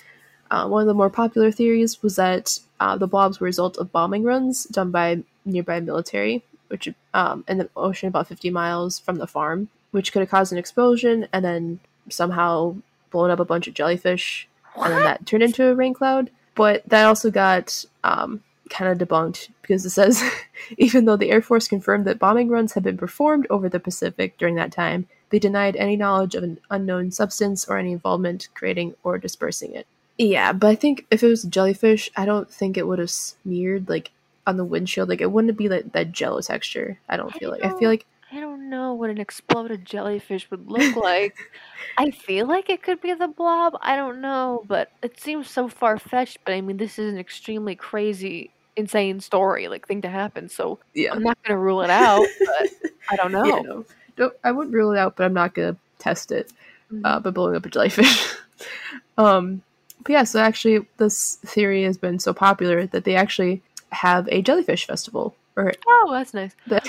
uh, 0.52 0.68
one 0.68 0.82
of 0.82 0.88
the 0.88 0.94
more 0.94 1.10
popular 1.10 1.52
theories 1.52 2.02
was 2.04 2.16
that 2.18 2.60
uh, 2.80 2.96
the 2.98 3.08
blobs 3.08 3.40
were 3.40 3.46
a 3.46 3.50
result 3.50 3.78
of 3.78 3.92
bombing 3.92 4.24
runs 4.24 4.66
done 4.66 4.92
by 4.92 5.24
nearby 5.46 5.80
military, 5.80 6.44
which 6.68 6.88
um, 7.14 7.44
in 7.48 7.58
the 7.58 7.70
ocean 7.76 8.08
about 8.08 8.28
50 8.28 8.50
miles 8.50 9.00
from 9.00 9.18
the 9.18 9.28
farm, 9.28 9.70
which 9.92 10.12
could 10.12 10.20
have 10.22 10.30
caused 10.30 10.52
an 10.52 10.58
explosion 10.58 11.28
and 11.34 11.44
then 11.46 11.80
somehow 12.10 12.76
blown 13.12 13.30
up 13.32 13.40
a 13.40 13.46
bunch 13.46 13.68
of 13.68 13.74
jellyfish, 13.74 14.48
and 14.76 14.94
then 14.94 15.04
that 15.04 15.26
turned 15.26 15.44
into 15.44 15.66
a 15.66 15.74
rain 15.76 15.94
cloud. 15.94 16.30
But 16.56 16.84
that 16.90 17.06
also 17.06 17.30
got 17.32 17.86
um, 18.04 18.44
kind 18.70 18.92
of 18.92 19.08
debunked 19.08 19.50
because 19.62 19.86
it 19.86 19.92
says 19.92 20.24
even 20.78 21.06
though 21.06 21.18
the 21.18 21.32
Air 21.32 21.42
Force 21.42 21.68
confirmed 21.68 22.06
that 22.06 22.20
bombing 22.20 22.50
runs 22.50 22.74
had 22.74 22.84
been 22.84 22.98
performed 22.98 23.48
over 23.50 23.70
the 23.70 23.80
Pacific 23.80 24.38
during 24.38 24.56
that 24.56 24.72
time, 24.72 25.08
they 25.30 25.40
denied 25.40 25.76
any 25.76 25.96
knowledge 25.96 26.36
of 26.36 26.44
an 26.44 26.60
unknown 26.70 27.12
substance 27.12 27.66
or 27.66 27.78
any 27.78 27.92
involvement 27.92 28.50
creating 28.54 28.96
or 29.04 29.18
dispersing 29.18 29.74
it. 29.74 29.88
Yeah, 30.18 30.52
but 30.54 30.68
I 30.68 30.76
think 30.76 31.06
if 31.12 31.22
it 31.22 31.28
was 31.28 31.44
a 31.44 31.50
jellyfish, 31.50 32.10
I 32.16 32.26
don't 32.26 32.50
think 32.52 32.78
it 32.78 32.88
would 32.88 33.00
have 33.00 33.12
smeared 33.12 33.88
like 33.88 34.12
on 34.48 34.58
the 34.58 34.66
windshield. 34.66 35.10
Like 35.10 35.22
it 35.22 35.32
wouldn't 35.32 35.58
be 35.58 35.70
like 35.70 35.92
that 35.92 36.12
jello 36.12 36.42
texture. 36.42 37.00
I 37.08 37.18
don't 37.18 37.36
I 37.36 37.38
feel 37.38 37.52
like. 37.52 37.64
I 37.64 37.78
feel 37.78 37.90
like 37.90 38.06
I 38.32 38.40
don't 38.40 38.70
know 38.70 38.94
what 38.94 39.10
an 39.10 39.20
exploded 39.20 39.86
jellyfish 39.86 40.50
would 40.52 40.70
look 40.70 40.96
like. 41.04 41.36
I 41.98 42.12
feel 42.12 42.48
like 42.48 42.70
it 42.70 42.84
could 42.84 43.02
be 43.02 43.14
the 43.14 43.28
blob. 43.28 43.78
I 43.82 43.96
don't 43.96 44.22
know, 44.22 44.64
but 44.68 44.92
it 45.02 45.20
seems 45.20 45.50
so 45.50 45.68
far 45.68 45.98
fetched. 45.98 46.40
But 46.46 46.54
I 46.54 46.62
mean, 46.62 46.78
this 46.78 46.98
is 46.98 47.14
an 47.14 47.20
extremely 47.20 47.76
crazy, 47.76 48.52
insane 48.78 49.20
story, 49.20 49.68
like 49.68 49.88
thing 49.88 50.02
to 50.04 50.10
happen. 50.10 50.48
So 50.48 50.80
yeah. 50.94 51.14
I'm 51.14 51.24
not 51.24 51.38
gonna 51.44 51.60
rule 51.60 51.82
it 51.82 51.90
out, 51.90 52.26
but 52.40 52.70
I 53.10 53.16
don't 53.16 53.32
know. 53.34 53.46
Yeah, 53.46 53.82
no. 54.18 54.32
I 54.44 54.52
wouldn't 54.52 54.74
rule 54.74 54.94
it 54.94 55.00
out, 55.00 55.18
but 55.18 55.26
I'm 55.26 55.34
not 55.34 55.54
gonna 55.54 55.76
test 56.00 56.32
it 56.32 56.54
uh, 57.04 57.20
by 57.20 57.32
blowing 57.32 57.56
up 57.56 57.66
a 57.66 57.70
jellyfish. 57.70 58.36
um, 59.18 59.62
but 60.04 60.12
yeah, 60.12 60.24
so 60.24 60.40
actually, 60.40 60.86
this 60.98 61.36
theory 61.46 61.84
has 61.84 61.98
been 61.98 62.20
so 62.20 62.34
popular 62.34 62.86
that 62.88 63.04
they 63.04 63.16
actually 63.16 63.62
have 63.92 64.28
a 64.30 64.42
jellyfish 64.42 64.88
festival, 64.88 65.36
or 65.56 65.74
Oh, 65.88 66.10
that's 66.12 66.34
nice. 66.34 66.56
that. 66.68 66.88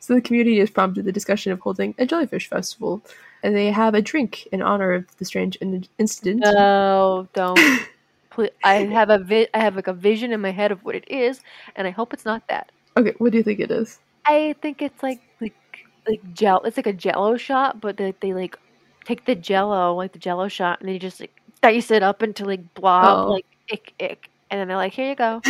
So 0.00 0.14
the 0.14 0.20
community 0.20 0.58
has 0.58 0.70
prompted 0.70 1.04
the 1.04 1.12
discussion 1.12 1.52
of 1.52 1.60
holding 1.60 1.94
a 1.98 2.06
jellyfish 2.06 2.48
festival, 2.48 3.00
and 3.44 3.54
they 3.54 3.70
have 3.70 3.94
a 3.94 4.02
drink 4.02 4.48
in 4.50 4.60
honor 4.60 4.92
of 4.92 5.16
the 5.18 5.24
strange 5.24 5.54
in- 5.56 5.86
incident. 5.98 6.40
No, 6.44 7.28
don't. 7.32 7.60
I 8.64 8.74
have 8.84 9.10
a 9.10 9.18
vi- 9.18 9.48
I 9.54 9.58
have 9.60 9.74
like 9.76 9.86
a 9.88 9.92
vision 9.92 10.32
in 10.32 10.40
my 10.40 10.50
head 10.52 10.70
of 10.72 10.84
what 10.84 10.94
it 10.94 11.10
is, 11.10 11.40
and 11.76 11.86
I 11.86 11.90
hope 11.90 12.12
it's 12.12 12.24
not 12.24 12.46
that. 12.48 12.70
okay, 12.96 13.14
what 13.18 13.32
do 13.32 13.38
you 13.38 13.44
think 13.44 13.60
it 13.60 13.70
is? 13.70 13.98
I 14.26 14.54
think 14.62 14.82
it's 14.82 15.02
like 15.02 15.20
like 15.40 15.54
like 16.06 16.20
gel. 16.34 16.62
It's 16.64 16.76
like 16.76 16.86
a 16.86 16.92
Jello 16.92 17.36
shot, 17.36 17.80
but 17.80 17.96
they, 17.96 18.14
they 18.20 18.34
like 18.34 18.58
take 19.04 19.24
the 19.24 19.34
Jello, 19.34 19.94
like 19.94 20.12
the 20.12 20.18
Jello 20.18 20.48
shot, 20.48 20.80
and 20.80 20.88
they 20.88 20.98
just 20.98 21.20
like 21.20 21.34
dice 21.62 21.90
it 21.90 22.02
up 22.02 22.22
into 22.22 22.44
like 22.44 22.74
blob, 22.74 23.26
Oh. 23.28 23.32
like 23.32 23.46
ick 23.72 23.92
ick, 24.00 24.28
and 24.50 24.60
then 24.60 24.68
they're 24.68 24.76
like, 24.76 24.92
"Here 24.92 25.08
you 25.08 25.14
go." 25.16 25.40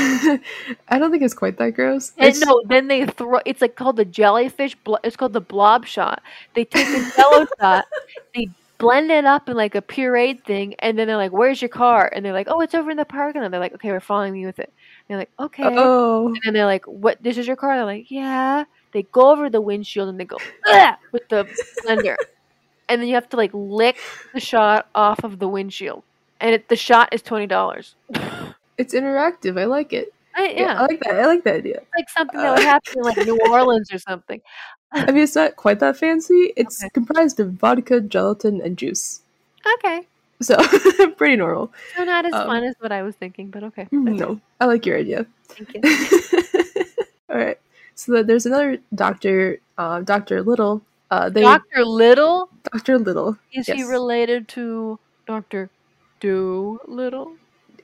I 0.88 0.98
don't 0.98 1.10
think 1.10 1.22
it's 1.22 1.34
quite 1.34 1.58
that 1.58 1.70
gross. 1.74 2.12
And 2.16 2.28
It's- 2.28 2.40
no, 2.40 2.62
then 2.66 2.88
they 2.88 3.06
throw. 3.06 3.40
It's 3.44 3.60
like 3.60 3.76
called 3.76 3.96
the 3.96 4.04
jellyfish. 4.04 4.74
Blo- 4.76 4.98
it's 5.04 5.16
called 5.16 5.32
the 5.32 5.40
blob 5.40 5.86
shot. 5.86 6.22
They 6.54 6.64
take 6.64 6.86
the 6.86 7.12
Jello 7.16 7.46
shot, 7.60 7.84
they 8.34 8.48
blend 8.78 9.10
it 9.10 9.24
up 9.24 9.48
in 9.48 9.56
like 9.56 9.74
a 9.74 9.82
pureed 9.82 10.44
thing, 10.44 10.74
and 10.78 10.98
then 10.98 11.06
they're 11.08 11.16
like, 11.16 11.32
"Where's 11.32 11.60
your 11.60 11.68
car?" 11.68 12.10
And 12.14 12.24
they're 12.24 12.32
like, 12.32 12.46
"Oh, 12.50 12.60
it's 12.60 12.74
over 12.74 12.90
in 12.90 12.96
the 12.96 13.04
parking 13.04 13.42
lot." 13.42 13.50
They're 13.50 13.60
like, 13.60 13.74
"Okay, 13.74 13.90
we're 13.90 14.00
following 14.00 14.34
you 14.36 14.46
with 14.46 14.58
it." 14.58 14.72
And 14.72 15.06
they're 15.08 15.18
like, 15.18 15.30
"Okay." 15.38 15.62
Oh, 15.66 16.28
And 16.28 16.38
then 16.44 16.54
they're 16.54 16.64
like, 16.66 16.84
"What? 16.86 17.22
This 17.22 17.36
is 17.38 17.46
your 17.46 17.56
car?" 17.56 17.76
They're 17.76 17.84
like, 17.84 18.10
"Yeah." 18.10 18.64
They 18.92 19.02
go 19.02 19.30
over 19.30 19.50
the 19.50 19.60
windshield 19.60 20.08
and 20.08 20.18
they 20.18 20.24
go 20.24 20.38
with 21.12 21.28
the 21.28 21.44
blender, 21.84 22.16
and 22.88 23.00
then 23.02 23.06
you 23.08 23.14
have 23.16 23.28
to 23.30 23.36
like 23.36 23.50
lick 23.52 23.98
the 24.32 24.40
shot 24.40 24.88
off 24.94 25.24
of 25.24 25.38
the 25.38 25.48
windshield, 25.48 26.02
and 26.40 26.54
it, 26.54 26.68
the 26.70 26.76
shot 26.76 27.10
is 27.12 27.20
twenty 27.20 27.46
dollars. 27.46 27.96
it's 28.78 28.94
interactive. 28.94 29.60
I 29.60 29.66
like 29.66 29.92
it. 29.92 30.12
yeah, 30.38 30.46
Yeah, 30.56 30.78
I 30.80 30.86
like 30.86 31.00
that. 31.00 31.14
I 31.16 31.26
like 31.26 31.44
that 31.44 31.56
idea. 31.56 31.76
it's 31.82 31.86
like 31.96 32.08
something 32.08 32.40
that 32.40 32.50
uh, 32.50 32.54
would 32.54 32.62
happen 32.62 32.94
in 32.96 33.02
like 33.02 33.16
New 33.18 33.38
Orleans 33.50 33.92
or 33.92 33.98
something. 33.98 34.40
I 34.92 35.10
mean, 35.12 35.22
it's 35.24 35.34
not 35.36 35.56
quite 35.56 35.80
that 35.80 35.96
fancy. 35.96 36.52
It's 36.56 36.82
Okay. 36.82 36.90
comprised 36.90 37.38
of 37.40 37.52
vodka, 37.52 38.00
gelatin, 38.00 38.60
and 38.62 38.76
juice. 38.78 39.20
Okay, 39.78 40.06
So, 40.40 40.56
pretty 41.16 41.36
normal. 41.36 41.72
so 41.96 42.04
not 42.04 42.24
as 42.24 42.32
Um, 42.32 42.46
fun 42.46 42.64
as 42.64 42.74
what 42.78 42.92
I 42.92 43.02
was 43.02 43.14
thinking, 43.16 43.50
but 43.50 43.62
okay. 43.64 43.86
No, 43.92 44.40
I 44.60 44.64
like 44.66 44.86
your 44.86 44.96
idea. 44.98 45.26
Thank 45.48 45.74
you. 45.74 46.84
All 47.28 47.36
right. 47.36 47.58
So 47.94 48.22
there's 48.22 48.46
another 48.46 48.78
doctor, 48.94 49.58
uh, 49.76 50.00
Doctor 50.00 50.40
Little. 50.42 50.80
Uh, 51.10 51.28
they 51.28 51.42
Doctor 51.42 51.84
Little 51.84 52.48
Doctor 52.72 52.98
Little. 52.98 53.36
is 53.52 53.66
he 53.66 53.82
related 53.82 54.46
to 54.48 54.98
Doctor 55.26 55.68
Dolittle? 56.20 57.32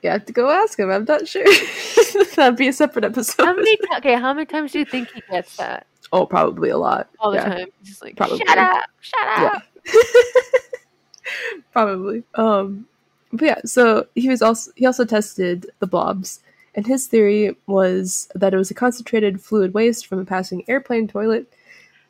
You 0.03 0.09
have 0.11 0.25
to 0.25 0.33
go 0.33 0.49
ask 0.49 0.77
him. 0.79 0.89
I'm 0.91 1.05
not 1.05 1.27
sure. 1.27 1.43
That'd 2.35 2.57
be 2.57 2.67
a 2.67 2.73
separate 2.73 3.03
episode. 3.05 3.43
How 3.45 3.55
many? 3.55 3.77
Okay, 3.97 4.13
how 4.15 4.33
many 4.33 4.45
times 4.45 4.71
do 4.71 4.79
you 4.79 4.85
think 4.85 5.09
he 5.11 5.21
gets 5.31 5.57
that 5.57 5.85
Oh, 6.11 6.25
probably 6.25 6.69
a 6.69 6.77
lot. 6.77 7.09
all 7.19 7.31
the 7.31 7.37
Yeah, 7.37 7.45
time? 7.45 7.67
Just 7.83 8.03
like, 8.03 8.15
Probably. 8.15 8.37
shut 8.39 8.57
up, 8.57 8.85
shut 9.01 9.27
up. 9.27 9.63
Yeah. 9.85 10.01
probably. 11.71 12.23
Um, 12.35 12.87
but 13.31 13.45
yeah. 13.45 13.59
So 13.65 14.07
he 14.15 14.29
was 14.29 14.41
also 14.41 14.71
he 14.75 14.85
also 14.85 15.05
tested 15.05 15.67
the 15.79 15.87
blobs, 15.87 16.41
and 16.75 16.85
his 16.87 17.07
theory 17.07 17.55
was 17.67 18.29
that 18.35 18.53
it 18.53 18.57
was 18.57 18.71
a 18.71 18.75
concentrated 18.75 19.41
fluid 19.41 19.73
waste 19.73 20.07
from 20.07 20.19
a 20.19 20.25
passing 20.25 20.63
airplane 20.69 21.07
toilet. 21.07 21.51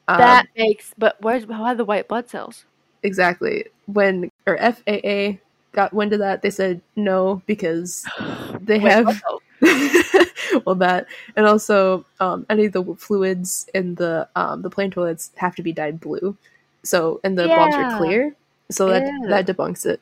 Um, 0.08 0.18
That 0.20 0.48
makes. 0.56 0.94
But 0.98 1.18
where's 1.22 1.46
why 1.48 1.74
the 1.74 1.86
white 1.86 2.08
blood 2.08 2.30
cells? 2.30 2.66
exactly 3.04 3.66
when 3.86 4.32
or 4.48 4.58
FAA 4.58 5.38
got 5.74 5.94
wind 5.94 6.12
of 6.14 6.20
that, 6.20 6.42
they 6.42 6.50
said 6.50 6.82
no 6.96 7.42
because 7.46 8.06
they 8.62 8.80
have. 8.80 9.22
well 10.66 10.76
that 10.76 11.08
and 11.36 11.46
also 11.46 12.06
um, 12.20 12.46
any 12.50 12.66
of 12.66 12.74
the 12.74 12.84
fluids 12.98 13.68
in 13.74 13.96
the 13.96 14.28
um, 14.36 14.62
the 14.62 14.70
plane 14.70 14.92
toilets 14.92 15.32
have 15.36 15.56
to 15.56 15.64
be 15.64 15.72
dyed 15.74 16.00
blue 16.00 16.36
so 16.84 17.20
and 17.24 17.38
the 17.38 17.48
Yeah. 17.48 17.70
are 17.78 17.98
clear 17.98 18.36
so 18.72 18.88
that 18.90 19.04
Ew. 19.04 19.28
that 19.30 19.46
debunks 19.48 19.86
it 19.86 20.00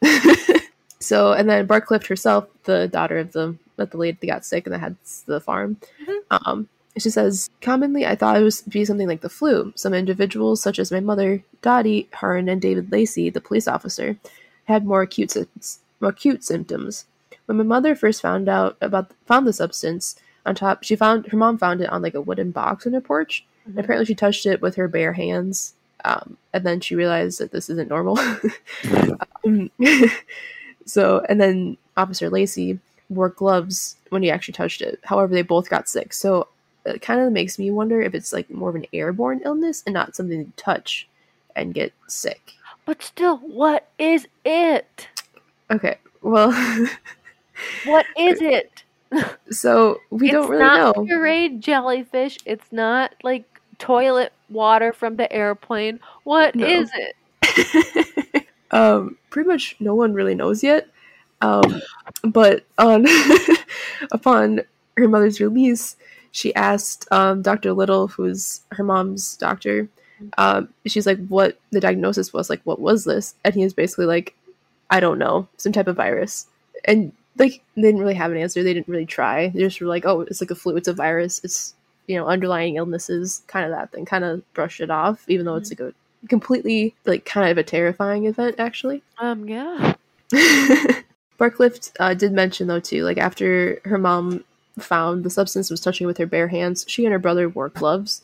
so 1.00 1.34
and 1.34 1.50
then 1.50 1.68
Barclift 1.68 2.08
herself 2.08 2.48
the 2.64 2.88
daughter 2.88 3.18
of 3.18 3.32
the 3.34 3.56
of 3.78 3.90
the 3.90 3.98
lady 3.98 4.18
that 4.22 4.28
got 4.28 4.46
sick 4.46 4.66
and 4.66 4.74
that 4.74 4.80
had 4.80 4.96
the 5.26 5.40
farm 5.42 5.78
Mhm. 6.06 6.20
um 6.32 6.70
she 6.98 7.10
says 7.10 7.50
commonly 7.62 8.06
i 8.06 8.16
thought 8.16 8.38
it 8.38 8.44
was 8.44 8.62
be 8.62 8.86
something 8.86 9.08
like 9.08 9.22
the 9.22 9.30
flu 9.30 9.74
some 9.76 9.94
individuals 9.96 10.62
such 10.62 10.78
as 10.78 10.92
my 10.92 11.00
mother 11.00 11.44
dottie 11.62 12.08
hearn 12.14 12.48
and 12.48 12.62
david 12.62 12.92
lacey 12.92 13.30
the 13.32 13.42
police 13.42 13.68
officer 13.68 14.16
had 14.66 14.86
more 14.86 15.02
acute 15.02 15.32
symptoms 15.32 15.80
more 16.00 16.12
acute 16.12 16.44
symptoms 16.44 17.06
when 17.48 17.58
my 17.58 17.64
mother 17.64 17.96
first 17.96 18.22
found 18.22 18.48
out 18.48 18.78
about 18.80 19.12
found 19.26 19.48
the 19.48 19.54
substance 19.54 20.16
on 20.46 20.56
top, 20.56 20.84
she 20.84 20.96
found 20.96 21.28
her 21.28 21.38
mom 21.38 21.58
found 21.58 21.82
it 21.82 21.90
on 21.90 22.02
like 22.02 22.16
a 22.16 22.22
wooden 22.22 22.52
box 22.52 22.86
on 22.86 22.94
her 22.94 23.02
porch. 23.02 23.46
And 23.66 23.76
Mhm. 23.76 23.80
apparently, 23.80 24.06
she 24.06 24.16
touched 24.16 24.46
it 24.46 24.62
with 24.62 24.76
her 24.76 24.88
bare 24.88 25.14
hands, 25.14 25.74
um, 26.04 26.38
and 26.54 26.66
then 26.66 26.82
she 26.82 26.96
realized 26.96 27.40
that 27.40 27.52
this 27.52 27.70
isn't 27.70 27.90
normal. 27.90 28.18
um, 29.46 29.70
so, 30.86 31.26
and 31.30 31.40
then 31.40 31.78
Officer 31.96 32.30
Lacey 32.30 32.80
wore 33.10 33.30
gloves 33.30 33.96
when 34.10 34.24
he 34.24 34.30
actually 34.32 34.54
touched 34.54 34.82
it. 34.82 35.00
However, 35.04 35.34
they 35.34 35.42
both 35.44 35.70
got 35.70 35.88
sick. 35.88 36.14
So 36.14 36.48
it 36.86 37.02
kind 37.02 37.22
of 37.22 37.32
makes 37.32 37.58
me 37.58 37.72
wonder 37.72 38.02
if 38.02 38.14
it's 38.14 38.34
like 38.34 38.50
more 38.50 38.70
of 38.70 38.76
an 38.76 38.86
airborne 38.92 39.42
illness 39.46 39.84
and 39.86 39.94
not 39.94 40.16
something 40.16 40.40
you 40.40 40.52
touch 40.58 41.08
and 41.56 41.74
get 41.74 41.94
sick. 42.08 42.54
But 42.86 43.02
still, 43.02 43.38
what 43.38 43.88
is 43.98 44.28
it? 44.44 45.08
Okay, 45.72 45.98
well, 46.22 46.52
What 47.86 48.06
is 48.18 48.42
it? 48.42 48.84
So 49.50 50.00
we 50.10 50.32
don't 50.32 50.44
it's 50.44 50.50
really 50.52 50.64
not 50.64 50.96
know. 50.98 51.04
pureed 51.04 51.60
jellyfish. 51.60 52.38
It's 52.46 52.72
not 52.72 53.14
like 53.24 53.46
toilet 53.80 54.34
water 54.50 54.94
from 54.94 55.16
the 55.16 55.32
airplane. 55.32 56.00
What 56.24 56.56
No. 56.56 56.66
is 56.66 56.92
it? 56.94 58.48
um, 58.72 59.18
pretty 59.30 59.48
much 59.48 59.76
no 59.80 59.96
one 59.96 60.14
really 60.14 60.36
knows 60.36 60.64
yet. 60.64 60.88
Um, 61.42 61.82
but 62.24 62.66
on 62.78 63.06
upon 64.12 64.62
her 64.98 65.08
mother's 65.08 65.40
release, 65.42 65.96
she 66.32 66.54
asked 66.56 67.06
um, 67.12 67.42
Dr. 67.42 67.74
Little, 67.74 68.08
who's 68.08 68.62
her 68.72 68.84
mom's 68.84 69.36
doctor. 69.38 69.90
Um, 70.38 70.70
she's 70.86 71.06
like, 71.06 71.26
"What 71.28 71.60
the 71.72 71.82
diagnosis 71.82 72.32
was? 72.32 72.50
Like, 72.50 72.62
what 72.64 72.80
was 72.80 73.04
this?" 73.04 73.36
And 73.44 73.54
he 73.56 73.64
was 73.64 73.74
basically 73.74 74.06
like, 74.06 74.34
"I 74.90 75.02
don't 75.02 75.20
know, 75.20 75.48
some 75.58 75.74
type 75.74 75.88
of 75.88 75.98
virus." 75.98 76.48
And 76.86 77.12
like, 77.38 77.64
they 77.76 77.82
didn't 77.82 78.00
really 78.00 78.14
have 78.14 78.32
an 78.32 78.38
answer. 78.38 78.64
They 78.64 78.74
didn't 78.74 78.88
really 78.88 79.06
try. 79.06 79.50
They 79.50 79.62
just 79.62 79.82
were 79.82 79.88
like, 79.88 80.06
"Oh, 80.06 80.22
it's 80.22 80.42
like 80.42 80.52
a 80.52 80.56
flu. 80.56 80.76
It's 80.76 80.88
a 80.88 80.94
virus. 80.94 81.42
It's 81.44 81.74
you 82.08 82.16
know 82.18 82.28
underlying 82.28 82.76
illnesses, 82.76 83.44
kind 83.48 83.66
of 83.66 83.72
that 83.72 83.92
thing." 83.92 84.06
Kind 84.06 84.24
of 84.24 84.54
brush 84.54 84.80
it 84.80 84.92
off, 84.92 85.26
even 85.28 85.46
though 85.46 85.56
it's 85.56 85.72
like 85.72 85.80
a 85.80 85.94
completely 86.28 86.96
like 87.06 87.26
kind 87.26 87.50
of 87.50 87.58
a 87.58 87.64
terrifying 87.64 88.26
event 88.26 88.56
actually. 88.60 89.04
Um, 89.18 89.48
yeah. 89.48 89.96
Barclift 91.40 91.92
uh, 92.00 92.14
did 92.14 92.32
mention 92.32 92.68
though 92.68 92.80
too, 92.80 93.04
like 93.04 93.18
after 93.18 93.82
her 93.86 93.98
mom 93.98 94.44
found 94.80 95.24
the 95.24 95.30
substance 95.30 95.70
was 95.70 95.82
touching 95.82 96.08
with 96.08 96.18
her 96.18 96.26
bare 96.26 96.48
hands, 96.48 96.86
she 96.88 97.06
and 97.06 97.12
her 97.12 97.20
brother 97.20 97.50
wore 97.50 97.70
gloves 97.70 98.22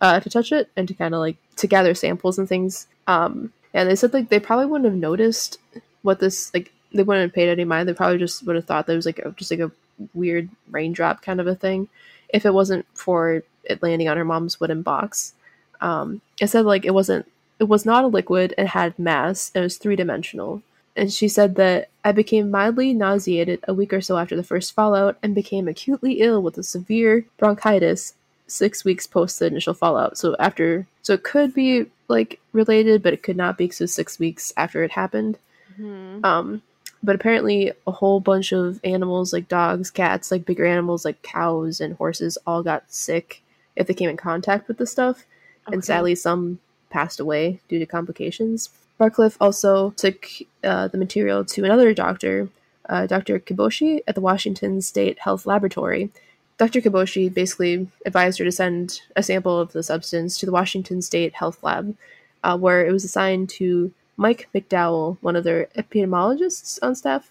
uh, 0.00 0.20
to 0.20 0.30
touch 0.30 0.52
it 0.52 0.70
and 0.76 0.88
to 0.88 0.94
kind 0.94 1.14
of 1.14 1.20
like 1.20 1.36
to 1.56 1.66
gather 1.66 1.94
samples 1.94 2.38
and 2.38 2.48
things. 2.48 2.86
Um, 3.06 3.52
and 3.72 3.88
they 3.88 3.96
said 3.96 4.12
like 4.12 4.28
they 4.28 4.40
probably 4.40 4.66
wouldn't 4.66 4.90
have 4.90 4.98
noticed 4.98 5.58
what 6.02 6.20
this 6.20 6.52
like 6.52 6.72
they 6.92 7.02
wouldn't 7.02 7.30
have 7.30 7.34
paid 7.34 7.48
any 7.48 7.64
mind. 7.64 7.88
They 7.88 7.94
probably 7.94 8.18
just 8.18 8.44
would 8.44 8.56
have 8.56 8.64
thought 8.64 8.86
that 8.86 8.92
it 8.92 8.96
was 8.96 9.06
like 9.06 9.18
a, 9.20 9.30
just 9.32 9.50
like 9.50 9.60
a 9.60 9.70
weird 10.14 10.48
raindrop 10.70 11.22
kind 11.22 11.40
of 11.40 11.46
a 11.46 11.54
thing, 11.54 11.88
if 12.28 12.44
it 12.46 12.54
wasn't 12.54 12.86
for 12.94 13.42
it 13.64 13.82
landing 13.82 14.08
on 14.08 14.16
her 14.16 14.24
mom's 14.24 14.58
wooden 14.60 14.82
box. 14.82 15.34
Um, 15.80 16.20
it 16.40 16.48
said 16.48 16.64
like 16.64 16.84
it 16.84 16.94
wasn't 16.94 17.26
it 17.58 17.64
was 17.64 17.84
not 17.84 18.04
a 18.04 18.08
liquid 18.08 18.54
and 18.56 18.68
had 18.68 18.98
mass. 18.98 19.50
It 19.54 19.60
was 19.60 19.76
three 19.76 19.96
dimensional 19.96 20.62
and 20.96 21.12
she 21.12 21.28
said 21.28 21.54
that 21.56 21.88
I 22.04 22.12
became 22.12 22.50
mildly 22.50 22.92
nauseated 22.92 23.60
a 23.66 23.74
week 23.74 23.92
or 23.92 24.00
so 24.00 24.18
after 24.18 24.36
the 24.36 24.42
first 24.42 24.72
fallout 24.72 25.16
and 25.22 25.34
became 25.34 25.68
acutely 25.68 26.20
ill 26.20 26.42
with 26.42 26.58
a 26.58 26.62
severe 26.62 27.24
bronchitis 27.38 28.14
six 28.46 28.84
weeks 28.84 29.06
post 29.06 29.38
the 29.38 29.46
initial 29.46 29.74
fallout. 29.74 30.18
So 30.18 30.34
after, 30.38 30.86
so 31.02 31.14
it 31.14 31.22
could 31.22 31.54
be 31.54 31.86
like 32.08 32.40
related, 32.52 33.02
but 33.02 33.12
it 33.12 33.22
could 33.22 33.36
not 33.36 33.56
be 33.56 33.64
because 33.64 33.80
it 33.80 33.84
was 33.84 33.94
six 33.94 34.18
weeks 34.18 34.52
after 34.56 34.82
it 34.82 34.90
happened. 34.90 35.38
Mhm. 35.80 36.24
Um, 36.24 36.62
but 37.02 37.14
apparently, 37.14 37.72
a 37.86 37.92
whole 37.92 38.20
bunch 38.20 38.52
of 38.52 38.80
animals 38.84 39.32
like 39.32 39.48
dogs, 39.48 39.90
cats, 39.90 40.30
like 40.30 40.44
bigger 40.44 40.66
animals 40.66 41.04
like 41.04 41.22
cows 41.22 41.80
and 41.80 41.96
horses 41.96 42.36
all 42.46 42.62
got 42.62 42.92
sick 42.92 43.42
if 43.76 43.86
they 43.86 43.94
came 43.94 44.10
in 44.10 44.16
contact 44.16 44.68
with 44.68 44.78
the 44.78 44.86
stuff 44.86 45.24
and 45.72 45.84
sadly 45.84 46.14
some 46.14 46.58
passed 46.90 47.20
away 47.20 47.60
due 47.68 47.78
to 47.78 47.86
complications. 47.86 48.70
Barclift 48.98 49.36
also 49.40 49.90
took 49.90 50.26
uh, 50.62 50.88
the 50.88 50.98
material 50.98 51.44
to 51.46 51.64
another 51.64 51.94
doctor, 51.94 52.48
uh, 52.88 53.06
Dr. 53.06 53.38
Kiboshi, 53.38 54.00
at 54.06 54.14
the 54.14 54.20
Washington 54.20 54.82
State 54.82 55.20
Health 55.20 55.46
Laboratory. 55.46 56.10
Dr. 56.58 56.82
Kiboshi 56.82 57.32
basically 57.32 57.88
advised 58.04 58.38
her 58.38 58.44
to 58.44 58.52
send 58.52 59.00
a 59.16 59.22
sample 59.22 59.58
of 59.58 59.72
the 59.72 59.82
substance 59.82 60.36
to 60.38 60.46
the 60.46 60.52
Washington 60.52 61.00
State 61.00 61.34
Health 61.34 61.62
Lab, 61.62 61.96
uh, 62.44 62.58
where 62.58 62.84
it 62.84 62.92
was 62.92 63.04
assigned 63.04 63.48
to 63.50 63.90
Mike 64.20 64.50
McDowell, 64.54 65.16
one 65.22 65.34
of 65.34 65.44
their 65.44 65.68
epidemiologists 65.74 66.78
on 66.82 66.94
staff. 66.94 67.30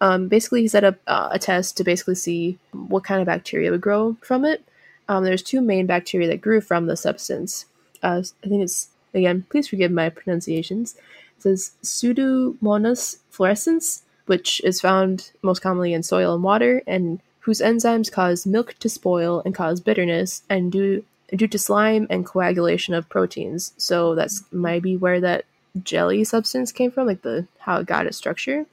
Um, 0.00 0.28
basically, 0.28 0.62
he 0.62 0.68
set 0.68 0.84
up 0.84 0.94
uh, 1.08 1.28
a 1.32 1.40
test 1.40 1.76
to 1.76 1.84
basically 1.84 2.14
see 2.14 2.56
what 2.70 3.02
kind 3.02 3.20
of 3.20 3.26
bacteria 3.26 3.72
would 3.72 3.80
grow 3.80 4.16
from 4.22 4.44
it. 4.44 4.62
Um, 5.08 5.24
there's 5.24 5.42
two 5.42 5.60
main 5.60 5.86
bacteria 5.86 6.28
that 6.28 6.40
grew 6.40 6.60
from 6.60 6.86
the 6.86 6.96
substance. 6.96 7.66
Uh, 8.00 8.22
I 8.44 8.48
think 8.48 8.62
it's 8.62 8.90
again. 9.12 9.44
Please 9.50 9.66
forgive 9.66 9.90
my 9.90 10.08
pronunciations. 10.08 10.94
It 11.36 11.42
says 11.42 11.72
Pseudomonas 11.82 13.18
fluorescens, 13.32 14.02
which 14.26 14.60
is 14.62 14.80
found 14.80 15.32
most 15.42 15.62
commonly 15.62 15.92
in 15.92 16.04
soil 16.04 16.32
and 16.32 16.44
water, 16.44 16.80
and 16.86 17.18
whose 17.40 17.60
enzymes 17.60 18.12
cause 18.12 18.46
milk 18.46 18.76
to 18.78 18.88
spoil 18.88 19.42
and 19.44 19.52
cause 19.52 19.80
bitterness, 19.80 20.44
and 20.48 20.70
due 20.70 21.04
due 21.34 21.48
to 21.48 21.58
slime 21.58 22.06
and 22.08 22.24
coagulation 22.24 22.94
of 22.94 23.08
proteins. 23.08 23.72
So 23.78 24.14
that's 24.14 24.44
maybe 24.52 24.96
where 24.96 25.20
that 25.20 25.44
jelly 25.82 26.24
substance 26.24 26.72
came 26.72 26.90
from, 26.90 27.06
like 27.06 27.22
the 27.22 27.46
how 27.58 27.80
it 27.80 27.86
got 27.86 28.06
its 28.06 28.16
structure. 28.16 28.66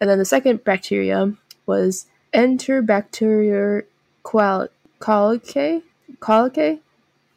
And 0.00 0.10
then 0.10 0.18
the 0.18 0.24
second 0.24 0.64
bacteria 0.64 1.32
was 1.64 2.06
Enterobacterium 2.34 3.84
colicae, 4.22 5.82
colicae 6.20 6.80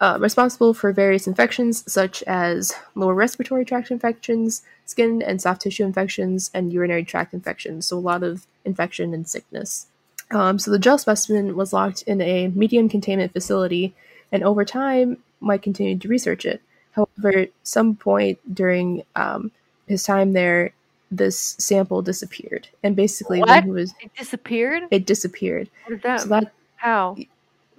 uh, 0.02 0.18
responsible 0.20 0.74
for 0.74 0.92
various 0.92 1.28
infections 1.28 1.90
such 1.92 2.24
as 2.24 2.74
lower 2.96 3.14
respiratory 3.14 3.66
tract 3.66 3.92
infections, 3.92 4.62
skin 4.86 5.22
and 5.22 5.42
soft 5.42 5.62
tissue 5.62 5.84
infections, 5.84 6.50
and 6.54 6.72
urinary 6.72 7.04
tract 7.04 7.34
infections. 7.34 7.88
So 7.88 7.98
a 7.98 8.00
lot 8.00 8.24
of 8.24 8.46
infection 8.66 9.14
and 9.14 9.28
sickness. 9.28 9.88
Um, 10.32 10.60
so 10.60 10.72
the 10.72 10.80
gel 10.80 10.98
specimen 10.98 11.56
was 11.56 11.74
locked 11.74 12.04
in 12.04 12.22
a 12.22 12.48
medium 12.50 12.88
containment 12.88 13.34
facility, 13.34 13.94
and 14.32 14.44
over 14.44 14.64
time, 14.64 15.18
Mike 15.40 15.64
continued 15.64 16.02
to 16.02 16.08
research 16.08 16.46
it. 16.46 16.62
However, 17.00 17.38
at 17.40 17.52
some 17.64 17.96
point 17.96 18.40
during 18.54 19.04
um, 19.16 19.52
his 19.88 20.04
time 20.04 20.34
there, 20.34 20.72
this 21.12 21.56
sample 21.60 22.02
disappeared, 22.02 22.68
and 22.84 22.96
basically 22.96 23.40
What? 23.40 23.50
when 23.50 23.64
he 23.64 23.72
was, 23.72 23.94
It 24.02 24.12
disappeared. 24.18 24.84
it 24.92 25.06
disappeared. 25.06 25.70
What 25.86 25.96
is 25.96 26.02
that? 26.04 26.20
So 26.22 26.30
that 26.30 26.52
How? 26.76 27.16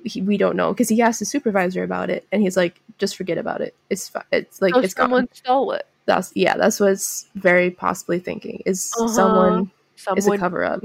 he, 0.04 0.22
we 0.22 0.36
don't 0.36 0.56
know 0.56 0.72
because 0.72 0.88
he 0.88 1.02
asked 1.02 1.18
his 1.20 1.28
supervisor 1.28 1.82
about 1.84 2.10
it, 2.10 2.26
and 2.32 2.42
he's 2.42 2.56
like, 2.56 2.80
"Just 2.98 3.16
forget 3.16 3.38
about 3.38 3.60
it. 3.60 3.74
It's 3.90 4.08
fi- 4.08 4.24
it's 4.32 4.60
like 4.62 4.74
So 4.74 4.80
it's 4.80 4.94
someone 4.94 5.22
gone." 5.26 5.28
stole 5.34 5.72
it. 5.72 5.86
That's 6.06 6.32
yeah, 6.34 6.56
that's 6.56 6.80
what's 6.80 7.28
very 7.36 7.70
possibly 7.70 8.18
thinking 8.18 8.62
is 8.66 8.92
Uh-huh. 8.96 9.08
someone 9.14 9.70
is 10.16 10.26
a 10.26 10.38
cover 10.38 10.64
up. 10.64 10.82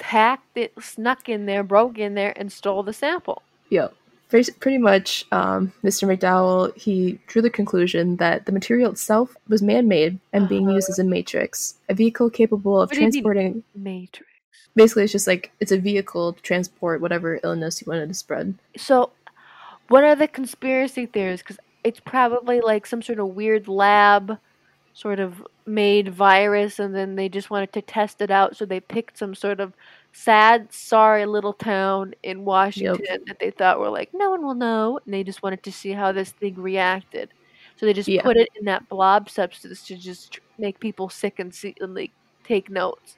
hacked 0.00 0.56
it, 0.56 0.72
snuck 0.80 1.28
in 1.28 1.46
there, 1.46 1.62
broke 1.62 1.98
in 1.98 2.14
there, 2.14 2.32
and 2.36 2.50
stole 2.50 2.82
the 2.82 2.92
sample. 2.92 3.42
Yep. 3.70 3.94
Pretty 4.28 4.76
much, 4.78 5.24
um, 5.32 5.72
Mr. 5.82 6.06
McDowell 6.06 6.76
he 6.76 7.18
drew 7.28 7.40
the 7.40 7.48
conclusion 7.48 8.16
that 8.16 8.44
the 8.44 8.52
material 8.52 8.92
itself 8.92 9.34
was 9.48 9.62
man-made 9.62 10.18
and 10.34 10.48
being 10.48 10.68
used 10.68 10.90
as 10.90 10.98
a 10.98 11.04
matrix, 11.04 11.74
a 11.88 11.94
vehicle 11.94 12.28
capable 12.28 12.80
of. 12.80 12.90
What 12.90 12.94
do 12.94 13.00
you 13.00 13.06
mean? 13.06 13.12
transporting. 13.12 13.64
Matrix. 13.74 14.28
Basically, 14.76 15.04
it's 15.04 15.12
just 15.12 15.26
like 15.26 15.50
it's 15.60 15.72
a 15.72 15.78
vehicle 15.78 16.34
to 16.34 16.42
transport 16.42 17.00
whatever 17.00 17.40
illness 17.42 17.80
you 17.80 17.90
wanted 17.90 18.08
to 18.08 18.14
spread. 18.14 18.54
So, 18.76 19.12
what 19.88 20.04
are 20.04 20.14
the 20.14 20.28
conspiracy 20.28 21.06
theories? 21.06 21.40
Because 21.40 21.58
it's 21.82 22.00
probably 22.00 22.60
like 22.60 22.86
some 22.86 23.00
sort 23.00 23.18
of 23.18 23.28
weird 23.28 23.66
lab, 23.66 24.38
sort 24.92 25.20
of 25.20 25.42
made 25.64 26.08
virus, 26.08 26.78
and 26.78 26.94
then 26.94 27.16
they 27.16 27.28
just 27.28 27.50
wanted 27.50 27.72
to 27.72 27.82
test 27.82 28.20
it 28.20 28.30
out. 28.30 28.56
So 28.56 28.66
they 28.66 28.80
picked 28.80 29.16
some 29.16 29.34
sort 29.34 29.58
of 29.58 29.72
sad, 30.12 30.72
sorry 30.72 31.24
little 31.26 31.52
town 31.52 32.14
in 32.22 32.44
Washington 32.44 33.20
that 33.26 33.38
they 33.38 33.50
thought 33.50 33.78
were 33.80 33.90
like 33.90 34.10
no 34.12 34.30
one 34.30 34.42
will 34.44 34.54
know, 34.54 34.98
and 35.04 35.14
they 35.14 35.22
just 35.24 35.42
wanted 35.42 35.62
to 35.64 35.72
see 35.72 35.92
how 35.92 36.12
this 36.12 36.30
thing 36.32 36.54
reacted. 36.54 37.30
So 37.76 37.86
they 37.86 37.92
just 37.92 38.08
Yeah. 38.08 38.22
put 38.22 38.36
it 38.36 38.48
in 38.58 38.64
that 38.64 38.88
blob 38.88 39.30
substance 39.30 39.86
to 39.86 39.96
just 39.96 40.32
tr- 40.32 40.40
make 40.58 40.80
people 40.80 41.08
sick 41.08 41.38
and 41.38 41.54
see 41.54 41.74
and 41.80 41.94
like 41.94 42.10
take 42.44 42.68
notes. 42.70 43.16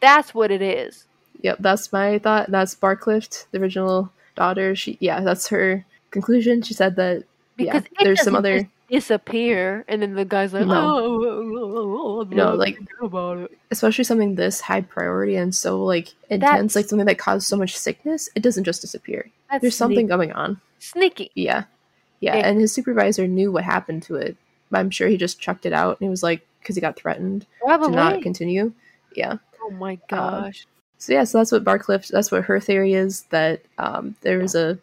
That's 0.00 0.32
what 0.34 0.50
it 0.50 0.62
is. 0.62 1.06
Yep, 1.42 1.58
that's 1.60 1.92
my 1.92 2.18
thought. 2.18 2.50
That's 2.50 2.74
Barclift, 2.74 3.46
the 3.50 3.60
original 3.60 4.10
daughter. 4.36 4.74
She, 4.76 4.96
yeah, 5.00 5.20
that's 5.20 5.48
her 5.48 5.84
conclusion. 6.10 6.62
She 6.62 6.74
said 6.74 6.96
that 6.96 7.24
Because 7.56 7.84
yeah, 7.92 8.04
there's 8.04 8.22
some 8.22 8.36
other. 8.36 8.68
disappear, 8.88 9.84
and 9.88 10.00
then 10.02 10.14
the 10.14 10.24
guy's 10.24 10.52
like, 10.52 10.66
No. 10.66 10.96
"Oh, 10.98 11.55
No, 12.36 12.54
like- 12.54 12.78
about 13.00 13.38
it." 13.38 13.58
especially 13.70 14.04
something 14.04 14.34
this 14.34 14.60
high 14.60 14.80
priority 14.80 15.36
and 15.36 15.54
so 15.54 15.82
like 15.84 16.14
intense, 16.30 16.50
That's- 16.50 16.76
like 16.76 16.86
something 16.86 17.06
that 17.06 17.18
caused 17.18 17.46
so 17.46 17.56
much 17.56 17.76
sickness, 17.76 18.28
it 18.34 18.42
doesn't 18.42 18.64
just 18.64 18.80
disappear. 18.80 19.30
That's 19.50 19.62
There's 19.62 19.76
something 19.76 19.98
sneak- 20.06 20.08
going 20.08 20.32
on. 20.32 20.60
sneaky. 20.78 21.30
Yeah. 21.34 21.64
yeah, 22.20 22.36
Yeah. 22.36 22.46
and 22.48 22.60
his 22.60 22.72
supervisor 22.72 23.26
knew 23.26 23.52
what 23.52 23.64
happened 23.64 24.02
to 24.04 24.16
it. 24.16 24.36
I'm 24.72 24.90
sure 24.90 25.08
he 25.08 25.16
just 25.16 25.40
chucked 25.40 25.66
it 25.66 25.72
out, 25.72 26.00
and 26.00 26.06
he 26.06 26.10
was 26.10 26.22
like, 26.22 26.46
because 26.60 26.74
he 26.74 26.80
got 26.80 26.96
threatened 26.96 27.46
to 27.88 27.90
not 27.96 28.22
continue. 28.22 28.72
Yeah. 29.14 29.36
Oh 29.62 29.70
my 29.70 29.98
gosh. 30.08 30.66
So 30.98 31.12
yeah, 31.12 31.24
so 31.24 31.38
that's 31.38 31.52
what 31.52 31.62
Barclift. 31.64 32.08
That's 32.08 32.32
what 32.32 32.44
her 32.44 32.58
theory 32.58 32.94
is 32.94 33.22
that 33.30 33.60
um, 33.78 34.16
there 34.22 34.38
was 34.38 34.54
a 34.54 34.78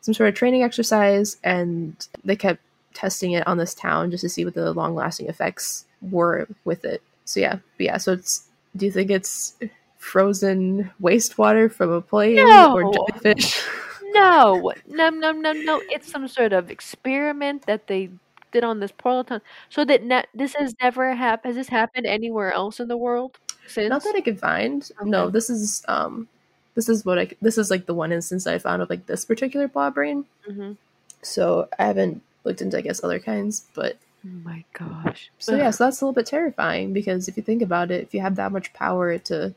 some 0.00 0.14
sort 0.14 0.28
of 0.30 0.34
training 0.34 0.62
exercise, 0.62 1.36
and 1.44 1.94
they 2.24 2.34
kept 2.36 2.60
testing 2.94 3.32
it 3.32 3.46
on 3.46 3.58
this 3.58 3.74
town 3.74 4.10
just 4.10 4.22
to 4.22 4.28
see 4.28 4.44
what 4.44 4.54
the 4.54 4.72
long 4.72 4.94
lasting 4.94 5.28
effects 5.28 5.84
were 6.02 6.48
with 6.64 6.84
it. 6.84 7.02
So 7.24 7.40
yeah, 7.40 7.58
but 7.76 7.84
yeah. 7.86 7.96
So 7.98 8.12
it's. 8.12 8.46
Do 8.76 8.86
you 8.86 8.92
think 8.92 9.10
it's 9.10 9.56
frozen 9.98 10.90
wastewater 11.00 11.70
from 11.70 11.90
a 11.90 12.00
plane 12.00 12.36
No. 12.36 12.74
or 12.74 12.92
jellyfish. 12.92 13.62
No, 14.12 14.72
no, 14.88 15.08
no, 15.10 15.30
no, 15.30 15.52
no. 15.52 15.80
It's 15.88 16.10
some 16.10 16.26
sort 16.26 16.52
of 16.52 16.68
experiment 16.68 17.66
that 17.66 17.86
they 17.86 18.10
did 18.50 18.64
on 18.64 18.80
this 18.80 18.90
portal 18.90 19.22
town, 19.22 19.40
so 19.68 19.84
that 19.84 20.02
ne- 20.02 20.26
this 20.34 20.52
has 20.56 20.74
never 20.82 21.14
happened. 21.14 21.54
Has 21.54 21.54
this 21.54 21.68
happened 21.68 22.06
anywhere 22.06 22.52
else 22.52 22.80
in 22.80 22.88
the 22.88 22.96
world 22.96 23.38
since? 23.68 23.88
Not 23.88 24.02
that 24.02 24.16
I 24.16 24.20
could 24.20 24.40
find. 24.40 24.90
No, 25.04 25.30
this 25.30 25.48
is 25.48 25.84
um, 25.86 26.26
this 26.74 26.88
is 26.88 27.04
what 27.04 27.20
I. 27.20 27.30
This 27.40 27.56
is 27.56 27.70
like 27.70 27.86
the 27.86 27.94
one 27.94 28.10
instance 28.10 28.48
I 28.48 28.58
found 28.58 28.82
of 28.82 28.90
like 28.90 29.06
this 29.06 29.24
particular 29.24 29.68
blob 29.68 29.94
brain. 29.94 30.24
Mhm. 30.50 30.76
So 31.22 31.68
I 31.78 31.84
haven't 31.86 32.20
looked 32.42 32.62
into 32.62 32.78
I 32.78 32.80
guess 32.80 33.04
other 33.04 33.20
kinds, 33.20 33.66
but 33.74 33.96
Oh 34.24 34.28
my 34.44 34.64
gosh. 34.72 35.30
so 35.38 35.56
yeah, 35.56 35.70
so 35.70 35.84
that's 35.84 36.00
a 36.00 36.04
little 36.04 36.12
bit 36.14 36.26
terrifying 36.26 36.92
because 36.92 37.28
if 37.28 37.36
you 37.36 37.42
think 37.42 37.62
about 37.62 37.90
it, 37.90 38.02
if 38.02 38.12
you 38.14 38.20
have 38.20 38.36
that 38.36 38.52
much 38.52 38.72
power 38.72 39.16
to 39.18 39.54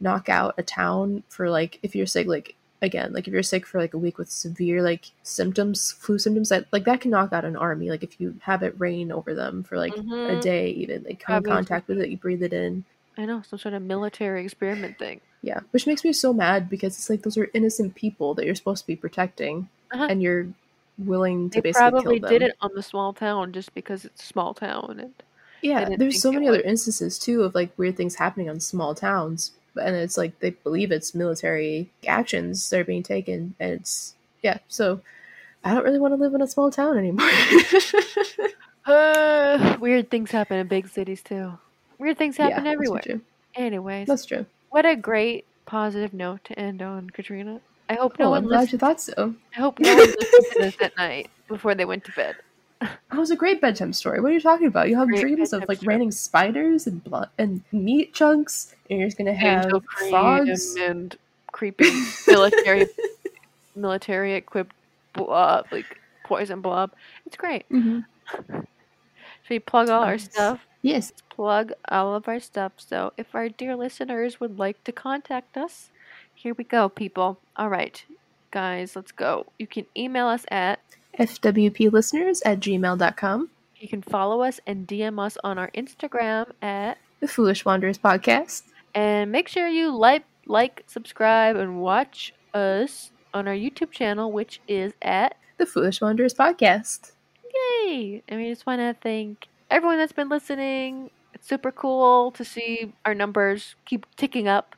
knock 0.00 0.28
out 0.28 0.54
a 0.58 0.62
town 0.62 1.22
for 1.28 1.48
like 1.48 1.78
if 1.82 1.94
you're 1.96 2.06
sick, 2.06 2.26
like 2.26 2.54
again, 2.82 3.12
like 3.14 3.26
if 3.26 3.32
you're 3.32 3.42
sick 3.42 3.64
for 3.66 3.80
like 3.80 3.94
a 3.94 3.98
week 3.98 4.18
with 4.18 4.30
severe 4.30 4.82
like 4.82 5.06
symptoms, 5.22 5.92
flu 5.92 6.18
symptoms, 6.18 6.50
that 6.50 6.66
like 6.72 6.84
that 6.84 7.00
can 7.00 7.10
knock 7.12 7.32
out 7.32 7.44
an 7.46 7.56
army. 7.56 7.88
Like 7.88 8.02
if 8.02 8.20
you 8.20 8.36
have 8.42 8.62
it 8.62 8.78
rain 8.78 9.10
over 9.10 9.34
them 9.34 9.62
for 9.62 9.78
like 9.78 9.96
a 9.96 10.00
Mhm. 10.00 10.40
day, 10.40 10.68
even 10.70 11.04
like 11.04 11.20
come 11.20 11.36
in 11.36 11.42
contact 11.44 11.88
with 11.88 12.00
it, 12.00 12.10
you 12.10 12.18
breathe 12.18 12.42
it 12.42 12.52
in. 12.52 12.84
I 13.16 13.24
know 13.24 13.42
some 13.42 13.58
sort 13.58 13.74
of 13.74 13.82
military 13.82 14.44
experiment 14.44 14.98
thing. 14.98 15.20
Yeah, 15.40 15.60
which 15.70 15.86
makes 15.86 16.04
me 16.04 16.12
so 16.12 16.32
mad 16.32 16.68
because 16.68 16.96
it's 16.98 17.08
like 17.08 17.22
those 17.22 17.36
are 17.38 17.48
innocent 17.54 17.94
people 17.94 18.34
that 18.34 18.44
you're 18.44 18.54
supposed 18.54 18.82
to 18.82 18.86
be 18.86 18.96
protecting, 18.96 19.68
Uh-huh. 19.92 20.06
and 20.10 20.22
you're 20.22 20.48
willing 20.98 21.50
to 21.50 21.56
They 21.56 21.60
basically 21.60 21.90
probably 21.90 22.20
kill 22.20 22.28
them. 22.28 22.38
did 22.38 22.42
it 22.50 22.56
on 22.60 22.70
the 22.74 22.82
small 22.82 23.12
town 23.12 23.52
just 23.52 23.74
because 23.74 24.04
it's 24.04 24.22
a 24.22 24.26
small 24.26 24.54
town. 24.54 24.98
And 25.00 25.14
Yeah, 25.62 25.96
there's 25.96 26.20
so 26.20 26.32
many 26.32 26.48
other 26.48 26.60
instances 26.60 27.18
too 27.18 27.42
of 27.42 27.54
like 27.54 27.76
weird 27.78 27.96
things 27.96 28.16
happening 28.16 28.48
on 28.50 28.60
small 28.60 28.94
towns, 28.94 29.52
and 29.80 29.96
it's 29.96 30.16
like 30.16 30.38
they 30.40 30.50
believe 30.50 30.92
it's 30.92 31.14
military 31.14 31.90
actions 32.06 32.68
that 32.70 32.80
are 32.80 32.84
being 32.84 33.02
taken, 33.02 33.54
and 33.58 33.72
it's 33.72 34.14
yeah. 34.42 34.58
So 34.68 35.00
I 35.64 35.74
don't 35.74 35.84
really 35.84 35.98
want 35.98 36.12
to 36.12 36.16
live 36.20 36.34
in 36.34 36.42
a 36.42 36.46
small 36.46 36.70
town 36.70 36.98
anymore. 36.98 37.28
uh, 38.86 39.76
weird 39.80 40.10
things 40.10 40.30
happen 40.30 40.58
in 40.58 40.66
big 40.68 40.88
cities 40.88 41.22
too. 41.22 41.58
Weird 41.98 42.18
things 42.18 42.38
Yeah, 42.38 42.50
happen 42.50 42.64
that's 42.64 42.74
everywhere. 42.74 43.02
true. 43.02 43.20
Anyways, 43.54 44.08
That's 44.08 44.24
true. 44.26 44.46
what 44.70 44.84
a 44.84 44.96
great 44.96 45.46
positive 45.64 46.12
note 46.12 46.44
to 46.44 46.58
end 46.58 46.82
on, 46.82 47.08
Katrina. 47.10 47.60
I 47.88 47.94
hope 47.94 48.18
no 48.18 48.26
Oh, 48.26 48.30
one 48.30 48.42
I'm 48.44 48.48
glad 48.48 48.72
you 48.72 48.78
thought 48.78 49.00
so. 49.00 49.34
I 49.56 49.60
hope 49.60 49.78
no 49.78 49.94
one 49.94 49.98
listened 50.06 50.46
to 50.52 50.58
this 50.60 50.76
at 50.80 50.96
night 50.98 51.28
before 51.48 51.74
they 51.74 51.84
went 51.84 52.04
to 52.04 52.12
bed. 52.12 52.36
That 52.80 53.18
was 53.20 53.30
a 53.30 53.36
great 53.36 53.60
bedtime 53.60 53.92
story. 53.92 54.20
What 54.20 54.30
are 54.32 54.34
you 54.34 54.40
talking 54.40 54.66
about? 54.66 54.88
You 54.90 54.96
have 54.98 55.08
Great 55.08 55.20
dreams 55.22 55.52
of 55.54 55.64
like 55.68 55.78
story. 55.78 55.94
raining 55.94 56.10
spiders 56.10 56.86
and 56.86 57.02
blood 57.02 57.30
and 57.38 57.62
meat 57.72 58.12
chunks, 58.12 58.74
and 58.90 58.98
you're 58.98 59.08
just 59.08 59.16
gonna 59.16 59.32
have 59.32 59.64
Angel 59.66 59.82
frogs. 60.10 60.74
and 60.76 61.16
creepy 61.52 61.88
military 62.26 62.86
military 63.76 64.34
equipped 64.34 64.74
blob, 65.14 65.66
like 65.70 65.98
poison 66.24 66.60
blob. 66.60 66.90
It's 67.26 67.36
great. 67.36 67.66
Mhm. 67.70 68.04
Should 68.50 68.66
we 69.50 69.58
plug 69.60 69.88
all 69.88 70.02
our 70.02 70.18
stuff? 70.18 70.66
Yes. 70.82 71.12
plug 71.30 71.72
all 71.88 72.14
of 72.14 72.28
our 72.28 72.40
stuff. 72.40 72.72
So 72.76 73.12
if 73.16 73.34
our 73.34 73.48
dear 73.48 73.76
listeners 73.76 74.40
would 74.40 74.58
like 74.58 74.82
to 74.84 74.92
contact 74.92 75.56
us, 75.56 75.90
here 76.44 76.54
we 76.58 76.64
go, 76.64 76.90
people. 76.90 77.38
All 77.56 77.70
right, 77.70 78.04
guys, 78.50 78.94
let's 78.94 79.12
go. 79.12 79.46
You 79.58 79.66
can 79.66 79.86
email 79.96 80.26
us 80.26 80.44
at, 80.50 80.78
FWPlisteners 81.18 82.42
at 82.44 82.60
gmail.com. 82.60 83.48
you 83.78 83.88
can 83.88 84.02
follow 84.02 84.42
us 84.42 84.60
and 84.66 84.86
DM 84.86 85.18
us 85.18 85.38
on 85.42 85.56
our 85.56 85.70
Instagram 85.70 86.52
at, 86.60 86.98
The 87.20 87.28
Foolish 87.28 87.64
Wanderers 87.64 87.96
Podcast. 87.96 88.62
and 88.94 89.32
make 89.32 89.48
sure 89.48 89.66
you 89.68 89.96
like, 89.96 90.24
like, 90.46 90.84
subscribe, 90.86 91.56
and 91.56 91.80
watch 91.80 92.34
us 92.52 93.10
on 93.32 93.48
our 93.48 93.54
YouTube 93.54 93.90
channel, 93.90 94.30
which 94.30 94.60
is 94.68 94.92
at 95.00 95.38
The 95.56 95.64
Foolish 95.64 96.02
Wanderers 96.02 96.34
Podcast. 96.34 97.12
Yay! 97.54 98.22
And 98.28 98.38
we 98.38 98.50
just 98.50 98.66
want 98.66 98.80
to 98.80 98.94
thank 99.00 99.48
everyone 99.70 99.96
that's 99.96 100.12
been 100.12 100.28
listening. 100.28 101.10
It's 101.32 101.48
super 101.48 101.72
cool 101.72 102.32
to 102.32 102.44
see 102.44 102.92
our 103.06 103.14
numbers 103.14 103.76
keep 103.86 104.04
ticking 104.16 104.46
up. 104.46 104.76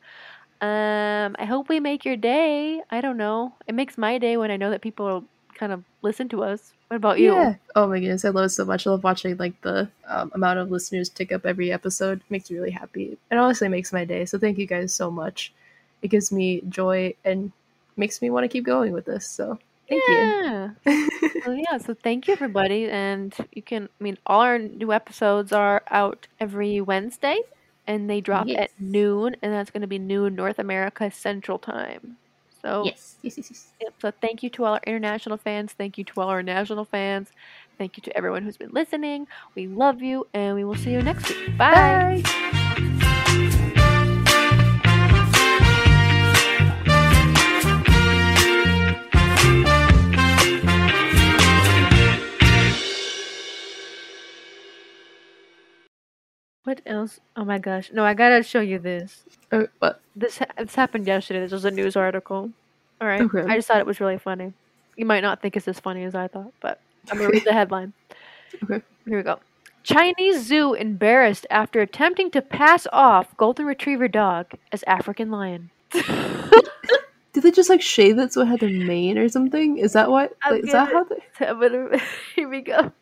Um, 0.61 1.36
I 1.38 1.44
hope 1.44 1.68
we 1.68 1.80
make 1.80 2.04
your 2.04 2.16
day. 2.16 2.80
I 2.90 3.00
don't 3.00 3.16
know. 3.16 3.54
It 3.66 3.74
makes 3.74 3.98
my 3.98 4.18
day 4.18 4.36
when 4.36 4.50
I 4.50 4.57
know 4.57 4.70
that 4.70 4.80
people 4.80 5.24
kind 5.54 5.72
of 5.72 5.84
listen 6.02 6.28
to 6.30 6.44
us. 6.44 6.72
What 6.88 6.96
about 6.96 7.18
you? 7.18 7.32
Yeah. 7.32 7.54
Oh 7.74 7.88
my 7.88 7.98
goodness, 7.98 8.24
I 8.24 8.28
love 8.28 8.46
it 8.46 8.50
so 8.50 8.64
much. 8.64 8.86
I 8.86 8.90
love 8.90 9.02
watching 9.02 9.36
like 9.36 9.61
the 9.62 9.88
um, 10.07 10.30
amount 10.34 10.61
of 10.61 10.70
listeners 10.70 11.09
tick 11.09 11.32
up 11.32 11.44
every 11.44 11.72
episode. 11.72 12.18
It 12.20 12.30
makes 12.30 12.50
me 12.50 12.59
really 12.59 12.70
happy. 12.70 13.18
It 13.30 13.36
honestly 13.36 13.68
makes 13.68 13.92
my 13.92 14.04
day. 14.04 14.24
So 14.24 14.38
thank 14.38 14.57
you 14.59 14.66
guys 14.66 14.94
so 14.94 15.11
much. 15.11 15.52
It 16.02 16.09
gives 16.09 16.30
me 16.30 16.62
joy 16.68 17.14
and 17.24 17.50
makes 17.96 18.22
me 18.22 18.30
want 18.30 18.44
to 18.44 18.48
keep 18.48 18.64
going 18.64 18.92
with 18.92 19.07
this. 19.07 19.28
So 19.28 19.59
thank 19.88 20.02
yeah. 20.09 20.70
you. 20.86 21.09
Well, 21.46 21.54
yeah. 21.54 21.78
So 21.78 21.94
thank 21.94 22.26
you, 22.26 22.32
everybody. 22.32 22.88
And 22.88 23.32
you 23.52 23.62
can, 23.62 23.84
I 23.84 24.02
mean, 24.02 24.18
all 24.26 24.40
our 24.40 24.59
new 24.59 24.92
episodes 24.92 25.52
are 25.52 25.84
out 25.88 26.26
every 26.40 26.80
Wednesday, 26.80 27.38
and 27.87 28.09
they 28.11 28.20
drop 28.20 28.47
Yes. 28.47 28.59
at 28.64 28.70
noon, 28.80 29.37
and 29.43 29.53
that's 29.53 29.70
going 29.70 29.82
to 29.82 29.87
be 29.87 29.99
noon 29.99 30.34
North 30.34 30.59
America 30.59 31.11
Central 31.11 31.59
Time. 31.59 32.16
So 32.62 32.84
yes. 32.84 33.16
Yes. 33.22 33.37
Yes. 33.39 33.51
Yes. 33.51 33.68
Yep, 33.80 33.95
So 34.01 34.11
thank 34.20 34.43
you 34.43 34.51
to 34.51 34.64
all 34.64 34.74
our 34.74 34.80
international 34.87 35.37
fans. 35.37 35.72
Thank 35.72 35.99
you 35.99 36.05
to 36.05 36.20
all 36.20 36.28
our 36.28 36.43
national 36.43 36.84
fans. 36.84 37.28
Thank 37.78 37.97
you 37.97 38.03
to 38.05 38.16
everyone 38.16 38.43
who's 38.43 38.57
been 38.57 38.72
listening. 38.72 39.26
We 39.55 39.66
love 39.66 40.01
you, 40.03 40.26
and 40.34 40.55
we 40.57 40.64
will 40.64 40.74
see 40.76 40.93
you 40.93 41.03
next 41.03 41.28
week. 41.28 41.57
Bye. 41.59 42.22
What 56.67 56.81
else? 56.85 57.21
Oh 57.37 57.45
my 57.45 57.59
gosh! 57.59 57.93
No, 57.93 58.05
I 58.05 58.12
gotta 58.14 58.43
show 58.43 58.59
you 58.59 58.81
this. 58.81 59.23
Oh, 59.53 59.69
what? 59.79 60.01
This 60.17 60.39
ha- 60.39 60.47
this 60.59 60.75
happened 60.75 61.07
yesterday. 61.07 61.39
This 61.39 61.53
was 61.53 61.64
a 61.64 61.71
news 61.71 61.95
article. 61.95 62.51
All 63.01 63.07
right, 63.07 63.21
Okay. 63.21 63.43
I 63.47 63.55
just 63.55 63.69
thought 63.69 63.79
it 63.79 63.87
was 63.87 64.01
really 64.01 64.19
funny. 64.19 64.53
You 64.97 65.07
might 65.07 65.21
not 65.21 65.41
think 65.41 65.57
it's 65.57 65.69
as 65.69 65.79
funny 65.79 66.03
as 66.03 66.17
I 66.17 66.27
thought, 66.27 66.53
but 66.61 66.81
I'm 67.09 67.19
gonna 67.19 67.31
read 67.31 67.45
the 67.45 67.53
headline. 67.53 67.93
Okay. 68.64 68.83
Here 69.07 69.17
we 69.19 69.23
go. 69.23 69.39
Chinese 69.85 70.45
zoo 70.45 70.75
embarrassed 70.75 71.47
after 71.51 71.81
attempting 71.81 72.31
to 72.33 72.43
pass 72.43 72.89
off 72.93 73.37
golden 73.37 73.67
retriever 73.67 74.09
dog 74.09 74.47
as 74.73 74.83
African 74.89 75.31
lion. 75.31 75.71
Did 75.93 77.43
they 77.43 77.51
just 77.51 77.69
like 77.69 77.83
shave 77.83 78.19
it 78.19 78.33
so 78.33 78.41
it 78.41 78.47
had 78.47 78.62
a 78.62 78.69
mane 78.69 79.19
or 79.19 79.29
something? 79.29 79.79
Is 79.79 79.93
that 79.93 80.11
what? 80.11 80.35
Like, 80.51 80.64
is 80.64 80.73
that 80.73 80.91
how 80.91 81.05
they? 81.05 82.01
Here 82.35 82.49
we 82.49 82.62
go. 82.62 82.93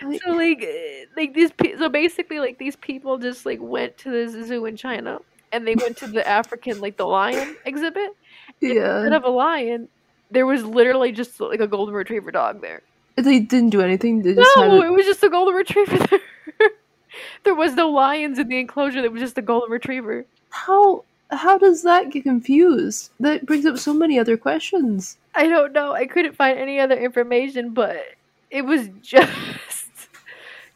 So 0.24 0.32
like, 0.32 0.62
uh, 0.62 1.06
like 1.16 1.34
these, 1.34 1.50
pe- 1.52 1.76
so 1.76 1.88
basically, 1.88 2.38
like 2.40 2.58
these 2.58 2.76
people 2.76 3.18
just 3.18 3.44
like 3.46 3.58
went 3.60 3.98
to 3.98 4.10
this 4.10 4.32
zoo 4.48 4.64
in 4.66 4.76
China, 4.76 5.20
and 5.52 5.66
they 5.66 5.74
went 5.74 5.96
to 5.98 6.06
the 6.06 6.26
African, 6.40 6.80
like 6.80 6.96
the 6.96 7.06
lion 7.06 7.56
exhibit. 7.64 8.16
Instead 8.60 8.76
Yeah. 8.76 9.16
of 9.16 9.24
a 9.24 9.28
lion, 9.30 9.88
there 10.30 10.46
was 10.46 10.64
literally 10.64 11.12
just 11.12 11.40
like 11.40 11.60
a 11.60 11.66
golden 11.66 11.94
retriever 11.94 12.30
dog 12.30 12.60
there. 12.60 12.82
They 13.16 13.40
didn't 13.40 13.70
do 13.70 13.80
anything. 13.82 14.22
They 14.22 14.34
just 14.34 14.56
No, 14.56 14.80
it 14.82 14.86
it. 14.86 14.90
was 14.92 15.04
just 15.06 15.22
a 15.22 15.28
golden 15.28 15.54
retriever 15.54 15.98
there. 16.06 16.70
there 17.44 17.54
was 17.54 17.74
no 17.74 17.90
lions 17.90 18.38
in 18.38 18.48
the 18.48 18.58
enclosure. 18.58 19.00
There 19.02 19.10
was 19.10 19.20
just 19.20 19.36
a 19.38 19.42
golden 19.42 19.70
retriever. 19.70 20.24
How? 20.50 21.04
How 21.30 21.58
does 21.58 21.82
that 21.84 22.10
get 22.10 22.24
confused? 22.24 23.10
That 23.20 23.46
brings 23.46 23.64
up 23.66 23.78
so 23.78 23.94
many 23.94 24.18
other 24.18 24.36
questions. 24.36 25.16
I 25.34 25.46
don't 25.46 25.72
know. 25.72 25.92
I 25.92 26.06
couldn't 26.06 26.34
find 26.34 26.58
any 26.58 26.80
other 26.80 26.96
information, 26.98 27.70
but 27.70 27.98
it 28.50 28.62
was 28.62 28.88
just. 29.00 29.30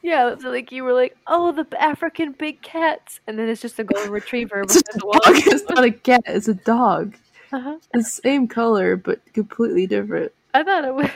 Yeah, 0.05 0.37
so 0.39 0.51
like 0.51 0.71
you 0.71 0.85
were 0.85 0.93
like, 0.93 1.17
oh, 1.27 1.51
the 1.53 1.67
African 1.83 2.33
big 2.33 2.61
cats, 2.61 3.21
and 3.27 3.39
then 3.39 3.49
it's 3.49 3.63
just 3.63 3.79
a 3.79 3.85
golden 3.85 4.11
retriever. 4.21 4.61
It's 4.61 4.77
a 4.77 4.99
dog. 4.99 5.21
It's 5.25 5.65
not 5.71 5.83
a 5.83 5.91
cat. 5.91 6.21
It's 6.27 6.47
a 6.47 6.53
dog. 6.55 7.15
Uh-huh. 7.53 7.79
It's 7.95 8.17
the 8.17 8.23
same 8.23 8.47
color 8.47 8.97
but 8.97 9.21
completely 9.33 9.87
different. 9.87 10.31
I 10.53 10.63
thought 10.63 10.85
it 10.85 10.95
was. 10.95 11.09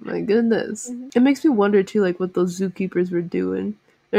My 0.00 0.20
goodness. 0.20 0.88
Mhm. 0.88 1.16
It 1.16 1.20
makes 1.22 1.42
me 1.44 1.50
wonder 1.50 1.82
too, 1.82 2.00
like 2.00 2.20
what 2.20 2.34
those 2.34 2.58
zookeepers 2.60 3.10
were 3.10 3.22
doing. 3.22 3.76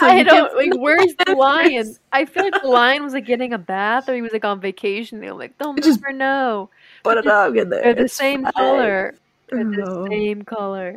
Like, 0.00 0.12
I 0.12 0.22
don't 0.22 0.54
like. 0.56 0.72
Where's 0.80 1.14
the 1.24 1.34
lion? 1.34 1.94
I 2.12 2.24
feel 2.24 2.44
like 2.44 2.60
the 2.62 2.68
lion 2.68 3.02
was 3.02 3.14
like 3.14 3.26
getting 3.26 3.52
a 3.52 3.58
bath, 3.58 4.08
or 4.08 4.14
he 4.14 4.22
was 4.22 4.32
like 4.32 4.44
on 4.44 4.60
vacation. 4.60 5.20
They 5.20 5.30
were 5.30 5.38
like, 5.38 5.56
"Don't 5.58 5.82
just- 5.82 6.00
never 6.00 6.12
know. 6.12 6.68
Put 7.04 7.18
a 7.18 7.22
dog 7.22 7.56
in 7.56 7.68
there. 7.70 7.82
They're 7.82 7.94
the 7.94 8.02
It's 8.04 8.14
same 8.14 8.42
fine. 8.42 8.52
color. 8.52 9.14
They're 9.50 9.64
the 9.64 9.84
Oh. 9.86 10.06
same 10.08 10.42
color. 10.42 10.96